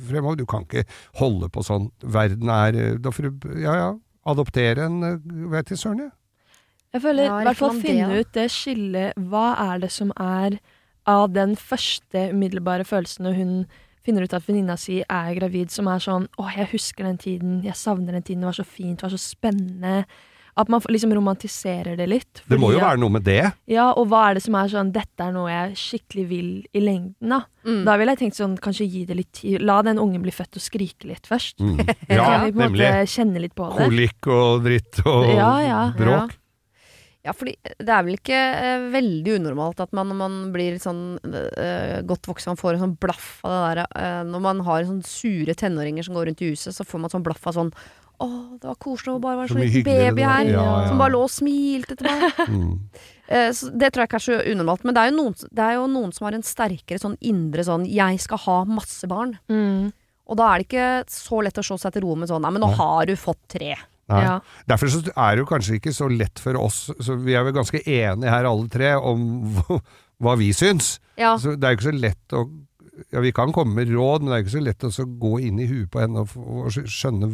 fremover. 0.06 0.38
Du 0.38 0.46
kan 0.46 0.66
ikke 0.68 0.84
holde 1.18 1.48
på 1.50 1.64
sånn. 1.66 1.90
Verden 2.04 2.52
er 2.52 2.98
Da 3.02 3.10
får 3.10 3.32
du 3.32 3.48
ja 3.64 3.74
ja, 3.80 3.88
adoptere 4.28 4.86
en 4.86 5.02
eh, 5.02 5.32
Vet 5.56 5.72
ikke 5.72 5.80
søren, 5.80 6.04
jeg. 6.06 6.12
Jeg 6.92 7.02
føler 7.02 7.24
i 7.24 7.44
hvert 7.48 7.56
fall 7.56 7.80
finne 7.80 8.20
ut 8.20 8.32
det 8.36 8.50
skillet. 8.52 9.16
Hva 9.16 9.46
er 9.72 9.82
det 9.82 9.90
som 9.94 10.12
er 10.20 10.58
av 11.08 11.32
den 11.34 11.56
første 11.58 12.28
umiddelbare 12.30 12.84
følelsen 12.86 13.26
når 13.26 13.38
hun 13.38 13.54
finner 14.04 14.26
ut 14.26 14.34
at 14.34 14.44
venninna 14.46 14.76
si 14.78 15.00
er 15.02 15.34
gravid, 15.38 15.70
som 15.70 15.88
er 15.88 15.98
sånn 16.02 16.28
'Å, 16.38 16.50
jeg 16.56 16.68
husker 16.72 17.04
den 17.04 17.18
tiden. 17.18 17.62
Jeg 17.64 17.74
savner 17.74 18.12
den 18.12 18.22
tiden. 18.22 18.40
Det 18.40 18.50
var 18.50 18.64
så 18.64 18.66
fint. 18.66 18.98
Det 18.98 19.10
var 19.10 19.16
så 19.16 19.22
spennende.' 19.36 20.04
At 20.54 20.68
man 20.68 20.82
liksom 20.84 21.14
romantiserer 21.14 21.96
det 21.96 22.06
litt. 22.10 22.42
Det 22.46 22.58
må 22.60 22.74
jo 22.74 22.78
være 22.78 22.98
noe 23.00 23.08
med 23.08 23.24
det. 23.24 23.54
Ja, 23.66 23.86
og 23.96 24.10
hva 24.10 24.28
er 24.28 24.34
det 24.34 24.42
som 24.42 24.54
er 24.54 24.68
sånn 24.68 24.92
'Dette 24.92 25.24
er 25.24 25.32
noe 25.32 25.48
jeg 25.48 25.78
skikkelig 25.80 26.28
vil 26.28 26.66
i 26.74 26.80
lengden', 26.80 27.30
da. 27.30 27.40
Mm. 27.64 27.84
Da 27.86 27.96
ville 27.96 28.12
jeg 28.12 28.18
tenkt 28.18 28.36
sånn, 28.36 28.58
kanskje 28.60 28.84
gi 28.90 29.06
det 29.06 29.16
litt 29.16 29.32
tid. 29.32 29.62
La 29.62 29.80
den 29.80 29.96
ungen 29.96 30.20
bli 30.20 30.30
født 30.30 30.56
og 30.56 30.60
skrike 30.60 31.08
litt 31.08 31.24
først. 31.24 31.56
Mm. 31.58 31.80
Ja, 32.10 32.50
nemlig. 32.50 32.84
kjenne 33.08 33.40
litt 33.40 33.54
på 33.54 33.64
det. 33.70 33.86
Kolikk 33.88 34.26
og 34.28 34.62
dritt 34.64 35.00
og 35.06 35.24
Ja, 35.32 35.54
ja, 35.64 35.80
bråk. 35.96 36.36
Ja, 36.36 36.41
fordi 37.30 37.54
det 37.62 37.92
er 37.94 38.02
vel 38.02 38.16
ikke 38.16 38.34
eh, 38.36 38.84
veldig 38.90 39.36
unormalt 39.38 39.82
at 39.84 39.92
man 39.94 40.08
når 40.10 40.18
man 40.18 40.38
blir 40.54 40.78
sånn 40.82 41.20
eh, 41.22 42.00
godt 42.08 42.26
voksen, 42.26 42.50
man 42.50 42.58
får 42.58 42.74
en 42.74 42.82
sånn 42.82 42.96
blaff 42.98 43.28
av 43.46 43.52
det 43.52 43.60
der 43.62 43.82
eh, 44.00 44.22
Når 44.26 44.42
man 44.42 44.62
har 44.66 44.88
sånn 44.88 45.04
sure 45.06 45.54
tenåringer 45.54 46.08
som 46.08 46.18
går 46.18 46.30
rundt 46.30 46.42
i 46.42 46.50
huset, 46.50 46.74
så 46.74 46.86
får 46.86 47.04
man 47.04 47.12
sånn 47.14 47.22
blaff 47.22 47.46
av 47.46 47.54
sånn 47.60 47.70
Å, 48.18 48.28
det 48.58 48.66
var 48.66 48.80
koselig 48.82 49.14
å 49.14 49.22
bare 49.22 49.38
være 49.38 49.52
Så 49.52 49.54
sånn 49.54 49.64
liten 49.68 49.86
baby 49.86 50.26
her. 50.26 50.50
Ja, 50.50 50.66
ja. 50.66 50.74
Som 50.90 50.98
bare 51.02 51.14
lå 51.14 51.22
og 51.28 51.32
smilte 51.32 51.98
til 51.98 52.10
meg. 52.10 52.28
Mm. 52.52 52.76
Eh, 53.32 53.48
så 53.56 53.70
det 53.70 53.88
tror 53.94 54.02
jeg 54.02 54.10
ikke 54.10 54.18
er 54.18 54.24
så 54.26 54.34
unormalt. 54.52 54.82
Men 54.84 54.96
det 54.96 55.02
er, 55.02 55.08
jo 55.08 55.16
noen, 55.16 55.36
det 55.56 55.62
er 55.64 55.76
jo 55.78 55.86
noen 55.88 56.10
som 56.12 56.26
har 56.26 56.34
en 56.36 56.44
sterkere 56.44 57.00
sånn 57.00 57.14
indre 57.24 57.64
sånn 57.64 57.86
'jeg 57.88 58.18
skal 58.20 58.42
ha 58.44 58.56
masse 58.68 59.08
barn'. 59.08 59.38
Mm. 59.48 59.92
Og 60.28 60.36
da 60.36 60.50
er 60.50 60.60
det 60.60 60.66
ikke 60.68 60.90
så 61.08 61.40
lett 61.46 61.56
å 61.56 61.64
slå 61.64 61.78
seg 61.80 61.94
til 61.94 62.04
ro 62.04 62.18
med 62.18 62.28
sånn 62.28 62.42
'nei, 62.44 62.52
men 62.52 62.62
nå 62.66 62.70
har 62.76 63.06
du 63.08 63.14
fått 63.16 63.40
tre'. 63.48 63.78
Ja. 64.10 64.40
Derfor 64.68 64.90
så 64.92 65.00
er 65.10 65.36
det 65.36 65.44
jo 65.44 65.48
kanskje 65.48 65.78
ikke 65.78 65.94
så 65.94 66.08
lett 66.10 66.42
for 66.42 66.58
oss, 66.60 66.84
så 67.00 67.16
vi 67.22 67.36
er 67.38 67.46
vel 67.46 67.54
ganske 67.56 67.80
enige 67.80 68.32
her 68.32 68.48
alle 68.48 68.68
tre 68.72 68.94
om 68.98 69.22
hva 70.22 70.36
vi 70.40 70.50
syns. 70.56 70.96
Ja. 71.20 71.36
Så 71.40 71.56
det 71.56 71.64
er 71.68 71.74
jo 71.74 71.80
ikke 71.80 71.90
så 71.90 71.96
lett 71.96 72.36
å 72.36 72.44
ja, 73.08 73.22
vi 73.24 73.32
kan 73.34 73.52
komme 73.56 73.74
med 73.78 73.90
råd, 73.92 74.22
men 74.22 74.30
det 74.30 74.36
er 74.36 74.44
ikke 74.44 74.56
så 74.58 74.64
lett 74.66 74.84
å 74.84 74.92
så 74.92 75.06
gå 75.06 75.38
inn 75.46 75.60
i 75.62 75.68
huet 75.68 75.88
på 75.92 76.02
henne 76.02 76.22
og, 76.22 76.34
og 76.36 76.74
skjønne 76.76 77.30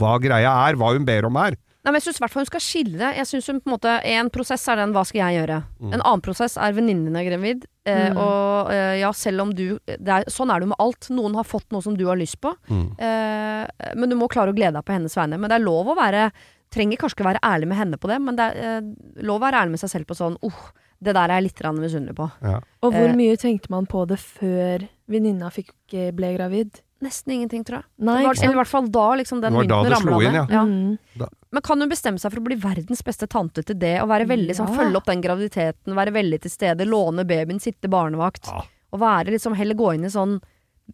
hva 0.00 0.14
greia 0.22 0.54
er, 0.64 0.78
hva 0.80 0.94
hun 0.94 1.04
ber 1.06 1.28
om 1.28 1.36
her. 1.36 1.58
Nei, 1.84 1.92
men 1.92 2.00
Jeg 2.00 2.06
syns 2.06 2.16
i 2.16 2.22
hvert 2.24 2.32
fall 2.32 2.40
hun 2.44 2.48
skal 2.48 2.62
skille 2.64 2.96
det. 2.96 3.10
Jeg 3.18 3.28
synes 3.28 3.46
hun 3.50 3.58
på 3.60 3.68
en 3.68 3.74
måte 3.76 3.94
En 4.08 4.30
prosess 4.32 4.66
er 4.72 4.76
den 4.80 4.92
'hva 4.94 5.04
skal 5.04 5.20
jeg 5.20 5.36
gjøre'? 5.36 5.62
En 5.92 6.00
annen 6.00 6.22
prosess 6.24 6.56
er 6.56 6.72
venninnen 6.72 7.04
din 7.04 7.16
er 7.16 7.28
gravid. 7.28 7.66
Eh, 7.84 8.10
Mm. 8.10 8.16
Og 8.16 8.70
eh, 8.72 9.00
ja, 9.00 9.12
selv 9.12 9.42
om 9.42 9.50
du 9.54 9.78
det 9.86 10.08
er, 10.08 10.24
Sånn 10.28 10.50
er 10.50 10.60
det 10.60 10.64
jo 10.66 10.72
med 10.72 10.80
alt. 10.80 11.10
Noen 11.10 11.34
har 11.34 11.44
fått 11.44 11.70
noe 11.70 11.82
som 11.82 11.94
du 11.96 12.06
har 12.06 12.16
lyst 12.16 12.40
på. 12.40 12.54
Eh, 12.70 13.66
men 13.94 14.08
du 14.08 14.16
må 14.16 14.28
klare 14.28 14.50
å 14.52 14.56
glede 14.56 14.72
deg 14.72 14.84
på 14.84 14.92
hennes 14.94 15.14
vegne. 15.14 15.38
Men 15.38 15.50
det 15.50 15.56
er 15.60 15.64
lov 15.64 15.86
å 15.86 15.96
være 15.96 16.30
Trenger 16.74 16.96
kanskje 16.98 17.20
ikke 17.20 17.28
være 17.28 17.44
ærlig 17.44 17.68
med 17.68 17.76
henne 17.78 17.96
på 18.00 18.08
det, 18.08 18.18
men 18.20 18.34
det 18.34 18.44
er 18.50 18.78
eh, 18.78 18.80
lov 19.22 19.38
å 19.38 19.44
være 19.44 19.60
ærlig 19.62 19.70
med 19.76 19.80
seg 19.84 19.90
selv 19.92 20.06
på 20.06 20.16
sånn 20.18 20.36
oh, 20.42 20.72
det 21.04 21.14
der 21.14 21.30
er 21.30 21.38
jeg 21.40 21.50
litt 21.50 21.62
misunnelig 21.78 22.16
på. 22.18 22.30
Ja. 22.42 22.60
Og 22.82 22.92
hvor 22.92 23.08
Eh. 23.10 23.14
mye 23.14 23.36
tenkte 23.36 23.70
man 23.70 23.86
på 23.86 24.06
det 24.08 24.18
før 24.18 24.88
venninna 25.06 25.52
eh, 25.54 26.10
ble 26.10 26.34
gravid? 26.36 26.80
Nesten 27.04 27.34
ingenting, 27.36 27.64
tror 27.68 27.82
jeg. 27.82 27.84
Nei, 28.00 28.18
Det 28.22 28.26
var, 28.30 28.38
eller 28.46 28.54
i 28.56 28.60
hvert 28.62 28.70
fall 28.72 28.86
da 28.94 29.06
liksom 29.20 29.40
den 29.44 29.52
mynten 29.52 29.90
ramla 29.92 30.18
ned. 30.32 30.50
ja. 30.54 30.62
Mm. 30.64 31.28
Men 31.54 31.62
kan 31.62 31.78
hun 31.84 31.90
bestemme 31.92 32.18
seg 32.18 32.32
for 32.32 32.40
å 32.40 32.44
bli 32.48 32.56
verdens 32.58 33.02
beste 33.06 33.28
tante 33.30 33.62
til 33.62 33.76
det, 33.78 34.00
og 34.02 34.08
være 34.08 34.26
veldig 34.26 34.56
sånn, 34.56 34.70
Ja. 34.72 34.78
følge 34.80 34.96
opp 34.98 35.04
den 35.06 35.20
graviditeten, 35.22 35.94
være 35.94 36.14
veldig 36.16 36.40
til 36.42 36.50
stede, 36.50 36.86
låne 36.88 37.26
babyen, 37.28 37.60
sitte 37.60 37.86
barnevakt, 37.92 38.48
Ja. 38.48 38.62
og 38.92 39.00
være 39.00 39.30
liksom 39.36 39.54
heller 39.54 39.74
gå 39.78 39.94
inn 39.94 40.04
i 40.08 40.08
sånn 40.10 40.40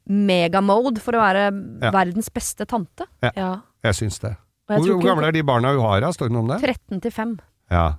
megamode 0.09 0.99
for 1.01 1.13
å 1.13 1.21
være 1.23 1.45
Ja. 1.83 1.91
verdens 1.91 2.29
beste 2.31 2.67
tante? 2.67 3.07
Ja. 3.23 3.61
Jeg 3.83 3.95
syns 3.95 4.19
det. 4.21 4.37
Hvor, 4.69 4.79
hvor 4.87 5.03
gamle 5.03 5.27
er 5.29 5.33
de 5.33 5.43
barna 5.43 5.73
hun 5.75 5.81
har, 5.81 6.01
da? 6.01 6.09
Står 6.13 6.29
det 6.29 6.33
noe 6.33 6.43
om 6.43 6.49
det? 6.49 6.61
13 6.61 7.01
til 7.01 7.11
5. 7.11 7.39
Ja. 7.71 7.95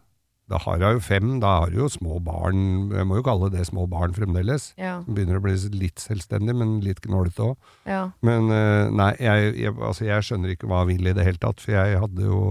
Da 0.52 0.58
har 0.60 0.82
hun 0.82 0.98
jo 0.98 1.00
fem, 1.06 1.30
da 1.40 1.54
har 1.62 1.70
hun 1.72 1.78
jo 1.86 1.88
små 1.94 2.18
barn, 2.24 2.60
jeg 2.92 3.08
må 3.08 3.22
jo 3.22 3.24
kalle 3.24 3.48
det 3.54 3.64
små 3.70 3.86
barn 3.92 4.12
fremdeles. 4.18 4.74
Ja, 4.80 4.98
Som 5.06 5.16
begynner 5.16 5.40
å 5.40 5.44
bli 5.46 5.54
litt 5.80 6.04
selvstendig, 6.04 6.56
men 6.60 6.74
litt 6.84 7.00
gnålete 7.06 7.46
òg. 7.54 7.56
ja. 7.88 8.02
Men 8.22 8.52
eh, 8.52 8.90
nei, 8.92 9.14
jeg, 9.24 9.54
jeg, 9.64 9.76
altså, 9.80 10.06
jeg 10.10 10.28
skjønner 10.28 10.54
ikke 10.58 10.68
hva 10.68 10.82
hun 10.84 10.92
vil 10.92 11.08
i 11.08 11.16
det 11.16 11.24
hele 11.30 11.40
tatt, 11.42 11.64
for 11.64 11.72
jeg 11.78 12.00
hadde 12.04 12.28
jo 12.28 12.42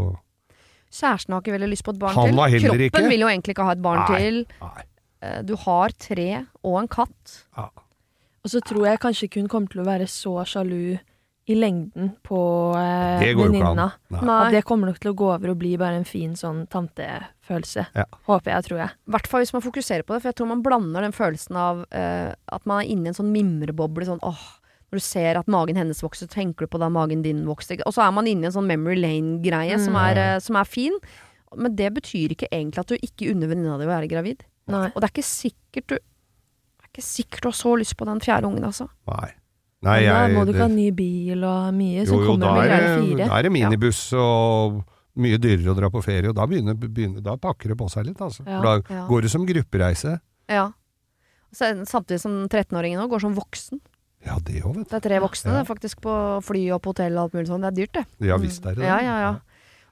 Kjæresten 0.91 1.35
har 1.37 1.43
ikke 1.45 1.53
veldig 1.55 1.69
lyst 1.71 1.85
på 1.87 1.93
et 1.95 2.01
barn 2.03 2.17
Han 2.19 2.33
til. 2.33 2.65
Kroppen 2.65 2.81
ikke. 2.89 3.03
vil 3.13 3.21
jo 3.23 3.29
egentlig 3.31 3.53
ikke 3.55 3.67
ha 3.69 3.75
et 3.77 3.83
barn 3.85 4.01
Nei. 4.09 4.17
til. 4.19 4.41
Nei. 4.65 4.83
Eh, 5.23 5.43
Du 5.47 5.53
har 5.67 5.93
tre 6.03 6.29
og 6.65 6.81
en 6.81 6.89
katt. 6.91 7.37
Ja. 7.57 7.69
Og 8.43 8.51
så 8.51 8.59
tror 8.65 8.87
jeg 8.89 8.99
kanskje 9.05 9.29
ikke 9.29 9.43
hun 9.45 9.49
kommer 9.53 9.69
til 9.71 9.83
å 9.85 9.87
være 9.87 10.09
så 10.11 10.33
sjalu 10.49 10.97
i 11.51 11.57
lengden 11.59 12.13
på 12.27 12.41
eh, 12.79 13.25
venninna. 13.37 13.89
At 14.13 14.55
det 14.55 14.63
kommer 14.69 14.91
nok 14.91 15.01
til 15.03 15.13
å 15.13 15.17
gå 15.19 15.29
over 15.33 15.53
og 15.53 15.59
bli 15.61 15.75
bare 15.81 15.99
en 16.01 16.07
fin 16.09 16.37
sånn 16.39 16.65
tantefølelse. 16.71 17.87
Ja. 17.97 18.07
Håper 18.29 18.55
jeg, 18.55 18.67
tror 18.69 18.83
jeg. 18.85 18.95
I 18.95 19.15
hvert 19.17 19.31
fall 19.31 19.45
hvis 19.45 19.55
man 19.57 19.65
fokuserer 19.65 20.07
på 20.07 20.15
det, 20.15 20.23
for 20.23 20.33
jeg 20.33 20.39
tror 20.41 20.51
man 20.53 20.65
blander 20.65 21.07
den 21.07 21.17
følelsen 21.17 21.59
av 21.61 21.85
eh, 21.91 22.31
at 22.31 22.71
man 22.71 22.83
er 22.83 22.93
inne 22.95 23.09
i 23.09 23.13
en 23.13 23.19
sånn 23.19 23.33
mimreboble. 23.35 24.09
Sånn, 24.09 24.23
åh, 24.27 24.45
når 24.91 25.03
du 25.03 25.07
ser 25.07 25.39
at 25.39 25.51
magen 25.51 25.79
hennes 25.79 26.03
vokser, 26.03 26.27
så 26.27 26.35
tenker 26.35 26.67
du 26.67 26.73
på 26.73 26.81
da 26.83 26.91
magen 26.93 27.25
din 27.27 27.45
vokste. 27.47 27.79
Og 27.87 27.95
så 27.95 28.05
er 28.07 28.15
man 28.15 28.29
inne 28.31 28.47
i 28.47 28.51
en 28.51 28.57
sånn 28.57 28.71
memory 28.71 28.99
lane-greie 28.99 29.79
som, 29.83 29.99
er, 29.99 30.19
eh, 30.19 30.37
som 30.43 30.59
er 30.59 30.69
fin. 30.69 30.97
Men 31.59 31.75
det 31.79 31.93
betyr 31.97 32.35
ikke 32.35 32.51
egentlig 32.51 32.83
at 32.83 32.91
du 32.91 32.99
ikke 32.99 33.33
unner 33.33 33.51
venninna 33.51 33.79
di 33.79 33.87
å 33.87 33.91
være 33.91 34.11
gravid. 34.11 34.47
Nei. 34.71 34.89
Og 34.93 35.01
det 35.01 35.09
er 35.09 35.15
ikke 35.15 35.27
sikkert 35.27 35.87
du 35.91 35.97
Det 35.97 36.87
er 36.87 36.91
ikke 36.93 37.07
sikkert 37.07 37.43
du 37.43 37.49
har 37.49 37.59
så 37.59 37.73
lyst 37.79 37.97
på 37.99 38.07
den 38.07 38.23
fjerde 38.23 38.51
ungen, 38.51 38.67
altså. 38.67 38.87
Nei. 39.11 39.31
Nei, 39.83 39.99
jeg, 40.05 40.13
da 40.13 40.37
må 40.37 40.43
du 40.45 40.51
ikke 40.53 40.67
ha 40.67 40.73
ny 40.73 40.89
bil 40.93 41.45
og 41.49 41.71
mye, 41.73 42.03
så 42.05 42.13
Jo, 42.13 42.19
jo, 42.21 42.27
kommer 42.35 42.47
det 42.47 42.51
med 42.53 42.65
er, 42.65 42.73
greie 42.75 42.97
fire. 43.01 43.29
da 43.31 43.39
er 43.39 43.47
det 43.47 43.53
minibuss 43.55 44.01
og 44.13 44.81
mye 45.21 45.39
dyrere 45.41 45.73
å 45.73 45.77
dra 45.79 45.89
på 45.93 46.03
ferie, 46.05 46.29
og 46.29 46.37
da, 46.37 46.45
begynner, 46.51 46.77
begynner, 46.77 47.23
da 47.25 47.37
pakker 47.41 47.73
det 47.73 47.79
på 47.81 47.89
seg 47.93 48.11
litt, 48.11 48.21
altså. 48.21 48.45
Ja, 48.45 48.59
For 48.61 48.69
da 48.69 48.95
ja. 48.99 49.07
går 49.09 49.25
det 49.25 49.31
som 49.33 49.47
gruppereise. 49.49 50.19
Ja. 50.53 50.67
Så, 51.51 51.71
samtidig 51.89 52.21
som 52.23 52.37
13-åringen 52.47 53.01
nå 53.01 53.09
går 53.11 53.25
som 53.25 53.35
voksen. 53.35 53.81
Ja, 54.27 54.37
det 54.45 54.61
òg, 54.63 54.77
vet 54.77 54.85
du. 54.85 54.91
Det 54.93 54.99
er 55.01 55.07
tre 55.09 55.19
voksne 55.25 55.49
Ja. 55.49 55.55
det 55.57 55.63
er 55.65 55.69
faktisk 55.73 56.03
på 56.05 56.15
fly 56.45 56.67
og 56.77 56.83
på 56.85 56.93
hotell 56.93 57.17
og 57.17 57.23
alt 57.25 57.39
mulig 57.39 57.49
sånn. 57.49 57.65
Det 57.65 57.71
er 57.73 57.79
dyrt, 57.81 57.93
det. 57.97 58.29
Ja 58.29 58.37
visst 58.37 58.67
er 58.69 58.77
det 58.77 58.85
det. 58.85 58.91
Ja, 58.91 58.99
ja, 59.01 59.17
ja. 59.25 59.33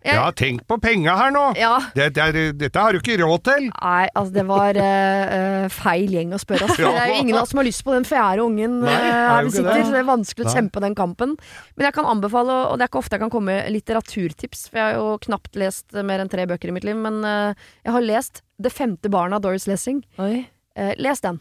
Jeg- 0.09 0.17
Ja, 0.19 0.31
tenk 0.33 0.63
på 0.69 0.79
penga 0.83 1.15
her 1.21 1.31
nå! 1.35 1.45
ja. 1.59 1.75
Det, 1.95 2.09
det 2.17 2.23
er, 2.25 2.39
dette 2.57 2.81
har 2.83 2.93
du 2.97 2.99
ikke 3.03 3.19
råd 3.21 3.43
til! 3.49 3.69
Nei, 3.75 4.09
altså 4.17 4.33
det 4.35 4.45
var 4.49 4.79
eh, 4.83 5.69
feil 5.73 6.15
gjeng 6.17 6.33
å 6.37 6.41
spørre. 6.43 6.67
Altså. 6.69 6.89
Det 6.99 7.03
er 7.05 7.13
jo 7.13 7.21
ingen 7.23 7.37
av 7.37 7.45
oss 7.45 7.53
som 7.53 7.61
har 7.63 7.69
lyst 7.69 7.85
på 7.87 7.95
den 7.95 8.07
fjerde 8.09 8.45
ungen 8.47 8.81
Nei, 8.83 8.95
eh, 8.97 9.07
er 9.13 9.29
her 9.35 9.45
vi 9.47 9.55
sitter, 9.55 9.71
det. 9.75 9.87
så 9.87 9.95
det 9.95 10.03
er 10.03 10.09
vanskelig 10.11 10.47
å 10.47 10.49
Nei. 10.51 10.57
kjempe 10.59 10.85
den 10.89 10.97
kampen. 10.99 11.37
Men 11.77 11.89
jeg 11.91 11.97
kan 11.99 12.09
anbefale, 12.11 12.59
og 12.73 12.79
det 12.81 12.87
er 12.87 12.93
ikke 12.93 13.03
ofte 13.05 13.19
jeg 13.19 13.25
kan 13.27 13.33
komme 13.37 13.53
med 13.55 13.73
litteraturtips, 13.77 14.67
for 14.71 14.81
jeg 14.81 14.87
har 14.89 14.99
jo 14.99 15.19
knapt 15.29 15.59
lest 15.61 15.99
mer 16.09 16.25
enn 16.25 16.31
tre 16.33 16.47
bøker 16.51 16.73
i 16.73 16.77
mitt 16.79 16.87
liv, 16.89 16.97
men 16.97 17.21
uh, 17.25 17.53
jeg 17.85 17.95
har 17.95 18.07
lest 18.09 18.43
Det 18.59 18.73
femte 18.75 19.07
barnet 19.13 19.37
av 19.39 19.45
Doris 19.45 19.69
Lessing. 19.71 20.01
Oi. 20.19 20.47
Uh, 20.79 20.91
les 20.99 21.21
den. 21.23 21.37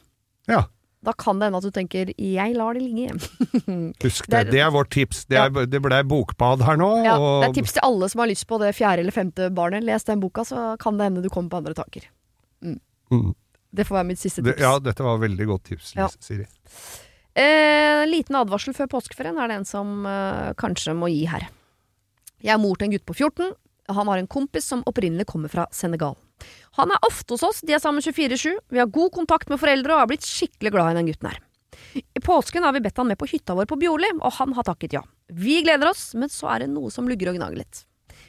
Ja, 0.51 0.65
Da 1.07 1.13
kan 1.15 1.39
det 1.39 1.47
hende 1.47 1.61
at 1.61 1.63
du 1.63 1.71
tenker 1.71 2.09
'jeg 2.11 2.55
lar 2.57 2.75
det 2.75 2.83
ligge'. 2.83 3.15
husk 4.03 4.27
Det 4.27 4.43
det. 4.49 4.51
Det 4.51 4.59
er 4.59 4.71
vårt 4.75 4.91
tips. 4.91 5.23
Det, 5.31 5.37
er, 5.39 5.65
det 5.65 5.79
ble 5.81 6.03
bokbad 6.03 6.65
her 6.67 6.75
nå. 6.75 6.89
Ja, 7.05 7.15
og, 7.15 7.43
det 7.45 7.49
er 7.49 7.57
tips 7.61 7.77
til 7.77 7.85
alle 7.87 8.09
som 8.11 8.19
har 8.19 8.27
lyst 8.27 8.47
på 8.49 8.59
det 8.59 8.73
fjerde 8.75 9.05
eller 9.05 9.15
femte 9.15 9.47
barnet. 9.55 9.85
Les 9.87 10.03
den 10.03 10.19
boka, 10.19 10.43
så 10.43 10.75
kan 10.81 10.99
det 10.99 11.07
hende 11.07 11.23
du 11.23 11.29
kommer 11.31 11.49
på 11.49 11.61
andre 11.63 11.73
tanker. 11.77 12.09
Mm. 12.61 13.35
Det 13.71 13.85
får 13.87 14.01
være 14.01 14.07
mitt 14.09 14.19
siste 14.19 14.43
Det, 14.43 14.57
tips. 14.57 14.61
ja, 14.65 14.79
dette 14.83 15.03
var 15.03 15.17
veldig 15.21 15.47
godt 15.47 15.63
tips, 15.71 15.95
Ja. 15.95 16.09
Siri. 16.19 16.45
Eh, 17.37 18.03
liten 18.09 18.35
advarsel 18.35 18.73
før 18.73 18.89
påskeferien 18.89 19.37
er 19.39 19.47
det 19.47 19.57
en 19.61 19.65
som 19.69 20.05
eh, 20.09 20.53
kanskje 20.57 20.95
må 20.97 21.07
gi 21.13 21.25
her. 21.29 21.47
Jeg 22.41 22.53
er 22.55 22.57
mor 22.61 22.75
til 22.75 22.89
en 22.89 22.95
gutt 22.97 23.05
på 23.05 23.15
14. 23.15 23.53
Han 23.95 24.07
har 24.07 24.17
en 24.17 24.27
kompis 24.27 24.65
som 24.67 24.83
opprinnelig 24.89 25.27
kommer 25.29 25.47
fra 25.47 25.67
Senegal. 25.71 26.17
Han 26.77 26.93
er 26.93 27.07
ofte 27.07 27.33
hos 27.33 27.45
oss, 27.47 27.63
de 27.65 27.73
er 27.73 27.81
sammen 27.81 28.03
24-7. 28.03 28.53
Vi 28.69 28.81
har 28.81 28.91
god 28.93 29.13
kontakt 29.15 29.49
med 29.49 29.61
foreldre 29.61 29.95
og 29.95 30.03
har 30.03 30.09
blitt 30.11 30.27
skikkelig 30.27 30.73
glad 30.75 30.93
i 30.93 30.99
den 30.99 31.11
gutten 31.11 31.31
her. 31.31 31.41
I 31.97 32.21
påsken 32.21 32.65
har 32.65 32.75
vi 32.75 32.83
bedt 32.85 32.97
han 33.01 33.09
med 33.09 33.17
på 33.17 33.29
hytta 33.31 33.55
vår 33.57 33.67
på 33.69 33.77
Bjorli, 33.81 34.11
og 34.19 34.33
han 34.37 34.53
har 34.57 34.65
takket 34.67 34.97
ja. 34.99 35.03
Vi 35.33 35.61
gleder 35.65 35.89
oss, 35.89 36.11
men 36.17 36.29
så 36.29 36.51
er 36.53 36.63
det 36.63 36.71
noe 36.73 36.91
som 36.93 37.09
lugger 37.09 37.31
og 37.31 37.39
gnager 37.39 37.61
litt. 37.63 37.83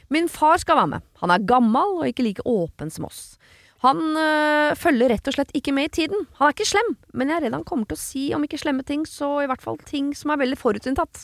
Min 0.09 0.29
far 0.31 0.57
skal 0.61 0.79
være 0.79 0.93
med. 0.95 1.07
Han 1.21 1.33
er 1.33 1.45
gammel 1.45 1.99
og 1.99 2.07
ikke 2.09 2.25
like 2.25 2.45
åpen 2.49 2.89
som 2.93 3.05
oss. 3.09 3.37
Han 3.85 4.01
øh, 4.17 4.75
følger 4.75 5.13
rett 5.13 5.27
og 5.29 5.35
slett 5.37 5.53
ikke 5.55 5.71
med 5.75 5.87
i 5.87 5.93
tiden. 6.01 6.25
Han 6.39 6.49
er 6.49 6.55
ikke 6.55 6.67
slem, 6.67 6.95
men 7.13 7.29
jeg 7.29 7.37
er 7.37 7.45
redd 7.45 7.55
han 7.55 7.67
kommer 7.67 7.87
til 7.87 7.95
å 7.99 8.01
si 8.01 8.23
om 8.35 8.43
ikke 8.43 8.59
slemme 8.59 8.83
ting, 8.83 9.05
så 9.07 9.37
i 9.43 9.47
hvert 9.47 9.63
fall 9.63 9.79
ting 9.87 10.11
som 10.17 10.33
er 10.33 10.41
veldig 10.41 10.59
forutinntatt. 10.59 11.23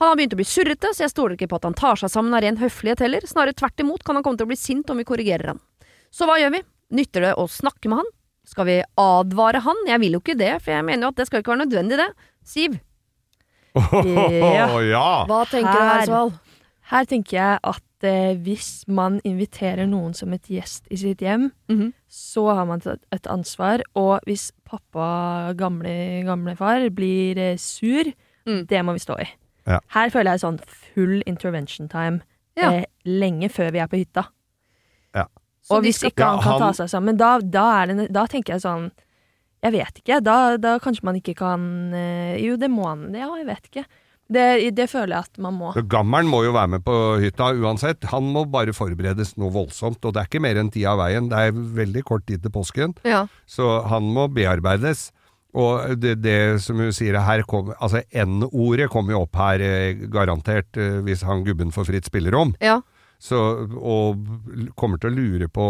Han 0.00 0.10
har 0.10 0.16
begynt 0.18 0.34
å 0.34 0.38
bli 0.40 0.48
surrete, 0.48 0.90
så 0.94 1.04
jeg 1.04 1.12
stoler 1.12 1.36
ikke 1.36 1.50
på 1.52 1.58
at 1.60 1.68
han 1.68 1.76
tar 1.78 2.00
seg 2.00 2.10
sammen 2.10 2.34
av 2.34 2.42
ren 2.42 2.58
høflighet 2.58 3.04
heller. 3.04 3.26
Snarere 3.28 3.54
tvert 3.54 3.84
imot 3.84 4.02
kan 4.06 4.16
han 4.18 4.24
komme 4.26 4.40
til 4.40 4.48
å 4.48 4.50
bli 4.50 4.58
sint 4.58 4.90
om 4.90 4.98
vi 4.98 5.06
korrigerer 5.06 5.52
han. 5.52 5.60
Så 6.14 6.28
hva 6.30 6.36
gjør 6.38 6.52
vi? 6.54 6.62
Nytter 6.94 7.24
det 7.28 7.32
å 7.42 7.48
snakke 7.50 7.90
med 7.90 8.02
han? 8.04 8.10
Skal 8.46 8.68
vi 8.68 8.76
advare 9.00 9.62
han? 9.64 9.78
Jeg 9.88 9.98
vil 10.02 10.14
jo 10.18 10.20
ikke 10.22 10.36
det, 10.38 10.52
for 10.62 10.74
jeg 10.76 10.84
mener 10.86 11.08
jo 11.08 11.12
at 11.14 11.18
det 11.22 11.26
skal 11.26 11.42
ikke 11.42 11.54
være 11.54 11.64
nødvendig, 11.64 11.98
det. 11.98 12.10
Siv, 12.46 12.76
Ja. 13.74 14.68
ja! 14.86 15.06
hva 15.26 15.40
tenker 15.50 15.72
du 15.74 15.88
her. 15.88 16.04
Sval? 16.06 16.32
Her 16.92 17.06
tenker 17.10 17.34
jeg 17.38 17.58
at 17.64 18.04
eh, 18.06 18.34
hvis 18.44 18.68
man 18.86 19.16
inviterer 19.26 19.88
noen 19.88 20.12
som 20.14 20.34
et 20.36 20.44
gjest 20.52 20.86
i 20.92 20.98
sitt 21.00 21.24
hjem, 21.24 21.48
Mhm. 21.72 21.88
så 22.06 22.44
har 22.54 22.66
man 22.68 22.82
et, 22.84 23.00
et 23.16 23.26
ansvar. 23.32 23.82
Og 23.96 24.20
hvis 24.28 24.50
pappa, 24.68 25.54
gamle, 25.58 25.94
gamlefar, 26.28 26.86
blir 26.94 27.38
eh, 27.38 27.56
sur, 27.56 28.12
Mm. 28.46 28.66
det 28.68 28.82
må 28.84 28.92
vi 28.92 29.00
stå 29.00 29.14
i. 29.24 29.26
Ja. 29.66 29.78
Her 29.88 30.10
føler 30.12 30.34
jeg 30.36 30.40
sånn 30.44 30.58
full 30.68 31.22
intervention 31.26 31.88
time 31.88 32.20
Ja. 32.60 32.70
eh, 32.70 32.84
lenge 33.08 33.48
før 33.50 33.72
vi 33.72 33.78
er 33.80 33.88
på 33.88 33.96
hytta. 34.04 34.28
Så 35.64 35.78
og 35.78 35.82
hvis 35.86 35.96
skal- 36.02 36.12
ikke 36.12 36.26
han 36.28 36.42
kan 36.44 36.58
ta 36.60 36.70
seg 36.76 36.88
sammen, 36.92 37.16
da, 37.16 37.38
da, 37.40 37.64
er 37.82 37.86
det, 37.94 38.08
da 38.12 38.26
tenker 38.28 38.54
jeg 38.58 38.64
sånn 38.66 38.90
Jeg 39.64 39.72
vet 39.72 40.00
ikke. 40.02 40.18
Da, 40.20 40.56
da 40.60 40.74
kanskje 40.78 41.04
man 41.08 41.16
ikke 41.16 41.32
kan 41.38 41.62
eh, 41.96 42.36
Jo, 42.44 42.56
det 42.60 42.68
må 42.68 42.84
han. 42.90 43.06
Ja, 43.16 43.30
jeg 43.40 43.46
vet 43.48 43.70
ikke. 43.70 43.84
Det, 44.28 44.44
det 44.76 44.86
føler 44.90 45.14
jeg 45.16 45.24
at 45.28 45.38
man 45.40 45.54
må. 45.56 45.70
Gammelen 45.88 46.28
må 46.28 46.42
jo 46.44 46.52
være 46.52 46.68
med 46.74 46.84
på 46.84 46.94
hytta 47.20 47.50
uansett. 47.60 48.04
Han 48.12 48.28
må 48.32 48.44
bare 48.50 48.72
forberedes 48.76 49.34
noe 49.40 49.52
voldsomt, 49.52 50.04
og 50.04 50.14
det 50.16 50.20
er 50.22 50.28
ikke 50.30 50.40
mer 50.44 50.56
enn 50.60 50.70
tida 50.72 50.92
av 50.94 51.00
veien. 51.02 51.28
Det 51.32 51.40
er 51.48 51.52
veldig 51.80 52.02
kort 52.08 52.24
tid 52.28 52.40
til 52.44 52.52
påsken, 52.52 52.94
Ja. 53.04 53.26
så 53.46 53.82
han 53.88 54.02
må 54.16 54.28
bearbeides. 54.32 55.10
Og 55.54 56.00
det, 56.00 56.16
det 56.24 56.60
som 56.64 56.80
hun 56.80 56.90
sier 56.92 57.20
her, 57.20 57.44
kom, 57.48 57.68
altså 57.80 58.00
N-ordet 58.12 58.88
kommer 58.90 59.12
jo 59.14 59.20
opp 59.26 59.36
her 59.38 59.60
eh, 59.62 59.94
garantert 60.10 60.76
eh, 60.76 60.98
hvis 61.04 61.22
han 61.22 61.44
gubben 61.46 61.70
får 61.72 61.86
fritt 61.92 62.08
spillerom. 62.10 62.56
ja. 62.60 62.80
Så, 63.24 63.38
og 63.80 64.26
kommer 64.76 65.00
til 65.00 65.08
å 65.08 65.16
lure 65.16 65.46
på 65.48 65.64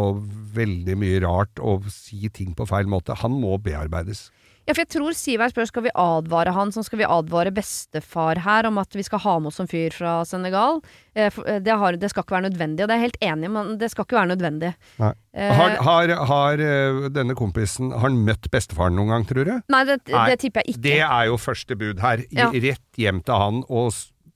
veldig 0.56 0.96
mye 0.98 1.20
rart 1.22 1.60
og 1.62 1.86
si 1.92 2.26
ting 2.34 2.50
på 2.58 2.66
feil 2.66 2.88
måte. 2.90 3.14
Han 3.20 3.36
må 3.38 3.54
bearbeides. 3.62 4.26
Ja, 4.64 4.72
for 4.72 4.80
jeg 4.80 4.94
tror 4.94 5.12
Sivert 5.12 5.52
spør 5.52 5.66
skal 5.68 5.84
vi 5.84 5.90
advare 6.00 6.54
han, 6.56 6.70
sånn 6.72 6.86
skal 6.86 7.02
vi 7.02 7.04
advare 7.04 7.50
bestefar 7.52 8.38
her 8.46 8.64
om 8.64 8.78
at 8.80 8.96
vi 8.96 9.04
skal 9.04 9.20
ha 9.20 9.34
med 9.44 9.50
oss 9.52 9.60
en 9.60 9.68
fyr 9.68 9.92
fra 9.92 10.14
Senegal. 10.24 10.80
Eh, 11.12 11.28
eh, 11.28 11.58
det, 11.60 11.74
har, 11.82 11.98
det 12.00 12.08
skal 12.10 12.24
ikke 12.24 12.38
være 12.38 12.46
nødvendig, 12.48 12.80
og 12.80 12.88
det 12.88 12.96
er 12.96 13.02
jeg 13.02 13.10
helt 13.10 13.20
enig 13.28 13.50
i, 13.50 13.52
men 13.58 13.74
det 13.82 13.90
skal 13.92 14.08
ikke 14.08 14.18
være 14.22 14.30
nødvendig. 14.32 14.72
Nei. 15.02 15.12
Eh, 15.36 15.52
Har, 15.60 15.76
har, 15.84 16.14
har 16.32 16.64
eh, 16.64 17.04
denne 17.12 17.36
kompisen 17.36 17.92
Har 17.92 18.06
han 18.06 18.20
møtt 18.24 18.48
bestefaren 18.54 18.96
noen 18.96 19.12
gang, 19.12 19.28
tror 19.28 19.44
du? 19.50 19.54
nei, 19.74 19.84
det, 19.90 19.98
Nei, 20.08 20.26
det 20.32 20.40
tipper 20.46 20.64
jeg 20.64 20.74
ikke. 20.78 20.84
Det 20.88 20.98
er 21.10 21.28
jo 21.28 21.38
første 21.44 21.78
bud 21.84 22.00
her. 22.02 22.24
Ja. 22.32 22.48
Rett 22.54 23.02
hjem 23.04 23.20
til 23.26 23.42
han 23.44 23.62
og 23.68 23.92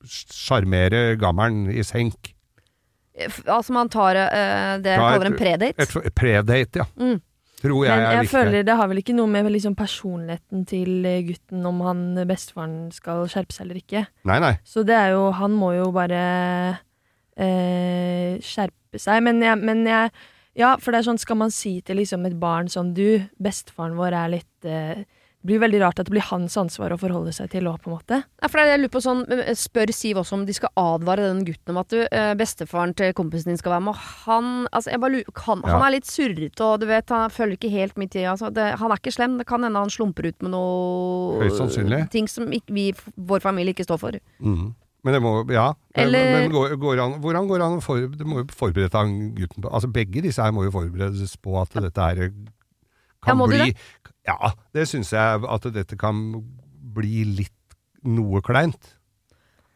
sjarmere 0.06 1.16
gammelen 1.20 1.70
i 1.72 1.82
senk. 1.86 2.34
Altså 3.46 3.74
man 3.74 3.90
tar 3.92 4.18
uh, 4.20 4.76
det 4.82 4.94
jeg 4.94 5.00
kaller 5.02 5.30
en 5.32 5.38
predate. 5.38 5.88
Et 6.06 6.14
predate, 6.14 6.84
ja. 6.84 7.16
Tror 7.58 7.84
jeg 7.88 7.90
Men 7.90 8.04
jeg 8.04 8.26
viktig. 8.26 8.30
føler 8.36 8.66
det 8.66 8.74
har 8.78 8.88
vel 8.90 9.00
ikke 9.00 9.14
noe 9.18 9.30
med 9.32 9.48
liksom 9.50 9.74
personligheten 9.78 10.64
til 10.70 11.06
eh, 11.08 11.24
gutten 11.26 11.64
om 11.66 11.80
han 11.82 12.02
bestefaren 12.28 12.76
skal 12.94 13.24
skjerpe 13.30 13.54
seg 13.54 13.66
eller 13.66 13.80
ikke. 13.80 14.04
Nei, 14.30 14.38
nei. 14.44 14.52
Så 14.62 14.84
det 14.86 14.94
er 14.94 15.16
jo 15.16 15.24
Han 15.34 15.56
må 15.58 15.72
jo 15.74 15.88
bare 15.94 16.20
uh, 16.78 18.38
skjerpe 18.38 19.02
seg. 19.02 19.22
Men 19.26 19.42
jeg, 19.42 19.58
men 19.58 19.86
jeg 19.86 20.12
Ja, 20.58 20.76
for 20.78 20.90
det 20.94 21.00
er 21.00 21.08
sånn, 21.10 21.18
skal 21.22 21.38
man 21.38 21.50
si 21.54 21.80
til 21.86 21.98
liksom 22.00 22.26
et 22.26 22.38
barn 22.38 22.70
sånn 22.70 22.94
Du, 22.94 23.22
bestefaren 23.42 23.98
vår 23.98 24.14
er 24.22 24.32
litt 24.38 24.66
eh, 24.66 25.02
Det 25.02 25.17
blir 25.48 25.58
veldig 25.62 25.80
rart 25.82 25.98
at 26.02 26.06
det 26.08 26.12
blir 26.14 26.24
hans 26.28 26.54
ansvar 26.60 26.92
å 26.94 26.98
forholde 27.00 27.32
seg 27.34 27.50
til 27.52 27.66
òg, 27.70 27.80
på 27.82 27.90
en 27.90 27.96
måte. 27.96 28.18
Ja, 28.42 28.48
for 28.52 28.60
er 28.62 28.70
jeg 28.74 28.82
lurer 28.84 28.92
på 28.94 29.02
sånn, 29.04 29.24
eh, 29.32 29.54
Spør 29.58 29.92
Siv 29.96 30.20
også 30.22 30.36
om 30.38 30.44
de 30.48 30.52
skal 30.56 30.70
advare 30.76 31.24
den 31.26 31.44
gutten 31.48 31.72
om 31.74 31.78
at 31.82 31.88
du, 31.94 32.02
eh, 32.12 32.34
bestefaren 32.38 32.94
til 32.94 33.12
kompisen 33.18 33.50
din 33.52 33.58
skal 33.60 33.72
være 33.78 33.84
med. 33.88 33.94
Og 33.96 34.02
han, 34.28 34.50
altså, 34.72 34.92
jeg 34.92 35.00
bare 35.00 35.10
lurer, 35.16 35.42
han, 35.48 35.62
Ja. 35.64 35.78
han 35.78 35.86
er 35.88 35.96
litt 35.96 36.06
surrete, 36.06 36.60
og 36.60 36.80
du 36.80 36.86
vet, 36.86 37.08
han 37.08 37.30
følger 37.30 37.56
ikke 37.58 37.70
helt 37.72 37.96
midt 37.96 38.14
i 38.16 38.24
altså, 38.28 38.52
det, 38.52 38.78
Han 38.78 38.90
er 38.92 38.96
ikke 39.00 39.12
slem. 39.16 39.38
Det 39.38 39.46
kan 39.46 39.62
hende 39.62 39.78
han 39.78 39.88
slumper 39.90 40.28
ut 40.28 40.42
med 40.42 40.50
noe 40.52 41.40
Høyst 41.42 41.58
sannsynlig. 41.58 42.10
ting 42.10 42.28
som 42.28 42.46
ikke, 42.50 42.70
vi, 42.72 42.92
vår 43.16 43.40
familie 43.40 43.72
ikke 43.74 43.86
står 43.88 43.98
for. 43.98 44.12
Mm. 44.42 44.74
Men 45.04 45.14
det 45.14 45.22
må 45.22 45.48
Ja. 45.50 45.72
Eller- 45.94 46.40
Men 46.42 46.50
går, 46.50 46.76
går 46.76 46.98
an, 47.00 47.20
hvordan 47.22 47.46
går 47.48 47.58
det 47.58 47.64
an 47.64 47.78
å 47.78 47.82
for, 47.82 48.00
Det 48.00 48.26
må 48.26 48.38
jo 48.42 48.44
forberede 48.46 48.92
han 48.92 49.32
gutten 49.34 49.62
på 49.62 49.70
Altså 49.72 49.90
begge 49.92 50.20
disse 50.22 50.42
her 50.42 50.50
må 50.52 50.64
jo 50.64 50.70
forberedes 50.72 51.36
på 51.40 51.54
at 51.62 51.70
dette 51.70 51.96
her 51.96 52.16
Ja, 53.26 53.34
kan 53.34 53.38
de 53.38 53.46
bli 53.46 53.74
Ja, 54.28 54.52
det 54.76 54.86
syns 54.90 55.14
jeg 55.14 55.42
at 55.48 55.68
dette 55.74 55.98
kan 56.00 56.20
bli 56.98 57.24
litt 57.38 57.76
noe 58.06 58.42
kleint. 58.44 58.94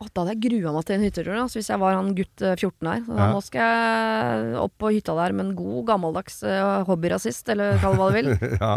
Å, 0.02 0.08
da 0.10 0.24
hadde 0.24 0.34
jeg 0.34 0.42
grua 0.48 0.72
meg 0.74 0.86
til 0.86 0.96
en 0.96 1.04
hyttetur, 1.06 1.34
altså, 1.38 1.60
hvis 1.60 1.70
jeg 1.70 1.80
var 1.82 1.94
han 1.94 2.14
gutt 2.18 2.42
eh, 2.42 2.56
14 2.58 2.88
her. 2.90 3.02
Så 3.06 3.18
Ja. 3.18 3.26
Nå 3.30 3.42
skal 3.44 3.68
jeg 3.68 4.56
opp 4.62 4.74
på 4.82 4.90
hytta 4.96 5.14
der 5.18 5.36
med 5.36 5.46
en 5.46 5.58
god, 5.58 5.84
gammeldags 5.92 6.40
uh, 6.42 6.82
hobbyrasist, 6.88 7.52
eller 7.54 7.78
kall 7.82 7.94
det 7.94 8.00
hva 8.00 8.08
du 8.10 8.16
vil. 8.18 8.32
ja. 8.64 8.72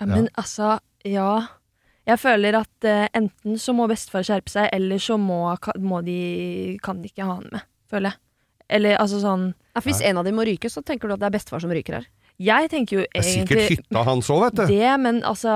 Ja, 0.00 0.08
men 0.08 0.30
altså, 0.40 0.78
ja. 1.04 1.32
Jeg 2.08 2.18
føler 2.18 2.56
at 2.62 2.88
uh, 2.88 3.04
enten 3.14 3.60
så 3.60 3.74
må 3.76 3.86
bestefar 3.90 4.24
skjerpe 4.26 4.50
seg, 4.50 4.70
eller 4.72 5.02
så 5.02 5.18
må, 5.20 5.44
må 5.78 6.00
de 6.02 6.78
Kan 6.82 7.02
de 7.02 7.12
ikke 7.12 7.28
ha 7.28 7.36
han 7.36 7.46
med, 7.52 7.68
føler 7.92 8.14
jeg. 8.14 8.22
Eller 8.72 8.96
altså 8.96 9.20
sånn 9.20 9.50
Ja, 9.52 9.82
for 9.82 9.90
hvis 9.90 10.00
en 10.08 10.18
av 10.18 10.24
dem 10.24 10.38
må 10.40 10.46
ryke, 10.48 10.70
så 10.72 10.80
tenker 10.86 11.10
du 11.10 11.14
at 11.14 11.20
det 11.22 11.28
er 11.28 11.36
bestefar 11.36 11.60
som 11.62 11.72
ryker 11.74 12.00
her. 12.00 12.08
Jeg 12.42 12.70
tenker 12.72 12.96
jo 12.98 13.02
egentlig 13.06 13.12
Det 13.14 13.22
er 13.22 13.66
sikkert 13.66 13.72
hytta 13.76 14.04
hans 14.08 14.30
òg, 14.34 14.40
vet 14.48 14.56
du. 14.58 14.64
det, 14.74 14.92
men 15.00 15.22
altså 15.28 15.52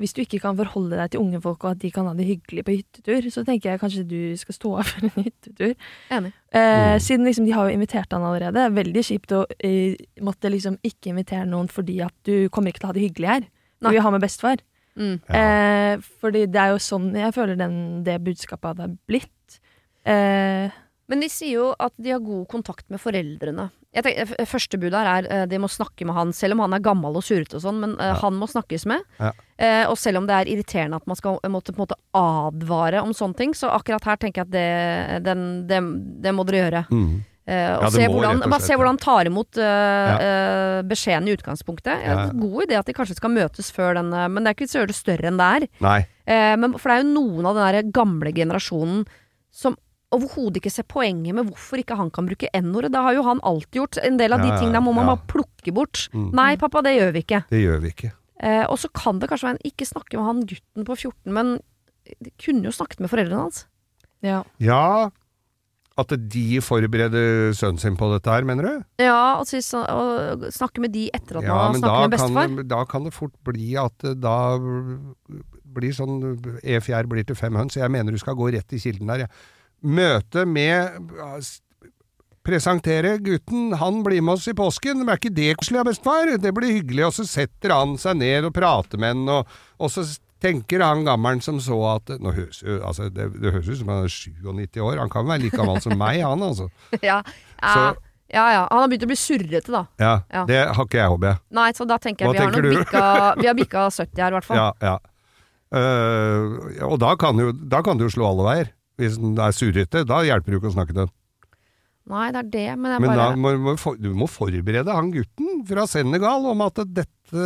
Hvis 0.00 0.14
du 0.16 0.22
ikke 0.22 0.38
kan 0.40 0.56
forholde 0.56 0.96
deg 0.96 1.10
til 1.12 1.20
unge 1.20 1.40
folk, 1.44 1.64
og 1.66 1.74
at 1.74 1.80
de 1.82 1.90
kan 1.92 2.06
ha 2.08 2.14
det 2.16 2.24
hyggelig 2.24 2.62
på 2.64 2.72
hyttetur, 2.72 3.26
så 3.34 3.42
tenker 3.44 3.70
jeg 3.74 3.80
kanskje 3.82 4.04
du 4.08 4.20
skal 4.40 4.56
stå 4.56 4.70
av 4.80 4.86
for 4.88 5.04
en 5.04 5.26
hyttetur. 5.26 5.74
Enig. 6.10 6.30
Eh, 6.56 6.70
Mm. 6.94 7.00
Siden 7.04 7.26
liksom 7.28 7.44
de 7.44 7.52
har 7.52 7.68
jo 7.68 7.74
invitert 7.76 8.12
han 8.16 8.24
allerede. 8.24 8.64
Veldig 8.72 9.02
kjipt 9.04 9.34
å 9.36 9.42
eh, 9.60 9.96
måtte 10.24 10.48
liksom 10.52 10.78
ikke 10.82 11.12
invitere 11.12 11.44
noen 11.48 11.68
fordi 11.68 11.98
at 12.04 12.14
du 12.24 12.48
kommer 12.48 12.72
ikke 12.72 12.80
til 12.80 12.88
å 12.88 12.92
ha 12.92 12.96
det 12.96 13.04
hyggelig 13.04 13.28
her. 13.34 13.44
Du 13.82 13.90
vil 13.90 14.00
ha 14.06 14.10
med 14.14 14.22
bestefar. 14.24 14.56
Mm. 14.96 15.20
Eh, 15.28 16.00
fordi 16.20 16.46
det 16.52 16.60
er 16.60 16.72
jo 16.72 16.80
sånn 16.80 17.10
jeg 17.16 17.34
føler 17.36 17.56
den, 17.60 17.76
det 18.08 18.16
budskapet 18.24 18.72
hadde 18.72 18.88
blitt. 19.08 19.60
Eh, 20.08 20.70
Men 21.12 21.20
de 21.20 21.28
sier 21.28 21.58
jo 21.58 21.68
at 21.76 21.92
de 22.00 22.14
har 22.14 22.22
god 22.24 22.46
kontakt 22.48 22.86
med 22.92 23.00
foreldrene. 23.02 23.68
Jeg 23.92 24.06
tenker, 24.06 24.46
Første 24.48 24.78
bud 24.80 24.94
her 24.96 25.08
er 25.10 25.26
eh, 25.28 25.42
de 25.50 25.58
må 25.60 25.68
snakke 25.68 26.06
med 26.08 26.16
han, 26.16 26.30
selv 26.32 26.56
om 26.56 26.62
han 26.64 26.72
er 26.72 26.80
gammel 26.84 27.18
og 27.20 27.24
surrete 27.26 27.58
og 27.58 27.64
sånn, 27.66 27.82
men 27.82 27.92
eh, 28.00 28.14
Ja. 28.14 28.20
han 28.22 28.38
må 28.40 28.48
snakkes 28.48 28.86
med. 28.88 29.02
Ja. 29.20 29.32
Eh, 29.60 29.82
og 29.90 29.98
selv 30.00 30.22
om 30.22 30.28
det 30.30 30.38
er 30.38 30.48
irriterende 30.54 30.96
at 31.02 31.10
man 31.10 31.18
skal 31.20 31.36
eh, 31.44 31.52
måtte, 31.52 31.74
måte 31.76 31.98
advare 32.16 33.02
om 33.04 33.12
sånne 33.12 33.36
ting, 33.36 33.52
så 33.58 33.68
akkurat 33.76 34.08
her 34.08 34.16
tenker 34.22 34.40
jeg 34.42 34.48
at 34.48 34.54
det, 34.56 35.20
den, 35.28 35.44
det, 35.68 35.82
det 36.24 36.32
må 36.32 36.46
dere 36.48 36.62
gjøre. 36.64 36.82
Mm. 36.88 37.12
Eh, 37.42 37.68
og 37.76 37.84
Ja, 37.84 37.90
se 37.98 38.06
må 38.08 38.16
hvordan, 38.16 38.40
og 38.46 38.52
bare 38.54 38.64
se 38.64 38.78
hvordan 38.78 38.94
han 38.94 39.02
tar 39.04 39.28
imot 39.28 39.60
eh, 39.60 40.80
beskjeden 40.88 41.28
i 41.28 41.36
utgangspunktet. 41.36 42.04
Ja. 42.06 42.16
God 42.32 42.64
idé 42.64 42.78
at 42.80 42.88
de 42.88 42.96
kanskje 42.96 43.18
skal 43.18 43.34
møtes 43.34 43.68
før 43.74 43.98
den, 44.00 44.08
men 44.14 44.40
det 44.40 44.52
er 44.52 44.56
ikke 44.56 44.64
vits 44.68 44.76
å 44.78 44.82
gjøre 44.82 44.92
det 44.94 44.98
større 45.02 45.28
enn 45.32 45.40
det 45.42 45.50
er. 45.58 45.68
Eh, 46.24 46.54
men, 46.56 46.78
for 46.78 46.88
det 46.88 46.96
er 46.96 47.04
jo 47.04 47.12
noen 47.12 47.48
av 47.50 47.58
den 47.58 47.66
der 47.76 47.92
gamle 48.00 48.32
generasjonen 48.32 49.04
som 49.52 49.76
overhodet 50.12 50.60
ikke 50.60 50.72
se 50.72 50.84
poenget 50.88 51.34
med 51.36 51.48
hvorfor 51.48 51.80
ikke 51.82 51.96
han 51.98 52.10
kan 52.14 52.26
bruke 52.28 52.50
n-ordet. 52.58 52.92
Det 52.94 53.02
har 53.04 53.16
jo 53.16 53.22
han 53.26 53.40
alltid 53.48 53.80
gjort. 53.80 53.98
En 54.04 54.18
del 54.20 54.32
av 54.36 54.42
de 54.44 54.50
Ja, 54.52 54.58
tingene 54.60 54.82
må 54.84 54.92
man 54.96 55.08
ja. 55.08 55.14
bare 55.14 55.26
plukke 55.32 55.74
bort. 55.74 56.06
Mm. 56.12 56.28
Nei, 56.36 56.50
pappa, 56.60 56.82
det 56.84 56.96
gjør 56.98 57.12
vi 57.16 57.24
ikke. 57.24 57.42
Det 57.50 57.62
gjør 57.62 57.80
vi 57.84 57.92
ikke. 57.94 58.12
Eh, 58.42 58.64
og 58.66 58.78
så 58.82 58.90
kan 58.92 59.18
det 59.22 59.28
kanskje 59.30 59.48
være 59.50 59.58
en 59.60 59.66
ikke 59.72 59.86
snakke 59.88 60.18
med 60.18 60.26
han 60.28 60.44
gutten 60.50 60.86
på 60.88 60.96
14, 60.98 61.32
men 61.32 61.56
de 62.20 62.32
kunne 62.42 62.66
jo 62.66 62.72
snakket 62.74 63.00
med 63.04 63.12
foreldrene 63.12 63.44
hans. 63.46 63.66
ja. 64.26 64.42
Ja, 64.58 65.10
at 66.00 66.08
de 66.32 66.56
forbereder 66.64 67.52
sønnen 67.52 67.78
sin 67.78 67.96
på 68.00 68.06
dette 68.14 68.32
her, 68.32 68.46
mener 68.48 68.64
du? 68.64 68.84
Ja, 69.04 69.36
og, 69.38 69.44
så, 69.46 69.82
og 69.84 70.46
snakke 70.50 70.80
med 70.80 70.94
de 70.94 71.10
etter 71.12 71.36
at 71.36 71.44
Ja, 71.44 71.52
man 71.52 71.76
har 71.76 71.80
snakket 71.82 72.00
med 72.00 72.14
bestefar. 72.16 72.46
Kan, 72.48 72.68
da 72.70 72.78
kan 72.88 73.04
det 73.04 73.12
fort 73.12 73.34
bli 73.44 73.74
at 73.76 74.06
da 74.16 74.56
blir 75.72 75.92
sånn 75.96 76.16
E 76.64 76.80
fjær 76.84 77.08
blir 77.10 77.26
til 77.28 77.36
fem 77.38 77.56
høns. 77.60 77.76
Jeg 77.76 77.92
mener 77.92 78.12
du 78.12 78.20
skal 78.20 78.36
gå 78.38 78.48
rett 78.54 78.72
i 78.72 78.80
kilden 78.80 79.12
der. 79.12 79.26
Ja. 79.26 79.28
Møte 79.82 80.44
med 80.46 81.00
Presentere 82.42 83.20
gutten, 83.22 83.70
han 83.78 84.00
blir 84.02 84.22
med 84.24 84.34
oss 84.34 84.48
i 84.50 84.54
påsken. 84.58 85.04
Er 85.06 85.18
ikke 85.20 85.30
det 85.30 85.52
koselig 85.60 85.84
bestefar? 85.86 86.32
Det 86.42 86.50
blir 86.56 86.72
hyggelig. 86.74 87.04
Og 87.06 87.14
så 87.14 87.26
setter 87.28 87.70
han 87.70 87.92
seg 88.02 88.18
ned 88.18 88.48
og 88.48 88.54
prater 88.56 88.98
med 88.98 89.14
han, 89.14 89.28
og, 89.30 89.52
og 89.78 89.92
så 89.94 90.02
tenker 90.42 90.82
han 90.82 91.04
gammelen 91.06 91.38
som 91.44 91.60
så 91.62 91.78
at 91.92 92.10
høres 92.18 92.64
altså, 92.82 93.06
det, 93.14 93.28
det 93.38 93.52
høres 93.54 93.68
ut 93.70 93.78
som 93.78 93.92
han 93.94 94.08
er 94.08 94.10
97 94.10 94.80
år. 94.82 94.98
Han 95.04 95.12
kan 95.12 95.28
være 95.30 95.44
like 95.44 95.60
gammel 95.60 95.78
som 95.84 95.94
meg, 95.94 96.18
han 96.26 96.42
altså. 96.42 96.66
Ja, 96.98 97.20
ja, 97.62 97.76
Så- 97.76 98.10
ja, 98.32 98.46
ja. 98.56 98.66
Han 98.72 98.80
har 98.80 98.90
begynt 98.90 99.06
å 99.06 99.12
bli 99.12 99.20
surrete, 99.22 99.70
da. 99.70 99.84
Ja, 100.02 100.12
Ja. 100.32 100.44
Det 100.48 100.60
har 100.74 100.86
ikke 100.88 100.98
jeg, 100.98 101.14
håper 101.14 101.30
jeg. 101.30 101.42
Nei, 101.60 101.70
så 101.78 101.86
da 101.86 101.98
tenker 102.02 102.26
Hva 102.26 102.32
jeg 102.34 102.40
vi 102.40 102.44
har, 102.48 102.58
nok 102.58 102.78
bikka, 102.80 103.06
vi 103.42 103.50
har 103.52 103.58
bikka 103.62 103.86
70 103.92 104.22
her, 104.24 104.32
i 104.32 104.38
hvert 104.40 104.50
fall. 104.50 104.56
Ja, 104.58 104.68
ja. 104.82 104.98
Uh, 105.72 106.88
og 106.90 106.98
da 107.00 107.14
kan, 107.20 107.38
jo, 107.38 107.52
da 107.52 107.80
kan 107.86 108.00
du 108.00 108.08
slå 108.10 108.26
alle 108.32 108.48
veier. 108.50 108.72
Hvis 109.02 109.18
den 109.20 109.34
er 109.42 109.52
surrete, 109.56 110.04
da 110.08 110.22
hjelper 110.26 110.46
det 110.52 110.56
jo 110.56 110.62
ikke 110.62 110.70
å 110.72 110.76
snakke 110.78 110.94
til 110.94 111.02
den. 111.04 111.12
Nei, 112.12 112.24
det 112.34 112.40
er 112.40 112.48
det, 112.50 112.64
men 112.82 112.90
jeg 112.96 113.00
Men 113.04 113.12
bare 113.12 113.26
da 113.30 113.36
må, 113.38 113.50
må, 113.62 113.72
for- 113.78 113.98
du 114.00 114.08
må 114.18 114.26
forberede 114.26 114.90
han 114.96 115.12
gutten 115.14 115.60
fra 115.68 115.84
Senegal 115.86 116.48
om 116.50 116.64
at 116.64 116.80
dette 116.90 117.44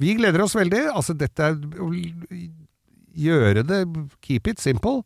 Vi 0.00 0.14
gleder 0.16 0.42
oss 0.42 0.56
veldig. 0.56 0.86
Altså, 0.96 1.12
dette 1.14 1.44
er 1.44 1.58
Gjøre 3.20 3.62
det 3.66 3.80
Keep 4.24 4.48
it 4.52 4.60
simple. 4.62 5.02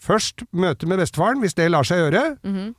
Først 0.00 0.44
møte 0.56 0.88
med 0.88 0.98
bestefaren, 1.02 1.40
hvis 1.42 1.54
det 1.58 1.70
lar 1.70 1.86
seg 1.86 2.02
gjøre. 2.04 2.24
Mhm. 2.44 2.70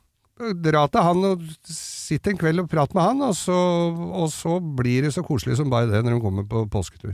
Dra 0.64 0.86
til 0.90 1.04
han 1.06 1.24
og 1.28 1.42
sitt 1.68 2.26
en 2.26 2.38
kveld 2.40 2.62
og 2.64 2.70
prat 2.72 2.94
med 2.96 3.02
han, 3.04 3.20
og 3.28 3.34
så, 3.38 3.54
og 3.54 4.30
så 4.32 4.56
blir 4.74 5.04
det 5.06 5.12
så 5.14 5.22
koselig 5.22 5.56
som 5.60 5.68
bare 5.70 5.86
det 5.90 6.00
når 6.02 6.16
de 6.16 6.22
kommer 6.24 6.46
på 6.48 6.64
påsketur. 6.72 7.12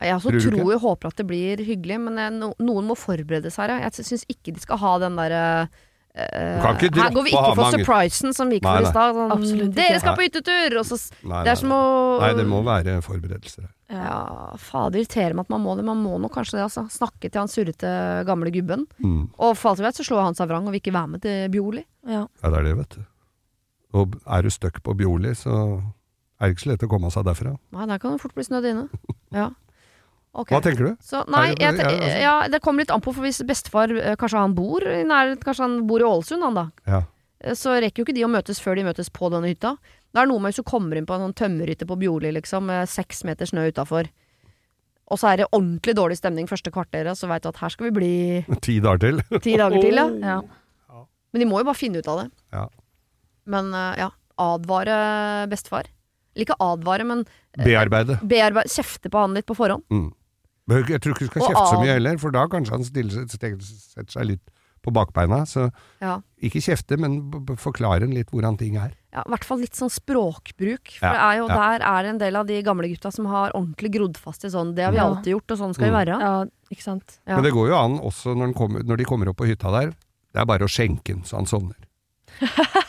Ja, 0.00 0.06
Jeg 0.10 0.16
også 0.18 0.30
Tror 0.34 0.56
tror 0.58 0.74
og 0.74 0.80
håper 0.82 1.08
at 1.08 1.16
det 1.16 1.26
blir 1.26 1.62
hyggelig, 1.64 1.96
men 2.04 2.18
jeg, 2.20 2.32
no, 2.36 2.52
noen 2.60 2.88
må 2.90 2.96
forberede 2.98 3.50
seg. 3.52 3.72
Jeg 3.80 3.92
syns 4.04 4.26
ikke 4.28 4.52
de 4.52 4.60
skal 4.60 4.80
ha 4.82 4.98
den 5.00 5.16
derre 5.16 5.44
uh, 5.66 5.76
her 6.16 7.12
går 7.12 7.24
vi 7.24 7.32
ikke 7.32 7.54
for 7.54 7.62
mange- 7.62 7.80
surprisen 7.84 8.34
som 8.36 8.48
vi 8.52 8.58
gikk 8.58 8.68
for 8.68 8.84
i 8.84 8.90
stad. 8.90 9.16
Sånn, 9.16 9.72
Dere 9.76 10.00
skal 10.00 10.16
på 10.16 10.26
hyttetur! 10.26 10.76
Og 10.80 10.86
så 10.88 10.98
Nei, 11.24 11.42
Det 11.44 11.52
er 11.54 11.60
som 11.60 11.72
å 11.76 11.80
Nei, 12.20 12.30
det 12.36 12.46
må 12.48 12.60
være 12.64 12.98
forberedelser. 13.04 13.66
Ja, 13.92 14.52
fader 14.58 14.98
irriterer 14.98 15.36
meg 15.36 15.46
at 15.46 15.52
man 15.54 15.62
må 15.62 15.76
det. 15.78 15.84
Man 15.86 16.00
må 16.02 16.16
nok 16.20 16.32
kanskje 16.34 16.56
det, 16.58 16.64
altså. 16.66 16.86
Snakke 16.90 17.28
til 17.30 17.38
han 17.40 17.48
surrete 17.52 17.90
gamle 18.26 18.50
gubben. 18.54 18.86
Mm. 19.00 19.28
Og 19.38 19.52
for 19.56 19.70
alt 19.72 19.80
vi 19.80 19.86
vet, 19.86 20.00
så 20.00 20.06
slår 20.08 20.24
han 20.28 20.38
seg 20.38 20.48
vrang 20.50 20.66
og 20.66 20.74
vil 20.74 20.80
ikke 20.82 20.96
være 20.96 21.12
med 21.12 21.22
til 21.22 21.44
Bjoli. 21.54 21.84
Ja. 22.08 22.24
Ja, 22.42 22.50
det 22.50 22.58
er 22.62 22.66
det, 22.70 22.74
vet 22.80 22.96
du. 22.96 23.04
Og 23.96 24.16
er 24.26 24.42
du 24.42 24.50
stuck 24.52 24.82
på 24.84 24.96
Bjorli, 24.98 25.32
så 25.38 25.54
er 26.40 26.48
det 26.50 26.56
ikke 26.56 26.64
så 26.66 26.72
lett 26.72 26.84
å 26.84 26.90
komme 26.90 27.12
seg 27.14 27.28
derfra. 27.28 27.54
Nei, 27.76 27.86
der 27.92 28.00
kan 28.02 28.16
det 28.16 28.20
fort 28.24 28.34
bli 28.36 28.44
snødd 28.44 28.72
inne. 28.72 28.88
Ja. 29.36 29.50
Ok. 30.36 30.50
Hva 30.52 30.60
tenker 30.64 30.90
du? 30.90 30.96
Så, 31.00 31.22
nei, 31.32 31.54
det- 31.54 31.62
jeg, 31.64 31.76
ja, 31.80 31.88
altså- 31.88 32.20
ja, 32.20 32.34
det 32.52 32.60
kommer 32.62 32.84
litt 32.84 32.90
an 32.92 33.00
på, 33.00 33.14
for 33.16 33.24
hvis 33.24 33.40
bestefar 33.48 33.90
eh, 33.96 34.16
Kanskje 34.20 34.38
han 34.42 34.54
bor 34.54 34.84
i 34.84 35.02
nærheten, 35.08 35.40
kanskje 35.42 35.64
han 35.64 35.76
bor 35.88 36.02
i 36.02 36.04
Ålesund, 36.04 36.42
han 36.44 36.54
da. 36.58 36.66
Ja. 36.86 37.02
Eh, 37.40 37.54
Så 37.56 37.72
rekker 37.80 38.02
jo 38.02 38.04
ikke 38.04 38.14
de 38.18 38.24
å 38.26 38.30
møtes 38.30 38.60
før 38.60 38.76
de 38.76 38.84
møtes 38.84 39.08
på 39.10 39.30
denne 39.32 39.48
hytta. 39.48 39.76
Det 40.12 40.20
er 40.22 40.26
noe 40.28 40.38
med 40.40 40.52
hvis 40.52 40.60
du 40.60 40.68
kommer 40.68 40.96
inn 40.96 41.06
på 41.08 41.14
en 41.16 41.24
sånn 41.32 41.34
tømmerhytte 41.36 41.86
på 41.88 41.96
Bjorli, 41.98 42.32
liksom, 42.36 42.66
med 42.66 42.88
seks 42.88 43.24
meter 43.24 43.46
snø 43.48 43.64
utafor. 43.72 44.08
Og 45.08 45.18
så 45.18 45.32
er 45.32 45.36
det 45.38 45.46
ordentlig 45.52 45.94
dårlig 45.94 46.16
stemning 46.18 46.48
første 46.50 46.70
kvarteret, 46.74 47.14
så 47.16 47.28
veit 47.28 47.42
du 47.44 47.48
at 47.48 47.56
her 47.62 47.68
skal 47.70 47.90
vi 47.90 47.94
bli 47.96 48.12
Ti 48.60 48.78
dager 48.80 48.98
til. 48.98 49.20
ti 49.44 49.56
dager 49.56 49.80
til, 49.80 49.94
ja. 49.94 50.08
Ja. 50.20 51.02
Men 51.32 51.40
de 51.40 51.46
må 51.46 51.58
jo 51.60 51.64
bare 51.68 51.76
finne 51.78 51.98
ut 52.00 52.08
av 52.08 52.24
det. 52.24 52.30
Ja. 52.52 52.66
Men 53.46 53.72
eh, 53.72 53.96
ja, 54.04 54.10
advare 54.38 55.46
bestefar. 55.48 55.86
Eller 56.34 56.44
ikke 56.46 56.56
advare, 56.60 57.04
men 57.08 57.24
Bearbeide. 57.56 58.18
bearbeide, 58.26 58.68
kjefte 58.68 59.08
på 59.12 59.20
han 59.22 59.32
litt 59.36 59.46
på 59.48 59.54
forhånd. 59.56 59.84
Mm. 59.92 60.10
Men 60.68 60.84
Jeg 60.88 61.00
tror 61.00 61.14
ikke 61.14 61.26
du 61.26 61.30
skal 61.30 61.42
kjefte 61.46 61.66
så 61.70 61.80
mye 61.80 61.94
heller, 61.94 62.18
for 62.18 62.30
da 62.34 62.46
kanskje 62.50 62.70
han 62.74 62.84
stiller, 62.84 63.26
setter 63.30 64.10
seg 64.10 64.24
litt 64.26 64.42
på 64.82 64.92
bakbeina. 64.94 65.40
Så 65.46 65.70
Ja. 66.00 66.20
ikke 66.42 66.60
kjefte, 66.62 66.98
men 66.98 67.30
forklare 67.56 68.02
en 68.02 68.10
litt 68.14 68.30
hvordan 68.30 68.56
ting 68.58 68.76
er. 68.76 68.92
Ja, 69.12 69.22
I 69.26 69.30
hvert 69.30 69.44
fall 69.44 69.58
litt 69.58 69.74
sånn 69.74 69.90
språkbruk. 69.90 70.98
For 70.98 71.06
Ja, 71.06 71.12
det 71.12 71.22
er 71.22 71.36
jo, 71.38 71.48
ja. 71.48 71.54
der 71.56 71.86
er 71.86 72.02
det 72.02 72.08
en 72.10 72.18
del 72.18 72.36
av 72.36 72.46
de 72.46 72.62
gamle 72.62 72.88
gutta 72.92 73.10
som 73.12 73.26
har 73.26 73.50
ordentlig 73.52 73.92
grodd 73.94 74.16
fast 74.16 74.44
i 74.44 74.48
sånn 74.48 74.74
Det 74.74 74.84
har 74.84 74.92
vi 74.92 74.98
Ja. 74.98 75.06
alltid 75.08 75.32
gjort, 75.34 75.50
og 75.50 75.58
sånn 75.58 75.74
skal 75.74 75.86
Mm. 75.88 75.92
vi 75.92 76.04
være. 76.04 76.20
ja, 76.20 76.44
ikke 76.70 76.82
sant. 76.82 77.18
Ja. 77.26 77.34
Men 77.36 77.44
det 77.44 77.52
går 77.52 77.68
jo 77.68 77.74
an 77.76 77.98
også 78.00 78.34
når, 78.36 78.46
den 78.46 78.54
kommer, 78.54 78.82
når 78.84 78.96
de 78.98 79.04
kommer 79.04 79.28
opp 79.28 79.36
på 79.38 79.46
hytta 79.46 79.70
der. 79.80 79.90
Det 80.34 80.40
er 80.42 80.44
bare 80.44 80.64
å 80.66 80.68
skjenke 80.68 81.04
den 81.14 81.22
så 81.22 81.36
han 81.36 81.46
sovner. 81.46 81.76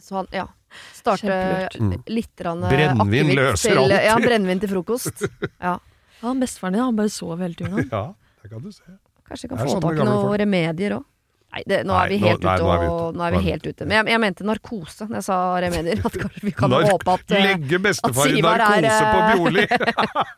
Så 0.00 0.14
han, 0.16 0.26
ja. 0.32 0.46
Starte 0.94 1.26
litt 1.26 1.80
Mm. 1.80 2.02
litt 2.06 2.36
grann 2.36 2.60
Brennevin 2.62 3.34
løser 3.34 3.76
alt. 3.76 3.90
Ja, 4.04 4.16
brennevin 4.16 4.60
til 4.60 4.68
frokost. 4.70 5.22
Ja. 5.60 5.78
Ja, 6.22 6.32
Bestefaren 6.34 6.74
din 6.78 6.82
han 6.82 6.96
bare 6.98 7.12
sov 7.14 7.38
hele 7.38 7.54
turen. 7.54 7.72
han. 7.78 7.88
Ja, 7.98 8.06
det 8.42 8.50
kan 8.50 8.62
du 8.64 8.72
se. 8.72 8.82
Kanskje 9.28 9.48
vi 9.48 9.54
kan 9.54 9.58
få 9.66 9.70
sånn 9.76 9.82
tak 9.84 9.98
i 10.00 10.04
noen 10.08 10.24
folk. 10.26 10.38
remedier 10.40 10.98
òg. 10.98 11.06
Nei, 11.48 11.62
det, 11.64 11.76
nå 11.88 11.94
Nei, 11.94 12.00
er 12.04 12.10
vi 12.12 12.16
helt 12.20 12.42
nei, 12.44 12.54
ute. 12.58 12.64
nå 12.64 12.72
er 12.74 12.82
og, 12.92 13.14
nå 13.16 13.22
er 13.24 13.32
vi 13.32 13.38
helt 13.46 13.64
ute. 13.64 13.86
Men 13.88 13.94
jeg, 13.96 14.06
jeg 14.12 14.20
mente 14.20 14.44
narkose 14.44 15.06
når 15.08 15.16
jeg 15.16 15.24
sa 15.24 15.36
remedier. 15.64 16.02
At 16.10 16.16
kanskje 16.20 16.42
vi 16.44 16.52
kan 16.58 16.68
Nark- 16.74 16.90
håpe 16.92 17.14
at 17.14 17.32
eh, 17.32 17.46
Legge 17.46 17.78
bestefar 17.86 18.28
i 18.36 18.42
narkose 18.44 18.90
er, 18.90 19.06
på 19.08 19.22
eh, 19.22 19.30
Bjorli! 19.32 19.64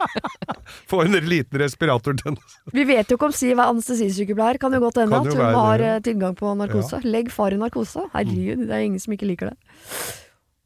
Få 0.90 1.00
en 1.02 1.16
liten 1.26 1.58
respirator 1.64 2.14
til 2.14 2.30
henne. 2.30 2.46
Vi 2.78 2.84
vet 2.86 3.10
jo 3.10 3.18
ikke 3.18 3.26
om 3.26 3.34
Siv 3.34 3.56
er 3.58 3.64
anestesisykepleier. 3.72 4.60
Kan 4.62 4.76
jo 4.78 4.80
godt 4.84 5.00
hende 5.02 5.18
at 5.18 5.26
hun 5.32 5.40
være 5.42 5.58
har 5.58 5.82
det, 5.82 5.88
ja. 5.90 5.96
eh, 5.98 6.04
tilgang 6.12 6.38
på 6.38 6.54
narkose. 6.62 7.02
Legg 7.10 7.32
far 7.34 7.56
i 7.56 7.58
narkose. 7.58 8.06
Herregud, 8.14 8.62
det 8.70 8.78
er 8.78 8.86
ingen 8.86 9.02
som 9.02 9.16
ikke 9.18 9.26
liker 9.32 9.50
det. 9.50 9.58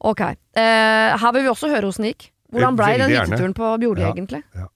Ok. 0.04 0.20
Uh, 0.20 1.16
her 1.24 1.32
vil 1.38 1.46
vi 1.48 1.52
også 1.54 1.72
høre 1.72 1.88
hvordan 1.88 2.04
det 2.04 2.12
gikk. 2.14 2.28
Hvordan 2.52 2.76
blei 2.78 2.92
den 3.00 3.10
hytteturen 3.16 3.56
på 3.56 3.72
Bjorli, 3.80 4.04
Ja, 4.04 4.12
egentlig? 4.12 4.42
ja. 4.54 4.68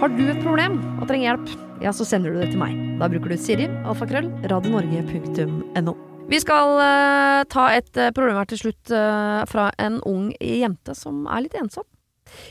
Har 0.00 0.12
du 0.16 0.22
et 0.30 0.38
problem 0.40 0.78
og 1.00 1.08
trenger 1.08 1.26
hjelp, 1.26 1.50
ja, 1.84 1.92
så 1.92 2.06
sender 2.08 2.32
du 2.32 2.40
det 2.40 2.52
til 2.52 2.60
meg. 2.60 2.76
Da 3.00 3.08
bruker 3.12 3.32
du 3.32 3.36
Siri, 3.40 3.66
alfakrøll, 3.88 4.30
radionorge.no. 4.48 5.96
Vi 6.30 6.38
skal 6.38 6.76
uh, 6.78 7.42
ta 7.50 7.64
et 7.74 7.90
uh, 7.98 8.12
problem 8.14 8.38
her 8.38 8.46
til 8.48 8.60
slutt 8.60 8.92
uh, 8.94 9.42
fra 9.50 9.70
en 9.82 9.98
ung 10.06 10.28
jente 10.38 10.94
som 10.94 11.24
er 11.26 11.42
litt 11.44 11.56
ensom. 11.58 11.84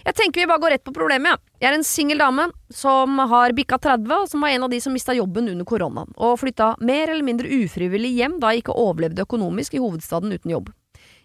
Jeg 0.03 0.17
tenker 0.17 0.41
vi 0.41 0.47
bare 0.49 0.59
går 0.59 0.73
rett 0.75 0.83
på 0.83 0.93
problemet. 0.95 1.31
Ja. 1.31 1.39
Jeg 1.63 1.69
er 1.69 1.77
en 1.77 1.87
singel 1.87 2.19
dame 2.19 2.49
som 2.73 3.15
har 3.31 3.55
bikka 3.55 3.79
30, 3.79 4.11
og 4.17 4.27
som 4.31 4.43
var 4.43 4.51
en 4.51 4.65
av 4.67 4.73
de 4.73 4.81
som 4.83 4.93
mista 4.95 5.15
jobben 5.15 5.47
under 5.51 5.67
koronaen, 5.67 6.11
og 6.17 6.41
flytta 6.41 6.73
mer 6.83 7.13
eller 7.13 7.25
mindre 7.25 7.47
ufrivillig 7.63 8.11
hjem 8.17 8.37
da 8.43 8.51
jeg 8.51 8.65
ikke 8.65 8.75
overlevde 8.75 9.23
økonomisk 9.23 9.77
i 9.77 9.83
hovedstaden 9.83 10.35
uten 10.35 10.53
jobb. 10.57 10.73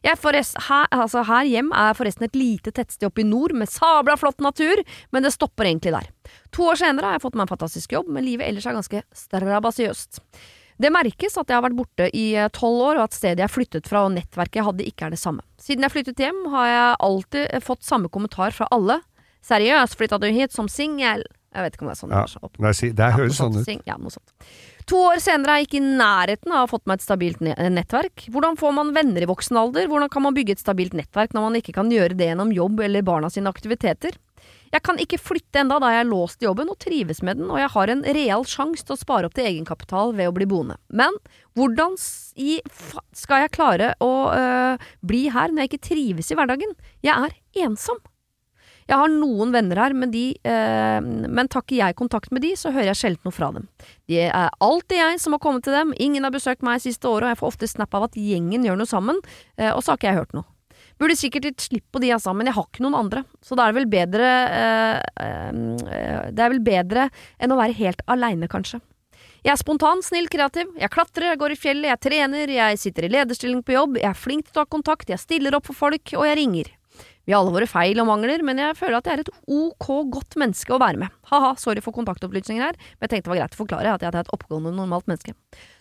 Jeg 0.04 0.20
forrest, 0.20 0.58
her, 0.66 0.84
altså 0.92 1.22
her 1.24 1.46
hjem 1.48 1.70
er 1.72 1.94
forresten 1.96 2.26
et 2.26 2.36
lite 2.36 2.72
tettsted 2.76 3.06
oppe 3.08 3.22
i 3.22 3.28
nord 3.28 3.54
med 3.56 3.70
sabla 3.72 4.18
flott 4.20 4.42
natur, 4.44 4.82
men 5.16 5.24
det 5.24 5.32
stopper 5.32 5.70
egentlig 5.70 5.94
der. 5.94 6.10
To 6.52 6.66
år 6.72 6.80
senere 6.82 7.08
har 7.08 7.16
jeg 7.16 7.24
fått 7.24 7.38
meg 7.38 7.46
en 7.46 7.54
fantastisk 7.54 7.94
jobb, 7.96 8.10
men 8.12 8.26
livet 8.26 8.44
ellers 8.50 8.66
er 8.68 8.76
ganske 8.76 9.00
strabasiøst. 9.16 10.20
Det 10.76 10.90
merkes 10.90 11.38
at 11.38 11.48
jeg 11.48 11.56
har 11.56 11.64
vært 11.64 11.78
borte 11.78 12.08
i 12.12 12.24
eh, 12.36 12.50
tolv 12.52 12.82
år, 12.82 12.98
og 12.98 13.06
at 13.06 13.16
stedet 13.16 13.44
jeg 13.44 13.52
flyttet 13.54 13.88
fra 13.88 14.02
og 14.04 14.12
nettverket 14.16 14.58
jeg 14.60 14.66
hadde, 14.66 14.88
ikke 14.90 15.06
er 15.06 15.14
det 15.14 15.20
samme. 15.22 15.44
Siden 15.62 15.86
jeg 15.86 15.94
flyttet 15.94 16.20
hjem, 16.20 16.40
har 16.52 16.68
jeg 16.68 17.00
alltid 17.08 17.44
eh, 17.46 17.64
fått 17.64 17.86
samme 17.86 18.10
kommentar 18.12 18.52
fra 18.56 18.68
alle. 18.74 18.98
Seriøst, 19.46 19.96
flytta 20.00 20.18
du 20.20 20.28
hit 20.34 20.52
som 20.56 20.68
singel? 20.72 21.24
Jeg 21.54 21.62
vet 21.62 21.76
ikke 21.76 21.86
om 21.86 21.90
det 21.92 21.94
er 21.94 22.00
sånn 22.00 22.12
Ja, 22.12 22.24
det 22.26 22.40
er 22.40 22.46
opp. 22.48 22.56
det, 22.58 22.92
det 22.98 23.10
høres 23.14 23.38
sånn 23.38 23.58
ut. 23.60 23.68
Ja, 23.86 23.96
noe 24.02 24.10
sånt. 24.10 24.34
To 24.90 24.98
år 25.08 25.20
senere 25.22 25.54
er 25.54 25.62
jeg 25.62 25.68
ikke 25.70 25.78
i 25.80 25.94
nærheten 25.96 26.52
av 26.52 26.58
å 26.58 26.64
ha 26.66 26.68
fått 26.68 26.84
meg 26.88 26.98
et 26.98 27.06
stabilt 27.06 27.40
nettverk. 27.40 28.26
Hvordan 28.32 28.58
får 28.60 28.74
man 28.76 28.92
venner 28.96 29.24
i 29.24 29.28
voksen 29.30 29.56
alder? 29.56 29.88
Hvordan 29.88 30.10
kan 30.12 30.26
man 30.26 30.36
bygge 30.36 30.58
et 30.58 30.60
stabilt 30.60 30.96
nettverk 30.98 31.32
når 31.32 31.46
man 31.46 31.56
ikke 31.60 31.72
kan 31.76 31.92
gjøre 31.92 32.18
det 32.18 32.28
gjennom 32.28 32.52
jobb 32.52 32.84
eller 32.84 33.06
barna 33.06 33.30
sine 33.32 33.48
aktiviteter? 33.48 34.18
Jeg 34.74 34.82
kan 34.84 34.98
ikke 35.00 35.20
flytte 35.22 35.62
enda 35.62 35.78
da 35.80 35.92
jeg 35.94 36.02
er 36.02 36.08
låst 36.10 36.42
i 36.42 36.48
jobben 36.48 36.68
og 36.72 36.80
trives 36.82 37.22
med 37.24 37.38
den, 37.38 37.48
og 37.48 37.60
jeg 37.62 37.70
har 37.76 37.92
en 37.92 38.02
real 38.16 38.44
sjanse 38.48 38.84
til 38.84 38.96
å 38.96 39.00
spare 39.00 39.28
opp 39.28 39.36
til 39.36 39.46
egenkapital 39.46 40.12
ved 40.18 40.28
å 40.28 40.34
bli 40.34 40.48
boende. 40.50 40.76
Men 40.90 41.14
hvordan 41.56 41.94
skal 41.96 43.44
jeg 43.44 43.54
klare 43.54 43.92
å 44.02 44.10
øh, 44.34 44.88
bli 45.06 45.28
her 45.32 45.54
når 45.54 45.64
jeg 45.64 45.72
ikke 45.72 45.86
trives 45.88 46.32
i 46.32 46.36
hverdagen? 46.36 46.74
Jeg 47.06 47.14
er 47.14 47.38
ensom. 47.64 48.02
Jeg 48.84 49.00
har 49.00 49.08
noen 49.08 49.52
venner 49.54 49.80
her, 49.80 49.94
men, 49.96 50.10
de, 50.12 50.24
eh, 50.44 51.00
men 51.02 51.48
takker 51.48 51.78
jeg 51.78 51.96
kontakt 51.96 52.32
med 52.34 52.44
de, 52.44 52.52
så 52.58 52.72
hører 52.74 52.92
jeg 52.92 53.00
sjelden 53.00 53.28
noe 53.28 53.34
fra 53.34 53.50
dem. 53.54 53.68
Det 54.10 54.26
er 54.28 54.50
alltid 54.64 54.98
jeg 55.00 55.20
som 55.22 55.36
har 55.36 55.40
kommet 55.44 55.64
til 55.64 55.76
dem, 55.76 55.94
ingen 55.96 56.26
har 56.26 56.34
besøkt 56.34 56.64
meg 56.66 56.82
siste 56.84 57.08
året, 57.08 57.30
og 57.30 57.32
jeg 57.32 57.40
får 57.40 57.54
ofte 57.54 57.70
snap 57.70 57.96
av 57.96 58.10
at 58.10 58.18
gjengen 58.20 58.66
gjør 58.66 58.80
noe 58.80 58.90
sammen, 58.90 59.22
eh, 59.56 59.72
og 59.72 59.80
så 59.80 59.94
har 59.94 60.02
ikke 60.02 60.12
jeg 60.12 60.20
hørt 60.20 60.36
noe. 60.36 60.48
Burde 61.00 61.16
sikkert 61.18 61.48
gitt 61.48 61.64
slipp 61.64 61.86
på 61.90 62.00
de, 62.02 62.12
altså, 62.14 62.34
men 62.36 62.46
jeg 62.46 62.54
har 62.54 62.66
ikke 62.68 62.84
noen 62.84 62.98
andre, 62.98 63.24
så 63.42 63.56
da 63.58 63.64
er 63.64 63.72
det 63.72 63.80
vel 63.80 63.90
bedre 63.90 64.32
eh, 64.46 64.98
eh, 65.24 66.28
Det 66.30 66.44
er 66.44 66.52
vel 66.52 66.62
bedre 66.62 67.08
enn 67.42 67.54
å 67.54 67.58
være 67.58 67.78
helt 67.80 68.04
aleine, 68.10 68.50
kanskje. 68.50 68.78
Jeg 69.44 69.52
er 69.52 69.60
spontan, 69.60 70.00
snill, 70.00 70.28
kreativ. 70.32 70.70
Jeg 70.80 70.88
klatrer, 70.92 71.32
jeg 71.32 71.40
går 71.42 71.52
i 71.52 71.58
fjellet, 71.60 71.90
jeg 71.90 72.02
trener, 72.06 72.48
jeg 72.48 72.78
sitter 72.80 73.08
i 73.08 73.12
lederstilling 73.12 73.60
på 73.64 73.74
jobb, 73.74 73.98
jeg 74.00 74.08
er 74.08 74.16
flink 74.16 74.46
til 74.46 74.54
å 74.54 74.62
ta 74.62 74.70
kontakt, 74.70 75.10
jeg 75.12 75.20
stiller 75.20 75.56
opp 75.58 75.68
for 75.68 75.76
folk, 75.76 76.14
og 76.16 76.24
jeg 76.28 76.38
ringer. 76.40 76.70
Vi 77.24 77.32
har 77.32 77.40
alle 77.40 77.54
våre 77.54 77.66
feil 77.70 77.98
og 78.02 78.06
mangler, 78.10 78.42
men 78.44 78.58
jeg 78.60 78.76
føler 78.76 78.98
at 78.98 79.06
jeg 79.08 79.16
er 79.16 79.22
et 79.24 79.30
ok 79.48 79.86
godt 80.12 80.36
menneske 80.40 80.74
å 80.74 80.78
være 80.82 80.98
med. 81.00 81.08
Ha-ha, 81.30 81.54
sorry 81.56 81.80
for 81.80 81.96
kontaktopplysninger 81.96 82.60
her, 82.66 82.76
men 82.76 83.06
jeg 83.06 83.12
tenkte 83.14 83.30
det 83.30 83.32
var 83.32 83.40
greit 83.42 83.56
å 83.56 83.60
forklare 83.62 83.94
at 83.96 84.04
jeg 84.04 84.12
er 84.12 84.18
et 84.20 84.32
oppegående, 84.36 84.74
normalt 84.76 85.08
menneske. 85.08 85.32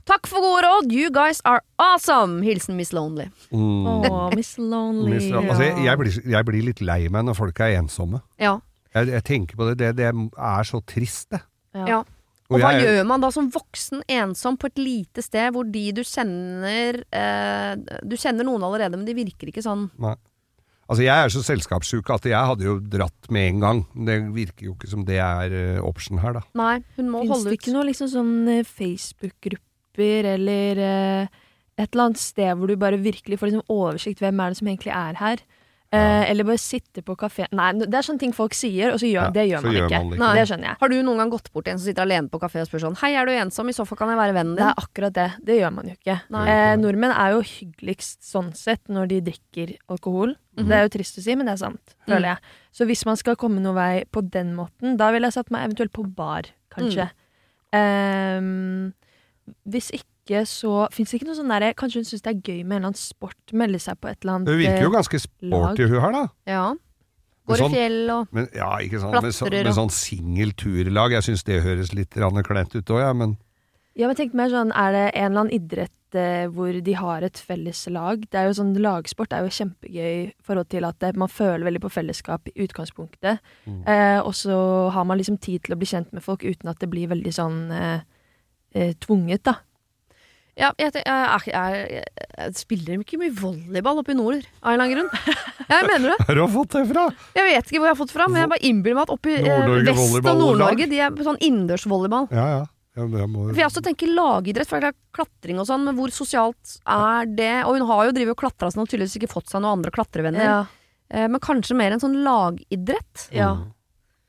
Takk 0.07 0.27
for 0.31 0.39
gode 0.43 0.63
råd, 0.63 0.91
you 0.95 1.11
guys 1.11 1.41
are 1.43 1.59
awesome! 1.83 2.41
Hilsen 2.47 2.77
Miss 2.79 2.93
Lonely. 2.95 3.27
Mm. 3.51 3.87
Oh, 4.07 4.29
Miss 4.35 4.53
Lonely. 4.57 5.17
Miss- 5.17 5.29
altså, 5.35 5.67
jeg, 5.67 5.83
jeg, 5.83 5.99
blir, 5.99 6.17
jeg 6.37 6.47
blir 6.51 6.67
litt 6.71 6.81
lei 6.87 7.01
meg 7.11 7.27
når 7.27 7.35
folk 7.41 7.59
er 7.67 7.75
ensomme. 7.81 8.23
Ja. 8.39 8.57
Jeg, 8.95 9.11
jeg 9.11 9.23
tenker 9.27 9.59
på 9.59 9.67
det, 9.71 9.77
det, 9.83 9.93
det 9.99 10.09
er 10.13 10.67
så 10.69 10.79
trist, 10.87 11.29
det. 11.35 11.43
ja. 11.87 12.03
Og 12.53 12.59
hva 12.59 12.73
jeg- 12.75 12.83
gjør 12.85 13.05
man 13.07 13.21
da 13.23 13.29
som 13.33 13.47
voksen 13.49 14.01
ensom 14.11 14.57
på 14.61 14.67
et 14.69 14.77
lite 14.77 15.23
sted 15.25 15.51
hvor 15.55 15.63
de 15.73 15.87
du 15.95 16.01
kjenner 16.05 16.99
eh, 17.09 17.71
Du 18.05 18.13
kjenner 18.19 18.45
noen 18.45 18.61
allerede, 18.67 18.99
men 18.99 19.07
de 19.07 19.15
virker 19.17 19.49
ikke 19.49 19.63
sånn 19.65 19.87
Nei. 20.03 20.11
Altså, 20.83 21.03
jeg 21.05 21.15
er 21.15 21.31
så 21.31 21.41
selskapssjuk 21.45 22.09
at 22.11 22.25
jeg 22.27 22.49
hadde 22.49 22.65
jo 22.67 22.75
dratt 22.91 23.29
med 23.31 23.53
en 23.53 23.61
gang. 23.63 23.79
Det 24.09 24.17
virker 24.35 24.67
jo 24.67 24.73
ikke 24.75 24.89
som 24.91 25.05
det 25.07 25.19
er 25.23 25.55
uh, 25.55 25.85
option 25.87 26.19
her, 26.19 26.35
da. 26.39 26.43
Nei, 26.59 26.75
hun 26.97 27.11
må 27.11 27.23
Finns 27.23 27.35
holde 27.37 27.53
det 27.53 27.59
ikke 27.61 27.75
noe 27.75 27.87
liksom 27.87 28.11
sånn 28.11 28.33
eh, 28.51 28.67
Facebook-grupper 28.67 30.29
eller 30.33 30.81
uh, 30.83 31.41
et 31.79 31.87
eller 31.87 32.09
annet 32.09 32.21
sted 32.21 32.51
hvor 32.59 32.69
du 32.69 32.75
bare 32.79 32.99
virkelig 33.01 33.39
får 33.39 33.53
liksom 33.53 33.73
oversikt 33.73 34.21
hvem 34.23 34.43
er 34.43 34.51
det 34.51 34.59
som 34.59 34.69
egentlig 34.69 34.93
er 34.97 35.19
her? 35.21 35.45
Eh, 35.93 36.23
eller 36.31 36.43
bare 36.47 36.57
sitte 36.57 37.03
på 37.05 37.13
kafé 37.15 37.45
Nei, 37.53 37.67
det 37.77 37.93
er 37.93 38.01
sånne 38.01 38.17
ting 38.23 38.31
folk 38.33 38.55
sier, 38.57 38.95
og 38.95 38.97
så 38.97 39.05
gjør, 39.05 39.27
Ja, 39.27 39.33
det 39.35 39.43
gjør 39.45 39.59
så 39.61 39.67
man 39.67 39.75
gjør 39.75 39.85
ikke. 39.85 39.97
man 39.99 40.09
det 40.09 40.15
ikke. 40.17 40.21
Nei, 40.23 40.33
det 40.39 40.45
skjønner 40.49 40.67
jeg. 40.71 40.77
Har 40.79 40.89
du 40.89 40.95
noen 41.03 41.17
gang 41.21 41.29
gått 41.29 41.49
bort 41.53 41.65
til 41.67 41.73
en 41.75 41.77
som 41.77 41.85
sitter 41.85 42.01
alene 42.07 42.29
på 42.33 42.39
kafé 42.41 42.61
og 42.63 42.67
spør 42.71 42.81
sånn 42.81 42.97
Hei, 42.97 43.11
er 43.13 43.25
du 43.29 43.31
ensom? 43.37 43.69
I 43.69 43.75
så 43.77 43.85
fall 43.85 43.99
kan 43.99 44.09
jeg 44.09 44.17
være 44.17 44.33
vennen 44.33 44.55
Det 44.57 44.65
er 44.65 44.81
akkurat 44.81 45.13
det. 45.13 45.27
Det 45.45 45.59
gjør 45.59 45.73
man 45.75 45.85
jo 45.91 45.93
ikke. 45.93 46.15
Nei. 46.33 46.45
Eh, 46.49 46.75
nordmenn 46.81 47.13
er 47.13 47.35
jo 47.35 47.43
hyggeligst 47.45 48.25
sånn 48.25 48.49
sett 48.57 48.81
når 48.89 49.07
de 49.13 49.21
drikker 49.29 49.75
alkohol. 49.93 50.33
Mhm. 50.57 50.67
Det 50.67 50.73
er 50.79 50.81
jo 50.87 50.93
trist 50.97 51.17
å 51.19 51.21
si, 51.27 51.35
men 51.35 51.45
det 51.45 51.53
er 51.53 51.61
sant, 51.67 51.95
Mm. 52.07 52.15
føler 52.15 52.27
jeg. 52.33 52.37
Så 52.73 52.85
hvis 52.89 53.05
man 53.05 53.15
skal 53.15 53.35
komme 53.35 53.61
noen 53.61 53.75
vei 53.75 54.03
på 54.11 54.27
den 54.31 54.55
måten, 54.55 54.97
da 54.97 55.11
ville 55.11 55.29
jeg 55.29 55.33
satt 55.37 55.51
meg 55.51 55.69
eventuelt 55.69 55.93
på 55.93 56.03
bar, 56.15 56.43
kanskje. 56.73 57.11
Ehm, 57.73 58.93
hvis 59.67 59.91
ikke, 59.91 60.09
så 60.47 60.87
fins 60.93 61.11
det 61.11 61.19
ikke 61.19 61.27
noe 61.27 61.35
sånn 61.35 61.51
derre 61.51 61.73
Kanskje 61.75 61.99
hun 61.99 62.07
syns 62.07 62.23
det 62.23 62.31
er 62.31 62.39
gøy 62.39 62.61
med 62.63 62.77
en 62.77 62.77
eller 62.77 62.89
annen 62.93 62.99
sport, 62.99 63.51
melde 63.51 63.79
seg 63.83 63.99
på 63.99 64.07
et 64.07 64.21
eller 64.23 64.37
annet 64.37 64.51
Hun 64.53 64.61
virker 64.61 64.85
jo 64.85 64.91
eh, 64.91 64.95
ganske 64.95 65.19
sporty, 65.19 65.87
hun 65.89 65.99
her, 65.99 66.13
da. 66.15 66.23
Ja. 66.47 66.65
Går 67.43 67.51
Går 67.51 67.55
i 67.55 67.63
sånn- 67.63 67.73
fjell 67.75 68.11
og 68.13 68.27
Men, 68.31 68.47
ja, 68.55 68.69
ikke 68.79 69.01
sant. 69.03 69.17
Med, 69.19 69.35
så, 69.35 69.49
med 69.51 69.73
sånn 69.75 69.91
singel 69.91 70.53
turlag. 70.55 71.11
Jeg 71.17 71.27
syns 71.27 71.43
det 71.43 71.63
høres 71.65 71.91
litt 71.93 72.15
kleint 72.15 72.75
ut 72.75 72.93
òg, 72.95 73.01
ja, 73.03 73.11
men 73.13 73.35
Ja, 73.95 74.07
men 74.07 74.15
tenk 74.15 74.33
mer 74.33 74.49
sånn, 74.49 74.71
er 74.73 74.91
det 74.95 75.03
en 75.13 75.27
eller 75.31 75.41
annen 75.43 75.53
idrett 75.53 76.15
eh, 76.15 76.47
hvor 76.47 76.71
de 76.81 76.93
har 76.97 77.21
et 77.21 77.37
felles 77.37 77.83
lag? 77.93 78.23
Det 78.31 78.39
er 78.39 78.47
jo 78.47 78.55
sånn, 78.57 78.71
Lagsport 78.81 79.33
er 79.35 79.43
jo 79.43 79.51
kjempegøy 79.53 80.13
i 80.23 80.31
forhold 80.41 80.69
til 80.71 80.87
at 80.87 80.97
det, 81.03 81.11
man 81.19 81.29
føler 81.29 81.67
veldig 81.67 81.83
på 81.83 81.91
fellesskap 81.91 82.47
i 82.49 82.55
utgangspunktet. 82.63 83.43
Mm. 83.67 83.83
Eh, 83.85 84.19
og 84.23 84.33
så 84.33 84.89
har 84.95 85.05
man 85.05 85.19
liksom 85.19 85.37
tid 85.37 85.67
til 85.67 85.75
å 85.75 85.77
bli 85.77 85.85
kjent 85.91 86.13
med 86.15 86.23
folk 86.23 86.41
uten 86.47 86.71
at 86.71 86.79
det 86.79 86.89
blir 86.89 87.11
veldig 87.11 87.35
sånn 87.35 87.59
eh, 87.75 88.01
eh, 88.73 88.95
tvunget, 89.03 89.43
da. 89.51 89.59
Ja, 90.53 90.69
jeg, 90.77 90.91
jeg, 90.93 91.05
jeg, 91.49 91.53
jeg, 91.89 92.25
jeg 92.37 92.51
spiller 92.59 92.99
ikke 93.01 93.17
mye 93.17 93.33
volleyball 93.33 94.01
oppe 94.03 94.13
i 94.13 94.17
nord, 94.17 94.43
av 94.61 94.75
en 94.75 94.75
eller 94.75 94.83
annen 94.83 94.93
grunn. 94.93 95.37
Jeg 95.65 95.87
mener 95.87 96.11
det. 96.11 96.17
Hvor 96.27 96.29
har 96.29 96.37
du 96.37 96.53
fått 96.53 96.75
det 96.75 96.83
fra? 96.91 97.05
Jeg 97.39 97.47
vet 97.47 97.71
ikke 97.71 97.79
hvor 97.79 97.87
jeg 97.87 97.95
har 97.95 97.97
fått 97.97 98.11
det 98.11 98.17
fra, 98.19 98.27
men 98.29 98.41
jeg 98.43 98.51
bare 98.51 98.69
innbiller 98.69 98.99
meg 98.99 99.07
at 99.07 99.13
oppe 99.15 99.31
i 99.33 99.39
eh, 99.39 99.71
Vest- 99.87 100.19
og. 100.19 100.29
Nord-Norge, 100.43 100.87
de 100.91 100.99
er 101.01 101.15
på 101.15 101.25
sånn 101.25 101.41
innendørsvolleyball. 101.41 102.27
Ja, 102.37 102.45
ja. 102.51 102.61
ja 102.99 103.07
men 103.09 103.33
må... 103.33 103.47
For 103.49 103.63
jeg 103.63 103.71
også 103.71 103.83
tenker 103.87 104.13
lagidrett, 104.13 104.69
for 104.69 104.85
det 104.85 104.91
er 104.93 104.99
klatring 105.17 105.63
og 105.63 105.65
sånn, 105.71 105.87
men 105.89 105.97
hvor 105.97 106.13
sosialt 106.13 106.77
er 106.85 107.33
det? 107.41 107.53
Og 107.65 107.79
hun 107.79 107.87
har 107.89 108.05
jo 108.11 108.15
drevet 108.19 108.37
og 108.37 108.43
klatra 108.45 108.69
sånn 108.69 108.85
og 108.85 108.91
tydeligvis 108.91 109.17
ikke 109.23 109.33
fått 109.33 109.49
seg 109.49 109.63
noen 109.63 109.79
andre 109.79 109.95
klatrevenner. 109.95 110.45
Ja. 110.45 110.61
Men 111.13 111.41
kanskje 111.41 111.77
mer 111.77 111.97
en 111.97 112.01
sånn 112.01 112.21
lagidrett. 112.25 113.25
Ja. 113.33 113.55
Mm. 113.57 113.73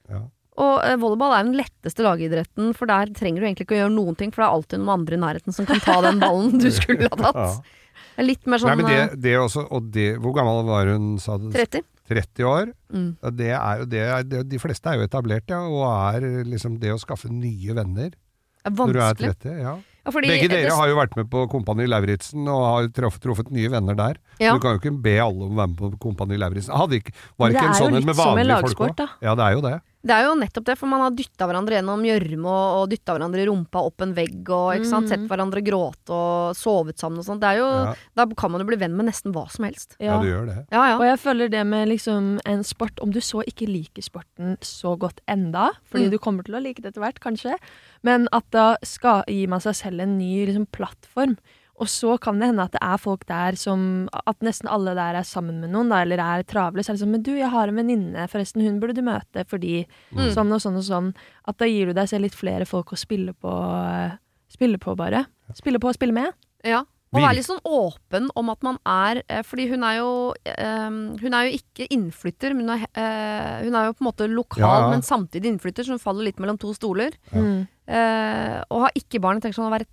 Ja. 0.08 0.24
Og 0.62 0.74
eh, 0.86 0.94
volleyball 1.02 1.32
er 1.34 1.46
den 1.48 1.56
letteste 1.58 2.04
lagidretten, 2.06 2.68
for 2.78 2.86
der 2.86 3.10
trenger 3.16 3.42
du 3.42 3.46
egentlig 3.48 3.66
ikke 3.66 3.74
å 3.74 3.80
gjøre 3.84 3.94
noen 3.96 4.18
ting, 4.20 4.30
for 4.30 4.44
det 4.44 4.46
er 4.46 4.58
alltid 4.58 4.78
noen 4.84 4.92
andre 5.00 5.16
i 5.18 5.22
nærheten 5.24 5.56
som 5.56 5.66
kan 5.66 5.80
ta 5.82 5.96
den 6.04 6.20
ballen 6.22 6.60
du 6.62 6.68
skulle 6.78 7.08
ha 7.10 7.18
tatt. 7.32 7.64
Det 8.14 8.22
er 8.22 8.28
litt 8.28 8.46
mer 8.46 8.62
sånn 8.62 8.70
Nei, 8.70 8.76
men 8.78 8.86
det, 8.92 9.22
det 9.24 9.32
også, 9.40 9.64
og 9.74 9.88
det, 9.90 10.04
Hvor 10.22 10.34
gammel 10.36 10.60
var 10.68 10.86
hun, 10.92 11.16
sa 11.18 11.34
du? 11.42 11.48
30. 11.50 11.82
30 12.06 12.44
år? 12.46 12.68
Mm. 12.94 13.08
Det 13.34 13.48
er 13.56 13.80
jo 13.80 13.88
det, 13.90 14.02
er- 14.18 14.44
de 14.46 14.60
fleste 14.62 14.86
er 14.92 15.00
jo 15.00 15.08
etablert, 15.08 15.48
ja, 15.50 15.62
og 15.66 15.82
er 16.14 16.44
liksom 16.46 16.76
det 16.82 16.92
å 16.94 17.00
skaffe 17.02 17.30
nye 17.32 17.74
venner 17.74 18.12
er 18.14 18.70
når 18.70 18.92
du 18.94 19.00
er 19.00 19.08
vanskelig. 19.10 19.34
30. 19.42 19.58
Ja. 19.64 19.74
Ja, 20.04 20.12
Begge 20.20 20.48
dere 20.52 20.68
det- 20.68 20.76
har 20.76 20.88
jo 20.90 20.96
vært 21.00 21.16
med 21.16 21.30
på 21.32 21.42
Kompani 21.50 21.86
Lauritzen 21.88 22.44
og 22.52 22.62
har 22.68 22.88
truffet, 22.92 23.22
truffet 23.24 23.50
nye 23.50 23.70
venner 23.72 23.96
der. 23.96 24.18
Ja. 24.38 24.52
Du 24.54 24.60
kan 24.60 24.76
jo 24.76 24.80
ikke 24.82 24.92
be 25.02 25.16
alle 25.18 25.48
om 25.48 25.56
å 25.56 25.60
være 25.62 25.72
med 25.72 25.78
på 25.80 25.90
Kompani 26.04 26.36
Lauritzen. 26.38 26.76
Var 26.76 26.86
det 26.92 27.02
ikke 27.56 27.66
en 27.70 27.74
sånn 27.80 27.98
med 28.04 28.14
vanlige 28.20 28.60
folk 28.68 28.84
òg? 28.84 29.04
Ja, 29.24 29.34
det 29.34 29.46
er 29.48 29.56
jo 29.56 29.64
det. 29.64 29.74
Det 30.04 30.12
er 30.12 30.26
jo 30.26 30.34
nettopp 30.36 30.64
det, 30.68 30.74
for 30.76 30.86
man 30.90 31.00
har 31.00 31.14
dytta 31.16 31.46
hverandre 31.48 31.78
gjennom 31.78 32.02
gjørme 32.04 32.44
og, 32.44 32.82
og 32.82 32.90
dytta 32.92 33.14
hverandre 33.16 33.40
i 33.40 33.46
rumpa 33.48 33.80
opp 33.88 34.02
en 34.04 34.12
vegg 34.12 34.50
og 34.52 34.74
ikke 34.76 34.90
sant? 34.90 35.06
Mhm. 35.06 35.12
sett 35.14 35.24
hverandre 35.30 35.62
gråte 35.64 36.12
og 36.12 36.52
sovet 36.58 36.98
sammen 37.00 37.22
og 37.22 37.24
sånt. 37.24 37.40
Det 37.40 37.54
jo, 37.56 37.64
Ja, 37.64 37.94
Da 38.14 38.26
kan 38.36 38.52
man 38.52 38.60
jo 38.60 38.66
bli 38.68 38.76
venn 38.76 38.94
med 38.98 39.06
nesten 39.08 39.32
hva 39.32 39.46
som 39.50 39.64
helst. 39.64 39.96
ja, 39.98 40.18
du 40.20 40.28
gjør 40.28 40.44
det. 40.50 40.58
Ja, 40.70 40.82
ja. 40.92 40.98
Og 40.98 41.06
jeg 41.08 41.18
føler 41.24 41.48
det 41.50 41.64
med 41.66 41.88
liksom 41.88 42.38
en 42.44 42.62
sport 42.62 43.00
Om 43.00 43.10
du 43.12 43.20
så 43.20 43.40
ikke 43.48 43.66
liker 43.66 44.02
sporten 44.04 44.58
så 44.60 44.92
godt 44.98 45.20
enda, 45.26 45.70
fordi 45.90 46.04
Mm. 46.06 46.10
du 46.10 46.18
kommer 46.18 46.44
til 46.44 46.54
å 46.54 46.62
like 46.62 46.82
det 46.82 46.92
etter 46.92 47.00
hvert, 47.00 47.20
kanskje, 47.20 47.56
men 48.02 48.28
at 48.32 48.44
da 48.50 48.76
skal, 48.84 49.24
gir 49.26 49.48
man 49.48 49.60
seg 49.60 49.72
selv 49.74 50.00
en 50.02 50.18
ny 50.18 50.44
liksom, 50.46 50.66
plattform. 50.70 51.38
Og 51.82 51.88
så 51.90 52.12
kan 52.22 52.38
det 52.38 52.46
hende 52.52 52.62
at 52.62 52.70
det 52.76 52.80
er 52.86 52.98
folk 53.02 53.24
der 53.26 53.56
som 53.58 54.08
At 54.30 54.38
nesten 54.46 54.68
alle 54.70 54.92
der 54.94 55.16
er 55.18 55.24
sammen 55.26 55.56
med 55.60 55.72
noen, 55.72 55.88
da, 55.90 56.02
eller 56.04 56.20
er 56.22 56.44
travle. 56.46 56.84
Så 56.84 56.92
er 56.92 56.94
det 56.94 57.02
sånn 57.02 57.10
Men 57.16 57.22
du, 57.26 57.32
jeg 57.34 57.50
har 57.50 57.66
en 57.68 57.74
venninne, 57.80 58.28
forresten, 58.30 58.62
hun 58.62 58.78
burde 58.80 58.94
du 58.94 59.02
møte 59.02 59.42
fordi 59.50 59.84
Mm. 60.14 60.30
sånn 60.36 60.52
og 60.54 60.60
sånn 60.62 60.76
og 60.78 60.84
sånn. 60.86 61.14
At 61.48 61.58
da 61.58 61.66
gir 61.66 61.86
du 61.86 61.92
deg 61.94 62.06
selv 62.08 62.22
litt 62.28 62.34
flere 62.38 62.64
folk 62.64 62.92
å 62.94 62.96
spille 62.96 63.34
på, 63.34 63.50
spille 64.54 64.78
på 64.78 64.94
bare. 64.96 65.24
Spille 65.58 65.80
på 65.82 65.88
og 65.90 65.94
spille 65.98 66.14
med. 66.14 66.32
ja. 66.64 66.84
Og 67.14 67.20
være 67.22 67.36
litt 67.36 67.46
sånn 67.46 67.60
åpen 67.62 68.24
om 68.34 68.48
at 68.50 68.62
man 68.66 68.76
er 68.90 69.20
eh, 69.30 69.42
Fordi 69.46 69.68
hun 69.70 69.84
er 69.86 70.00
jo 70.00 70.34
øh, 70.34 70.96
Hun 71.20 71.34
er 71.38 71.44
jo 71.46 71.58
ikke 71.60 71.86
innflytter, 71.94 72.56
men 72.58 72.66
hun 72.66 72.72
er, 72.74 72.88
øh, 72.90 73.64
hun 73.68 73.76
er 73.78 73.84
jo 73.86 73.92
på 73.94 74.02
en 74.02 74.08
måte 74.08 74.26
lokal, 74.26 74.58
Ja, 74.64 74.80
ja. 74.80 74.88
men 74.90 75.00
samtidig 75.06 75.46
innflytter, 75.52 75.84
så 75.86 75.94
hun 75.94 76.02
faller 76.02 76.24
litt 76.26 76.40
mellom 76.42 76.58
to 76.58 76.72
stoler. 76.74 77.12
Ja. 77.30 77.38
Mm. 77.38 77.68
Eh, 77.86 78.64
og 78.68 78.80
har 78.88 78.90
ikke 78.98 79.20
barn. 79.22 79.38
Jeg 79.38 79.44
tenker 79.46 79.60
sånn 79.62 79.70
å 79.70 79.76
være 79.78 79.86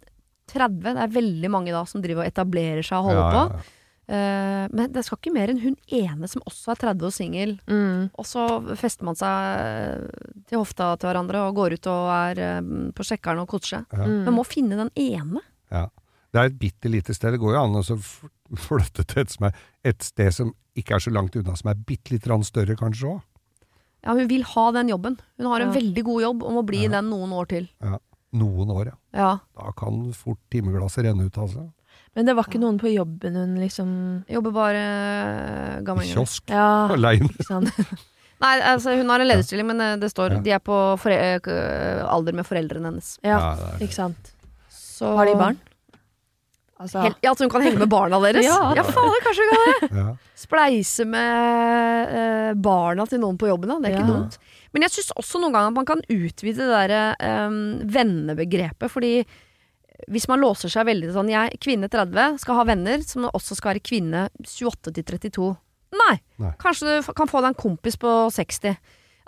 30, 0.54 0.82
det 0.96 1.04
er 1.06 1.14
veldig 1.20 1.50
mange 1.54 1.72
da 1.76 1.84
som 1.90 2.02
driver 2.04 2.24
og 2.26 2.32
etablerer 2.32 2.84
seg 2.86 2.98
og 3.00 3.10
holder 3.12 3.22
Ja, 3.22 3.32
på. 3.32 3.46
ja, 3.46 3.62
på. 3.62 3.78
Uh, 4.12 4.66
men 4.76 4.90
det 4.92 5.06
skal 5.08 5.20
ikke 5.22 5.32
mer 5.32 5.48
enn 5.54 5.60
hun 5.64 5.76
ene 5.88 6.28
som 6.28 6.42
også 6.50 6.74
er 6.74 6.80
30 6.82 7.06
og 7.08 7.14
singel. 7.16 7.54
Mm. 7.70 8.10
Og 8.20 8.26
så 8.28 8.44
fester 8.76 9.08
man 9.08 9.16
seg 9.16 10.10
til 10.50 10.60
hofta 10.60 10.90
til 11.00 11.08
hverandre 11.08 11.46
og 11.48 11.56
går 11.56 11.78
ut 11.78 11.88
og 11.88 12.10
er 12.12 12.42
eh, 12.44 12.60
på 12.98 13.06
sjekkeren 13.08 13.40
og 13.46 13.48
koser 13.54 13.78
seg. 13.78 13.96
Ja. 13.96 14.10
Men 14.28 14.36
må 14.36 14.44
finne 14.44 14.76
den 14.82 14.92
ene. 15.00 15.40
Ja. 15.72 15.86
Det 16.32 16.40
er 16.42 16.50
et 16.52 16.60
bitte 16.60 16.92
lite 16.92 17.16
sted. 17.16 17.32
Det 17.38 17.40
går 17.40 17.56
jo 17.56 17.62
an 17.64 17.80
å 17.80 17.84
flytte 18.68 19.06
til 19.08 19.24
et, 19.24 19.32
som 19.32 19.48
er, 19.48 19.56
et 19.88 20.04
sted 20.04 20.34
som 20.36 20.52
ikke 20.76 20.98
er 20.98 21.04
så 21.08 21.12
langt 21.16 21.36
unna, 21.40 21.56
som 21.60 21.72
er 21.72 21.80
bitte 21.88 22.12
litt 22.18 22.28
grann 22.28 22.44
større 22.48 22.76
kanskje 22.80 23.14
òg. 23.16 23.22
Ja, 24.02 24.16
hun 24.18 24.28
vil 24.28 24.44
ha 24.56 24.64
den 24.76 24.90
jobben. 24.92 25.20
Hun 25.38 25.48
har 25.54 25.62
en 25.62 25.72
Ja. 25.72 25.78
veldig 25.80 26.04
god 26.08 26.22
jobb 26.26 26.44
og 26.44 26.56
må 26.58 26.66
bli 26.68 26.84
Ja. 26.84 26.90
den 26.98 27.12
noen 27.14 27.32
år 27.38 27.48
til. 27.48 27.68
Noen 28.34 28.70
år, 28.72 28.86
ja. 28.94 28.98
Ja. 29.18 29.32
Da 29.60 29.72
kan 29.76 30.14
fort 30.16 30.40
timeglasset 30.54 31.04
renne 31.06 31.26
ut, 31.28 31.38
altså. 31.38 31.66
Men 32.16 32.26
det 32.28 32.36
var 32.36 32.48
ikke 32.48 32.60
noen 32.60 32.78
på 32.80 32.90
jobben 32.92 33.36
hun 33.40 33.56
liksom 33.60 33.90
jobber 34.32 34.52
bare 34.56 34.82
I 35.80 35.84
gammel. 35.88 36.08
kiosk. 36.08 36.44
Ja, 36.52 36.88
Aleine. 36.96 37.30
Nei, 38.42 38.56
altså 38.66 38.96
hun 38.98 39.10
har 39.12 39.22
en 39.22 39.28
lederstilling, 39.30 39.68
men 39.70 39.82
eh, 39.86 39.98
det 40.02 40.10
står 40.12 40.38
Ja. 40.38 40.40
de 40.42 40.52
er 40.56 40.60
på 40.64 40.78
fore 41.00 41.18
eh, 41.38 42.06
alder 42.10 42.34
med 42.34 42.48
foreldrene 42.48 42.90
hennes. 42.90 43.18
Ja, 43.24 43.56
det 43.60 43.68
det. 43.80 43.90
ikke 43.90 44.00
sant. 44.00 44.32
Så 44.72 45.12
Har 45.18 45.26
de 45.30 45.36
barn? 45.38 45.60
Altså, 46.82 47.04
Hel 47.06 47.14
ja, 47.22 47.30
altså 47.30 47.46
hun 47.46 47.52
kan 47.54 47.62
henge 47.62 47.78
med 47.84 47.90
barna 47.92 48.18
deres? 48.24 48.46
Ja. 48.50 48.74
ja 48.76 48.84
fader, 48.88 49.22
kanskje 49.28 49.46
hun 49.46 49.54
kan 49.54 49.92
det! 49.92 50.00
Ja. 50.02 50.16
Spleise 50.42 51.06
med 51.06 52.16
eh, 52.18 52.54
barna 52.58 53.06
til 53.06 53.22
noen 53.22 53.38
på 53.38 53.52
jobben, 53.52 53.70
da. 53.70 53.78
Det 53.84 53.92
er 53.92 54.00
ikke 54.00 54.08
Ja. 54.08 54.16
dumt. 54.16 54.40
Men 54.72 54.86
jeg 54.86 54.96
syns 54.96 55.14
også 55.20 55.42
noen 55.42 55.56
ganger 55.56 55.72
at 55.72 55.80
man 55.80 55.88
kan 55.90 56.04
utvide 56.08 56.64
det 56.64 56.70
derre 56.72 57.02
um, 57.48 57.82
vennebegrepet. 57.92 58.92
Fordi 58.92 59.14
hvis 60.12 60.28
man 60.32 60.42
låser 60.42 60.72
seg 60.72 60.88
veldig 60.88 61.12
sånn 61.14 61.30
Jeg, 61.30 61.60
kvinne 61.62 61.90
30, 61.92 62.40
skal 62.42 62.58
ha 62.58 62.66
venner 62.72 63.04
som 63.06 63.28
også 63.30 63.58
skal 63.60 63.76
være 63.76 63.84
kvinne 63.86 64.24
28 64.42 64.96
til 64.96 65.06
32. 65.12 65.52
Nei! 66.00 66.16
Nei. 66.42 66.56
Kanskje 66.62 66.88
du 66.88 67.12
kan 67.14 67.30
få 67.30 67.44
deg 67.44 67.52
en 67.52 67.62
kompis 67.62 68.00
på 68.00 68.10
60. 68.34 68.80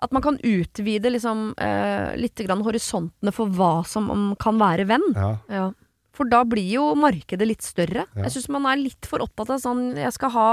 At 0.04 0.16
man 0.16 0.24
kan 0.24 0.40
utvide 0.40 1.12
liksom, 1.12 1.52
uh, 1.60 2.10
litt 2.20 2.40
grann 2.48 2.64
horisontene 2.66 3.36
for 3.36 3.52
hva 3.52 3.74
som 3.88 4.34
kan 4.42 4.60
være 4.60 4.88
venn. 4.90 5.06
Ja. 5.16 5.34
ja. 5.52 5.68
For 6.14 6.30
da 6.30 6.44
blir 6.46 6.68
jo 6.76 6.84
markedet 7.00 7.48
litt 7.50 7.64
større. 7.66 8.04
Ja. 8.14 8.28
Jeg 8.28 8.36
syns 8.36 8.50
man 8.54 8.68
er 8.70 8.78
litt 8.78 9.08
for 9.10 9.24
opptatt 9.26 9.50
av 9.56 9.58
sånn 9.64 9.96
Jeg 9.98 10.12
skal 10.14 10.30
ha 10.36 10.44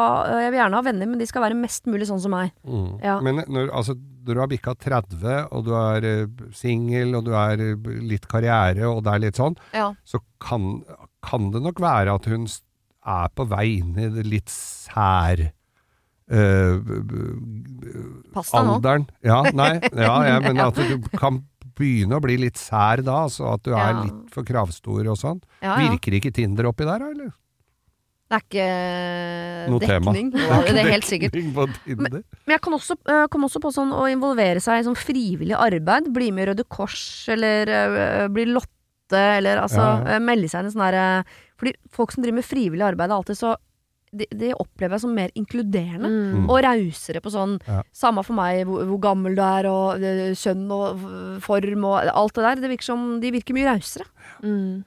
Jeg 0.40 0.54
vil 0.54 0.60
gjerne 0.62 0.78
ha 0.78 0.86
venner, 0.86 1.10
men 1.10 1.20
de 1.20 1.26
skal 1.28 1.44
være 1.44 1.58
mest 1.58 1.84
mulig 1.90 2.08
sånn 2.08 2.22
som 2.22 2.32
meg. 2.32 2.54
Mm. 2.64 2.86
Ja. 3.04 3.18
Men 3.20 3.42
når, 3.44 3.68
altså, 3.76 3.92
når 4.24 4.34
du 4.38 4.40
har 4.40 4.48
bikka 4.54 4.74
30, 4.80 5.36
og 5.52 5.66
du 5.68 5.74
er 5.76 6.08
uh, 6.24 6.48
singel, 6.56 7.12
og 7.18 7.28
du 7.28 7.34
er 7.36 7.60
eh, 7.66 7.92
litt 8.08 8.24
karriere, 8.30 8.88
og 8.88 9.04
det 9.04 9.12
er 9.18 9.24
litt 9.28 9.36
sånn, 9.40 9.56
Ja. 9.76 9.90
så 10.08 10.22
kan, 10.40 10.80
kan 11.24 11.50
det 11.52 11.60
nok 11.68 11.80
være 11.84 12.16
at 12.16 12.28
hun 12.32 12.48
er 13.10 13.28
på 13.36 13.46
vei 13.48 13.66
inn 13.78 13.94
i 14.00 14.08
det 14.12 14.24
litt 14.28 14.48
sær 14.52 15.40
eh, 15.44 16.74
b- 16.80 18.32
Pass 18.34 18.50
deg 18.52 18.64
nå. 18.66 18.74
alderen. 18.78 19.06
Ja, 19.26 19.40
nei, 19.56 19.72
ja, 19.92 20.14
jeg 20.28 20.42
mener 20.48 20.68
at 20.70 20.80
du 20.80 21.08
kan 21.18 21.40
begynne 21.80 22.16
å 22.18 22.22
bli 22.24 22.36
litt 22.44 22.60
sær 22.60 23.02
da, 23.06 23.24
så 23.32 23.54
at 23.56 23.64
du 23.66 23.72
er 23.74 23.96
litt 24.04 24.32
for 24.34 24.46
kravstor 24.46 25.08
og 25.10 25.18
sånn. 25.20 25.40
Ja, 25.64 25.74
ja. 25.80 25.90
Virker 25.90 26.16
ikke 26.20 26.32
Tinder 26.36 26.68
oppi 26.70 26.86
der, 26.88 27.02
eller? 27.10 27.30
Det 28.30 28.36
er 28.38 28.44
ikke 28.46 28.66
Noe 29.72 29.80
tema. 29.82 30.12
dekning. 30.14 30.28
Jo, 30.38 30.58
det 30.68 30.82
er 30.84 30.90
helt 30.92 31.06
sikkert. 31.08 31.38
På 31.56 31.64
Tinder. 31.82 32.20
Men 32.46 32.54
jeg 32.54 32.62
kan 32.62 32.76
også, 32.76 32.94
øh, 33.10 33.24
kom 33.32 33.46
også 33.48 33.62
på 33.64 33.72
sånn 33.74 33.90
å 33.96 34.04
involvere 34.12 34.62
seg 34.62 34.82
i 34.82 34.84
sånn 34.86 34.98
frivillig 34.98 35.56
arbeid. 35.58 36.12
Bli 36.14 36.28
med 36.36 36.44
i 36.44 36.50
Røde 36.52 36.66
Kors, 36.70 37.00
eller 37.34 37.72
øh, 37.74 38.28
bli 38.30 38.44
Lotte, 38.52 39.18
eller 39.40 39.58
altså 39.64 39.82
Ja, 39.82 40.14
ja. 40.14 40.20
melde 40.22 40.46
seg 40.52 40.62
inn 40.62 40.70
i 40.70 40.74
sånn 40.76 40.84
herre 40.86 41.06
Fordi 41.58 41.72
folk 41.90 42.12
som 42.14 42.22
driver 42.22 42.38
med 42.38 42.46
frivillig 42.46 42.86
arbeid, 42.86 43.10
er 43.10 43.16
alltid 43.18 43.40
så 43.40 43.56
de, 44.12 44.26
de 44.34 44.52
opplever 44.58 44.96
jeg 44.96 45.00
som 45.04 45.14
mer 45.14 45.30
inkluderende. 45.38 46.08
Mm. 46.10 46.48
Og 46.50 46.62
rausere 46.66 47.20
på 47.22 47.30
sånn 47.30 47.58
Ja. 47.68 47.82
Samme 47.94 48.24
for 48.26 48.34
meg 48.34 48.64
hvor, 48.66 48.84
hvor 48.88 48.98
gammel 49.00 49.36
du 49.38 49.42
er, 49.42 49.68
og 49.70 50.00
øh, 50.02 50.34
kjønn 50.34 50.64
og 50.74 51.04
form 51.44 51.84
og 51.84 52.08
alt 52.10 52.34
det 52.34 52.44
der. 52.44 52.62
Det 52.64 52.70
virker 52.72 52.84
som 52.90 53.20
De 53.22 53.30
virker 53.32 53.54
mye 53.54 53.68
rausere. 53.70 54.04
Mm. 54.42 54.84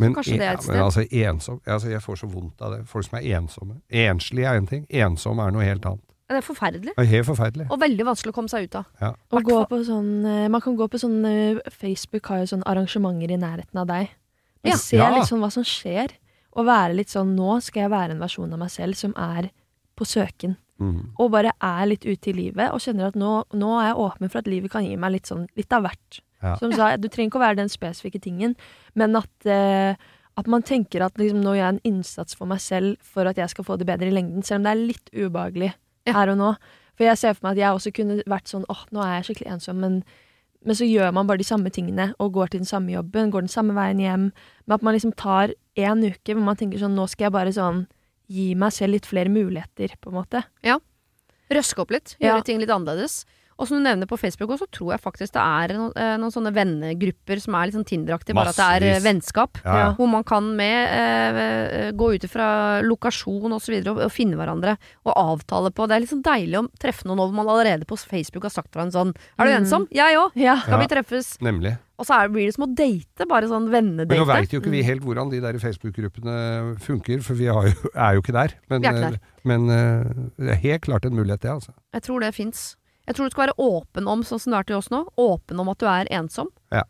Men, 0.00 0.14
Kanskje 0.16 0.38
det 0.40 0.46
er 0.46 0.54
et 0.56 0.56
ja, 0.56 0.62
sted. 0.64 0.74
men 0.74 0.82
altså 0.82 1.02
ensom 1.12 1.60
altså 1.66 1.88
Jeg 1.92 2.02
får 2.02 2.16
så 2.22 2.26
vondt 2.32 2.62
av 2.64 2.72
det. 2.74 2.80
Folk 2.88 3.04
som 3.06 3.18
er 3.20 3.26
ensomme. 3.38 3.76
Enslig 3.92 4.44
er 4.48 4.56
en 4.58 4.66
ting, 4.66 4.86
ensom 4.90 5.38
er 5.44 5.52
noe 5.54 5.62
helt 5.68 5.84
annet. 5.86 6.02
Det 6.32 6.38
er 6.40 6.46
forferdelig. 6.46 6.92
Det 6.96 7.02
er 7.04 7.10
helt 7.10 7.26
forferdelig. 7.28 7.66
Og 7.70 7.78
veldig 7.82 8.04
vanskelig 8.08 8.32
å 8.32 8.34
komme 8.38 8.48
seg 8.48 8.64
ut 8.64 8.76
av. 8.80 8.86
Ja. 9.02 9.10
Å 9.36 9.42
gå 9.44 9.58
på 9.68 9.82
sånn, 9.84 10.24
eh, 10.24 10.46
man 10.48 10.62
kan 10.64 10.78
gå 10.78 10.86
på 10.88 10.96
sånn 11.02 11.18
eh, 11.28 11.60
Facebook 11.76 12.24
har 12.32 12.40
jo 12.40 12.46
sånne 12.54 12.64
arrangementer 12.72 13.34
i 13.34 13.36
nærheten 13.36 13.76
av 13.82 13.86
deg. 13.90 14.08
Man 14.64 14.70
Ja. 14.72 14.76
ser 14.80 14.96
Ja. 15.02 15.10
litt 15.12 15.28
sånn 15.28 15.40
hva 15.44 15.50
som 15.52 15.62
skjer, 15.62 16.08
og 16.52 16.66
være 16.68 16.94
litt 16.98 17.08
sånn 17.12 17.34
Nå 17.36 17.60
skal 17.64 17.86
jeg 17.86 17.90
være 17.92 18.14
en 18.16 18.20
versjon 18.22 18.52
av 18.52 18.58
meg 18.60 18.70
selv 18.70 18.98
som 18.98 19.14
er 19.16 19.50
på 19.96 20.04
søken. 20.08 20.56
Mm. 20.82 21.12
Og 21.20 21.30
bare 21.30 21.52
er 21.62 21.86
litt 21.86 22.04
ute 22.04 22.30
i 22.32 22.34
livet 22.34 22.72
og 22.74 22.80
kjenner 22.82 23.08
at 23.12 23.16
nå, 23.18 23.44
nå 23.54 23.70
er 23.80 23.90
jeg 23.92 24.00
åpen 24.02 24.30
for 24.32 24.40
at 24.42 24.48
livet 24.50 24.72
kan 24.72 24.84
gi 24.84 24.96
meg 24.98 25.12
litt 25.14 25.28
sånn 25.30 25.46
litt 25.56 25.72
av 25.72 25.84
hvert. 25.86 26.18
Ja. 26.42 26.56
Som 26.58 26.72
sa, 26.74 26.96
du 26.98 27.06
trenger 27.08 27.30
ikke 27.30 27.38
å 27.38 27.44
være 27.44 27.60
den 27.60 27.70
spesifikke 27.70 28.18
tingen, 28.20 28.56
men 28.98 29.14
at, 29.14 29.30
eh, 29.46 29.94
at 30.36 30.48
man 30.50 30.64
tenker 30.66 31.04
at 31.06 31.14
liksom, 31.20 31.38
nå 31.44 31.52
gjør 31.54 31.62
jeg 31.68 31.74
en 31.76 31.84
innsats 31.92 32.34
for 32.34 32.50
meg 32.50 32.58
selv 32.64 32.96
for 33.06 33.30
at 33.30 33.38
jeg 33.38 33.52
skal 33.52 33.64
få 33.68 33.76
det 33.78 33.86
bedre 33.86 34.10
i 34.10 34.16
lengden, 34.16 34.42
selv 34.42 34.58
om 34.60 34.66
det 34.66 34.72
er 34.72 34.82
litt 34.90 35.12
ubehagelig 35.14 35.72
Ja. 36.08 36.12
her 36.16 36.32
og 36.34 36.38
nå. 36.40 36.50
For 36.98 37.04
jeg 37.06 37.18
ser 37.20 37.34
for 37.38 37.46
meg 37.46 37.56
at 37.56 37.62
jeg 37.62 37.76
også 37.78 37.92
kunne 37.94 38.18
vært 38.26 38.50
sånn 38.50 38.66
åh, 38.68 38.82
nå 38.90 39.00
er 39.04 39.20
jeg 39.20 39.28
skikkelig 39.30 39.52
ensom, 39.54 39.78
men, 39.80 40.02
men 40.66 40.74
så 40.74 40.84
gjør 40.88 41.14
man 41.14 41.30
bare 41.30 41.38
de 41.38 41.46
samme 41.46 41.70
tingene 41.70 42.10
og 42.18 42.32
går 42.34 42.50
til 42.50 42.60
den 42.64 42.66
samme 42.66 42.90
jobben, 42.90 43.30
går 43.30 43.46
den 43.46 43.54
samme 43.54 43.76
veien 43.78 44.02
hjem. 44.02 44.26
Men 44.66 44.74
at 44.74 44.82
man 44.82 44.94
liksom 44.98 45.14
tar 45.14 45.54
én 45.76 46.04
uke 46.04 46.34
hvor 46.34 46.44
man 46.44 46.56
tenker 46.56 46.78
sånn 46.82 46.94
nå 46.96 47.08
skal 47.08 47.26
jeg 47.30 47.32
bare 47.32 47.52
sånn 47.54 47.86
gi 48.32 48.54
meg 48.54 48.72
selv 48.72 48.92
litt 48.96 49.06
flere 49.08 49.28
muligheter, 49.32 49.94
på 50.00 50.08
en 50.10 50.16
måte. 50.22 50.44
Røske 51.52 51.82
opp 51.82 51.90
litt, 51.90 52.16
Ja. 52.18 52.32
gjøre 52.36 52.44
ting 52.44 52.58
litt 52.60 52.70
annerledes. 52.70 53.24
Og 53.58 53.68
som 53.68 53.76
du 53.78 53.82
nevner 53.84 54.08
på 54.08 54.16
Facebook 54.18 54.50
også, 54.54 54.66
tror 54.72 54.92
jeg 54.94 55.00
faktisk 55.04 55.32
det 55.36 55.42
er 55.42 55.74
noen, 55.76 55.92
eh, 55.96 56.14
noen 56.18 56.32
sånne 56.34 56.52
vennegrupper 56.56 57.40
som 57.42 57.54
er 57.54 57.66
litt 57.68 57.76
sånn 57.76 57.84
Tinder-aktige, 57.86 58.34
bare 58.34 58.48
at 58.54 58.56
det 58.58 58.68
er 58.82 58.86
eh, 58.96 59.00
vennskap. 59.04 59.60
Ja, 59.64 59.76
ja. 59.78 59.88
Hvor 59.98 60.08
man 60.10 60.24
kan 60.24 60.48
med 60.56 60.88
eh, 60.98 61.90
gå 61.92 62.12
ut 62.16 62.24
ifra 62.26 62.48
lokasjon 62.86 63.52
og 63.52 63.60
så 63.62 63.72
videre 63.74 63.92
og, 63.94 64.02
og 64.06 64.12
finne 64.14 64.36
hverandre 64.40 64.76
og 65.04 65.12
avtale 65.14 65.70
på. 65.70 65.86
Det 65.86 65.96
er 65.96 66.04
litt 66.04 66.12
sånn 66.14 66.24
deilig 66.26 66.58
å 66.62 66.66
treffe 66.82 67.06
noen 67.06 67.20
over 67.22 67.36
man 67.36 67.48
allerede 67.52 67.86
på 67.88 67.98
Facebook 68.00 68.48
har 68.48 68.54
sagt 68.54 68.72
fra 68.74 68.82
en 68.86 68.92
sånn 68.94 69.14
Er 69.38 69.46
du 69.46 69.52
Mm. 69.52 69.58
ensom? 69.64 69.86
Jeg 69.92 70.16
òg! 70.16 70.30
Ja. 70.40 70.56
Skal 70.64 70.80
vi 70.80 70.86
treffes? 70.88 71.34
Nemlig. 71.44 71.76
Og 72.00 72.06
så 72.08 72.16
er, 72.18 72.28
blir 72.32 72.48
det 72.48 72.54
som 72.56 72.64
å 72.64 72.74
date, 72.74 73.26
bare 73.28 73.46
sånn 73.46 73.68
Men 73.70 73.84
nå 73.84 74.06
vennedate. 74.08 74.26
veit 74.26 74.50
jo 74.56 74.60
ikke 74.62 74.70
vi 74.72 74.82
helt 74.82 75.02
hvordan 75.04 75.30
de 75.30 75.38
der 75.44 75.58
Facebook-gruppene 75.60 76.78
funker, 76.82 77.20
for 77.22 77.34
vi 77.38 77.46
har 77.46 77.68
jo, 77.68 77.90
er 77.94 78.14
jo 78.16 78.22
ikke 78.24 78.32
der. 78.34 78.54
Men, 78.72 78.80
Vi 78.82 78.88
er 78.88 78.96
ikke 78.96 79.10
der. 79.12 79.18
eh, 79.20 79.44
men 79.44 79.66
det 80.40 80.50
er 80.56 80.60
helt 80.64 80.82
klart 80.88 81.04
en 81.06 81.14
mulighet, 81.14 81.42
det, 81.44 81.50
altså. 81.50 81.72
Jeg 81.94 82.02
tror 82.02 82.20
det 82.24 82.32
fins. 82.34 82.76
Jeg 83.12 83.18
tror 83.18 83.28
du 83.28 83.34
skal 83.36 83.44
være 83.50 83.60
åpen 83.60 84.08
om, 84.08 84.22
sånn 84.24 84.40
som 84.40 84.54
du 84.54 84.56
er 84.56 84.64
til 84.64 84.78
oss 84.80 84.88
nå, 84.92 85.02
åpen 85.20 85.60
om 85.60 85.68
at 85.68 85.78
du 85.82 85.86
er 85.90 86.08
ensom. 86.16 86.48
Ja. 86.72 86.82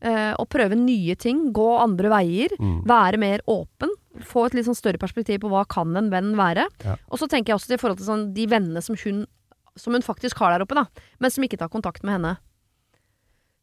Eh, 0.00 0.32
og 0.40 0.48
prøve 0.52 0.76
nye 0.76 1.14
ting, 1.20 1.50
gå 1.56 1.68
andre 1.82 2.08
veier, 2.12 2.52
Mm. 2.60 2.82
være 2.88 3.18
mer 3.20 3.40
åpen. 3.46 3.92
Få 4.24 4.46
et 4.46 4.54
litt 4.56 4.64
sånn 4.64 4.76
større 4.76 4.98
perspektiv 5.00 5.40
på 5.44 5.50
hva 5.52 5.66
kan 5.68 5.94
en 5.96 6.08
venn 6.10 6.34
være. 6.36 6.64
Ja. 6.84 6.96
Og 7.10 7.18
så 7.20 7.28
tenker 7.28 7.52
jeg 7.52 7.58
også 7.60 7.68
til 7.74 7.78
forhold 7.82 7.98
til 8.00 8.06
sånn, 8.08 8.32
de 8.32 8.46
vennene 8.48 8.82
som 8.82 8.96
hun, 8.96 9.26
som 9.76 9.92
hun 9.92 10.00
faktisk 10.02 10.38
har 10.40 10.52
der 10.56 10.64
oppe, 10.64 10.74
da, 10.74 10.86
men 11.20 11.30
som 11.30 11.44
ikke 11.44 11.58
tar 11.58 11.68
kontakt 11.68 12.02
med 12.02 12.16
henne. 12.16 12.38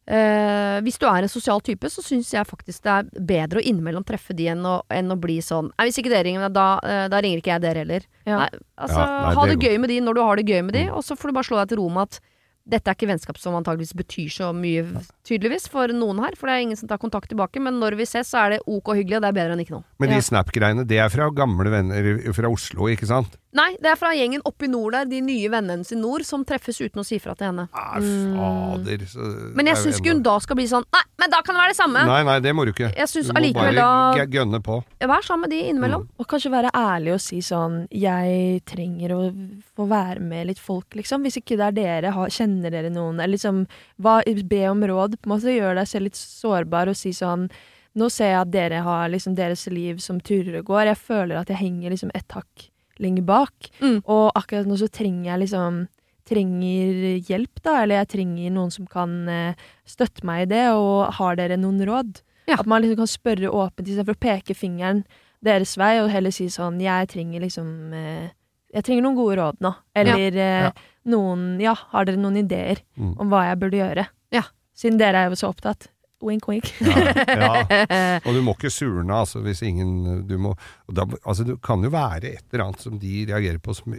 Eh, 0.06 0.82
hvis 0.84 0.97
du 0.99 1.06
er 1.08 1.24
en 1.24 1.32
sosial 1.32 1.62
type, 1.64 1.88
så 1.88 2.01
syns 2.04 2.34
jeg 2.34 2.43
faktisk 2.49 2.84
det 2.84 2.91
er 2.91 3.22
bedre 3.24 3.62
å 3.62 3.64
innimellom 3.64 4.04
treffe 4.04 4.36
de 4.36 4.49
enn 4.51 4.66
å, 4.68 4.82
enn 4.91 5.08
å 5.14 5.16
bli 5.16 5.38
sånn 5.39 5.70
Nei, 5.78 5.86
hvis 5.88 6.01
ikke 6.01 6.12
dere 6.12 6.26
ringer, 6.28 6.49
da, 6.51 6.66
eh, 6.84 7.06
da 7.08 7.22
ringer 7.24 7.39
ikke 7.39 7.54
jeg 7.54 7.62
dere 7.64 7.86
heller. 7.86 8.04
Ja. 8.28 8.38
Nei, 8.43 8.49
altså, 8.78 8.99
Ja, 8.99 9.22
nei, 9.24 9.34
ha 9.38 9.45
det 9.47 9.60
det 9.60 9.70
gøy 9.70 9.80
med 9.80 9.89
de 9.93 9.99
når 10.04 10.14
du 10.20 10.22
har 10.22 10.36
det 10.36 10.45
gøy 10.45 10.62
med 10.68 10.74
de, 10.74 10.84
Mm. 10.89 10.93
og 10.97 11.04
så 11.08 11.16
får 11.16 11.28
du 11.32 11.34
bare 11.34 11.47
slå 11.47 11.58
deg 11.62 11.70
til 11.70 11.78
ro 11.80 11.88
med 11.89 12.01
at 12.10 12.20
dette 12.68 12.88
er 12.88 12.95
ikke 12.95 13.08
vennskap 13.12 13.38
som 13.38 13.56
antageligvis 13.56 13.93
betyr 13.95 14.28
så 14.32 14.54
mye, 14.56 14.84
tydeligvis, 15.28 15.68
for 15.68 15.88
noen 15.91 16.20
her. 16.24 16.32
For 16.39 16.47
det 16.47 16.54
er 16.56 16.62
ingen 16.64 16.78
som 16.80 16.88
tar 16.88 16.97
kontakt 16.97 17.28
tilbake. 17.28 17.60
Men 17.60 17.76
når 17.80 17.97
vi 17.99 18.06
ses, 18.08 18.30
så 18.32 18.39
er 18.45 18.49
det 18.51 18.60
ok 18.66 18.88
og 18.88 18.95
hyggelig, 18.95 19.18
og 19.18 19.22
det 19.24 19.32
er 19.32 19.36
bedre 19.39 19.51
enn 19.58 19.60
ikke 19.66 19.76
noe. 19.76 19.84
Men 19.99 20.10
Ja. 20.12 20.16
de 20.16 20.22
Snap-greiene, 20.22 20.88
det 20.88 20.97
er 20.97 21.10
fra 21.10 21.30
gamle 21.30 21.68
venner 21.70 22.34
fra 22.34 22.47
Oslo, 22.47 22.88
ikke 22.88 23.06
sant? 23.06 23.36
Nei, 23.54 23.76
det 23.82 23.91
er 23.91 23.97
fra 23.99 24.12
gjengen 24.18 24.41
oppe 24.49 24.66
i 24.66 24.72
nord 24.72 24.95
der, 24.95 25.06
de 25.10 25.20
nye 25.22 25.49
vennene 25.54 25.86
sine 25.86 26.01
i 26.01 26.04
nord, 26.04 26.26
som 26.26 26.41
treffes 26.47 26.80
uten 26.82 27.01
å 27.01 27.06
si 27.06 27.20
fra 27.22 27.36
til 27.38 27.51
henne. 27.51 27.68
Nei, 27.70 28.01
fader. 28.38 29.06
Så, 29.10 29.20
Mm. 29.24 29.54
Men 29.56 29.70
jeg 29.70 29.78
syns 29.78 29.99
ikke 29.99 30.14
hun 30.14 30.24
da 30.26 30.34
skal 30.41 30.58
bli 30.58 30.66
sånn 30.68 30.84
Nei, 30.93 31.01
men 31.22 31.32
da 31.32 31.39
kan 31.45 31.56
det 31.56 31.62
være 31.62 31.72
det 31.74 31.78
samme! 31.78 32.01
Nei, 32.08 32.24
nei, 32.28 32.39
det 32.43 32.54
må 32.56 32.66
du 32.66 32.72
ikke. 32.74 32.89
Jeg 32.97 33.10
synes 33.10 33.30
Du 33.30 33.34
må 33.34 33.39
allikevel 33.39 33.78
bare 33.80 34.16
da 34.18 34.26
gønne 34.34 34.60
på. 34.64 34.78
Vær 34.99 35.26
sammen 35.26 35.45
med 35.47 35.54
de 35.54 35.60
innimellom. 35.70 36.06
Mm. 36.06 36.16
Og 36.20 36.28
kanskje 36.34 36.51
være 36.54 36.72
ærlig 36.76 37.14
og 37.14 37.22
si 37.24 37.39
sånn 37.45 37.78
Jeg 37.93 38.64
trenger 38.70 39.16
å 39.16 39.22
få 39.78 39.88
være 39.89 40.24
med 40.24 40.49
litt 40.51 40.60
folk, 40.62 40.89
liksom. 40.97 41.24
Hvis 41.24 41.39
ikke 41.41 41.58
det 41.60 41.70
er 41.70 41.78
dere, 41.78 42.16
ha, 42.16 42.26
kjenner 42.28 42.74
dere 42.74 42.91
noen? 42.93 43.22
Eller 43.22 43.38
liksom 43.38 43.64
hva, 44.01 44.20
be 44.49 44.64
om 44.70 44.84
råd. 44.84 45.20
På 45.22 45.30
en 45.30 45.36
måte 45.36 45.54
gjør 45.56 45.80
deg 45.80 45.88
selv 45.93 46.10
litt 46.10 46.20
sårbar 46.20 46.91
og 46.91 46.99
si 46.99 47.14
sånn 47.16 47.49
Nå 47.93 48.08
ser 48.10 48.32
jeg 48.32 48.41
at 48.41 48.49
dere 48.49 48.80
har 48.82 49.10
liksom 49.14 49.36
deres 49.38 49.68
liv 49.70 49.99
som 50.01 50.18
turer 50.18 50.64
og 50.64 50.72
går. 50.72 50.88
Jeg 50.89 50.97
føler 50.97 51.38
at 51.38 51.51
jeg 51.54 51.62
henger 51.62 51.93
liksom 51.93 52.10
et 52.18 52.26
hakk 52.34 52.73
lenger 53.00 53.24
bak. 53.26 53.70
Mm. 53.82 54.02
Og 54.06 54.32
akkurat 54.36 54.68
nå 54.70 54.78
så 54.78 54.89
trenger 54.91 55.32
jeg 55.34 55.46
liksom 55.48 55.88
Trenger 56.24 57.18
hjelp, 57.28 57.60
da. 57.66 57.82
Eller 57.84 57.98
jeg 58.00 58.08
trenger 58.14 58.52
noen 58.56 58.70
som 58.72 58.86
kan 58.88 59.12
eh, 59.28 59.58
støtte 59.86 60.24
meg 60.24 60.46
i 60.46 60.50
det. 60.54 60.62
Og 60.72 61.10
har 61.18 61.36
dere 61.36 61.58
noen 61.60 61.82
råd? 61.84 62.22
Ja. 62.48 62.56
At 62.62 62.66
man 62.72 62.80
liksom 62.82 63.02
kan 63.02 63.12
spørre 63.12 63.52
åpent 63.52 63.89
istedenfor 63.91 64.16
å 64.16 64.22
peke 64.24 64.56
fingeren 64.56 65.04
deres 65.44 65.76
vei, 65.76 65.98
og 66.00 66.08
heller 66.12 66.32
si 66.32 66.46
sånn 66.48 66.80
Jeg 66.80 67.10
trenger 67.12 67.44
liksom 67.44 67.91
eh, 67.94 68.30
Jeg 68.74 68.84
trenger 68.88 69.04
noen 69.04 69.20
gode 69.20 69.36
råd 69.41 69.60
nå. 69.68 69.74
Eller 70.00 70.39
eh, 70.39 70.64
Ja. 70.70 70.72
noen 71.12 71.60
Ja, 71.62 71.76
har 71.91 72.06
dere 72.08 72.18
noen 72.24 72.39
ideer 72.39 72.80
Mm. 72.96 73.18
om 73.20 73.28
hva 73.30 73.44
jeg 73.50 73.60
burde 73.60 73.82
gjøre? 73.84 74.08
Ja. 74.32 74.44
Siden 74.74 74.98
dere 74.98 75.26
er 75.26 75.30
jo 75.30 75.36
så 75.36 75.52
opptatt. 75.52 75.89
Wink, 76.24 76.48
wink. 76.48 76.70
Ja, 76.80 77.64
ja. 77.68 78.20
Og 78.26 78.36
du 78.36 78.42
må 78.46 78.54
ikke 78.56 78.72
surne, 78.72 79.12
altså, 79.14 79.42
hvis 79.44 79.62
ingen 79.68 80.24
du 80.30 80.38
må, 80.42 80.54
da, 80.88 81.04
altså, 81.28 81.44
Det 81.48 81.58
kan 81.66 81.84
jo 81.84 81.92
være 81.94 82.32
et 82.32 82.46
eller 82.54 82.66
annet 82.70 82.86
som 82.86 82.96
de 83.02 83.26
reagerer 83.30 83.60
på 83.64 83.76
som, 83.76 83.96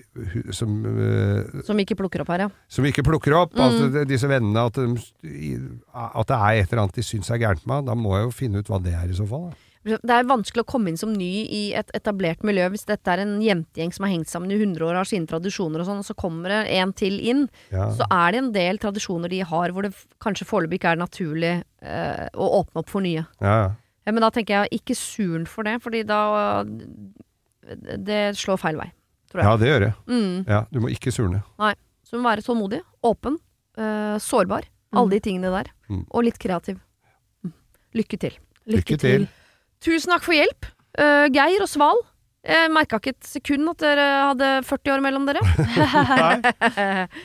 som, 0.57 0.79
uh, 0.89 1.61
Som 1.68 1.83
ikke 1.85 1.97
plukker 2.01 2.25
opp 2.25 2.33
her, 2.35 2.47
ja. 2.47 2.49
som 2.68 2.87
ikke 2.89 3.05
plukker 3.07 3.37
opp. 3.37 3.53
Mm. 3.55 3.64
Altså, 3.66 3.91
det- 3.99 4.07
disse 4.14 4.29
vennene, 4.31 4.64
at, 4.70 4.75
de, 4.81 5.53
at 5.95 6.33
det 6.33 6.41
er 6.41 6.62
et 6.62 6.72
eller 6.72 6.87
annet 6.87 6.97
de 7.01 7.05
syns 7.07 7.31
er 7.31 7.43
gærent 7.43 7.66
med. 7.68 7.85
Da 7.91 7.95
må 7.99 8.16
jeg 8.16 8.29
jo 8.31 8.35
finne 8.35 8.64
ut 8.64 8.72
hva 8.72 8.81
det 8.83 8.95
er 8.97 9.11
i 9.12 9.16
så 9.20 9.27
fall. 9.29 9.51
Da. 9.51 9.61
Det 9.85 10.14
er 10.14 10.24
vanskelig 10.24 10.62
å 10.64 10.68
komme 10.68 10.89
inn 10.89 10.97
som 10.97 11.12
ny 11.12 11.45
i 11.45 11.62
et 11.76 11.91
etablert 11.97 12.45
miljø 12.47 12.70
hvis 12.72 12.87
dette 12.89 13.11
er 13.12 13.20
en 13.20 13.35
jentegjeng 13.45 13.93
som 13.93 14.07
har 14.07 14.14
hengt 14.14 14.30
sammen 14.30 14.53
i 14.55 14.57
100 14.57 14.80
år, 14.87 14.97
har 14.97 15.09
sine 15.09 15.28
tradisjoner 15.28 15.82
og 15.82 15.89
sånn, 15.91 16.01
og 16.01 16.09
så 16.09 16.16
kommer 16.16 16.55
det 16.55 16.61
en 16.78 16.95
til 16.97 17.18
inn. 17.20 17.43
Ja. 17.68 17.91
Så 17.93 18.09
er 18.09 18.32
det 18.32 18.41
en 18.41 18.53
del 18.55 18.80
tradisjoner 18.80 19.32
de 19.32 19.43
har 19.45 19.74
hvor 19.76 19.85
det 19.85 19.93
kanskje 20.24 20.49
foreløpig 20.49 20.80
ikke 20.80 20.95
er 20.95 21.03
naturlig 21.03 21.53
eh, 21.85 22.24
å 22.32 22.49
åpne 22.62 22.80
opp 22.80 22.93
for 22.95 23.05
nye. 23.05 23.26
Ja, 23.45 23.57
ja. 23.66 23.72
Men 24.09 24.20
da 24.24 24.28
tenker 24.32 24.64
jeg 24.64 24.80
ikke 24.80 24.97
suren 25.01 25.47
for 25.49 25.64
det, 25.64 25.78
fordi 25.80 26.03
da 26.05 26.18
Det 28.05 28.18
slår 28.37 28.59
feil 28.61 28.76
vei, 28.76 28.91
tror 29.32 29.41
jeg. 29.41 29.47
ja, 29.49 29.55
det 29.61 29.68
gjør 29.70 29.85
det. 29.87 29.93
Mm. 30.09 30.35
Ja, 30.49 30.64
du 30.68 30.80
må 30.85 30.91
ikke 30.93 31.12
surne. 31.12 31.41
Så 32.05 32.16
du 32.16 32.20
må 32.20 32.28
være 32.28 32.45
tålmodig, 32.45 32.82
åpen, 33.05 33.39
eh, 33.80 34.16
sårbar. 34.20 34.68
Alle 34.95 35.16
de 35.16 35.20
tingene 35.24 35.51
der. 35.51 35.70
Mm. 35.91 36.05
Og 36.11 36.26
litt 36.28 36.37
kreativ. 36.39 36.76
Mm. 37.43 37.55
Lykke 37.99 38.20
til. 38.20 38.37
Lykke 38.70 38.99
til. 39.01 39.26
Tusen 39.85 40.09
takk 40.14 40.24
for 40.24 40.32
hjelp, 40.37 40.64
uh, 40.97 41.26
Geir 41.32 41.61
og 41.64 41.68
Sval. 41.68 41.99
Jeg 42.45 42.68
merka 42.72 42.97
ikke 43.01 43.12
et 43.14 43.24
sekund 43.24 43.68
at 43.72 43.80
dere 43.80 44.05
hadde 44.30 44.49
40 44.68 44.93
år 44.93 45.01
mellom 45.05 45.24
dere. 45.28 45.41
Nei, 45.64 46.37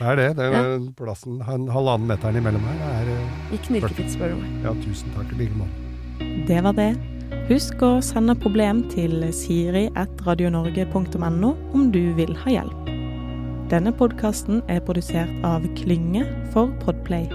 er 0.00 0.16
det. 0.16 0.28
det 0.38 0.44
er 0.48 0.80
plassen, 0.96 1.40
en 1.44 1.68
halvannen 1.72 2.08
meteren 2.08 2.36
imellom 2.40 2.64
her. 2.64 2.78
Er, 2.88 3.04
øh, 3.12 3.20
I 3.52 3.56
knirkefritt, 3.66 4.10
spør 4.14 4.28
du 4.32 4.36
meg. 4.40 4.48
ja, 4.64 4.72
tusen 4.80 5.12
takk 5.16 5.28
i 5.36 5.38
like 5.42 5.56
måte. 5.60 5.76
Det 6.48 6.60
var 6.64 6.72
det. 6.76 6.92
Husk 7.50 7.82
å 7.84 8.00
sende 8.04 8.34
problem 8.38 8.84
til 8.92 9.32
siri.radionorge.no 9.34 11.50
om 11.76 11.82
du 11.92 12.04
vil 12.16 12.32
ha 12.44 12.48
hjelp. 12.56 12.80
Denne 13.70 13.92
podkasten 13.94 14.62
er 14.72 14.80
produsert 14.82 15.30
av 15.46 15.62
Klynge 15.78 16.24
for 16.54 16.66
Podplay. 16.82 17.26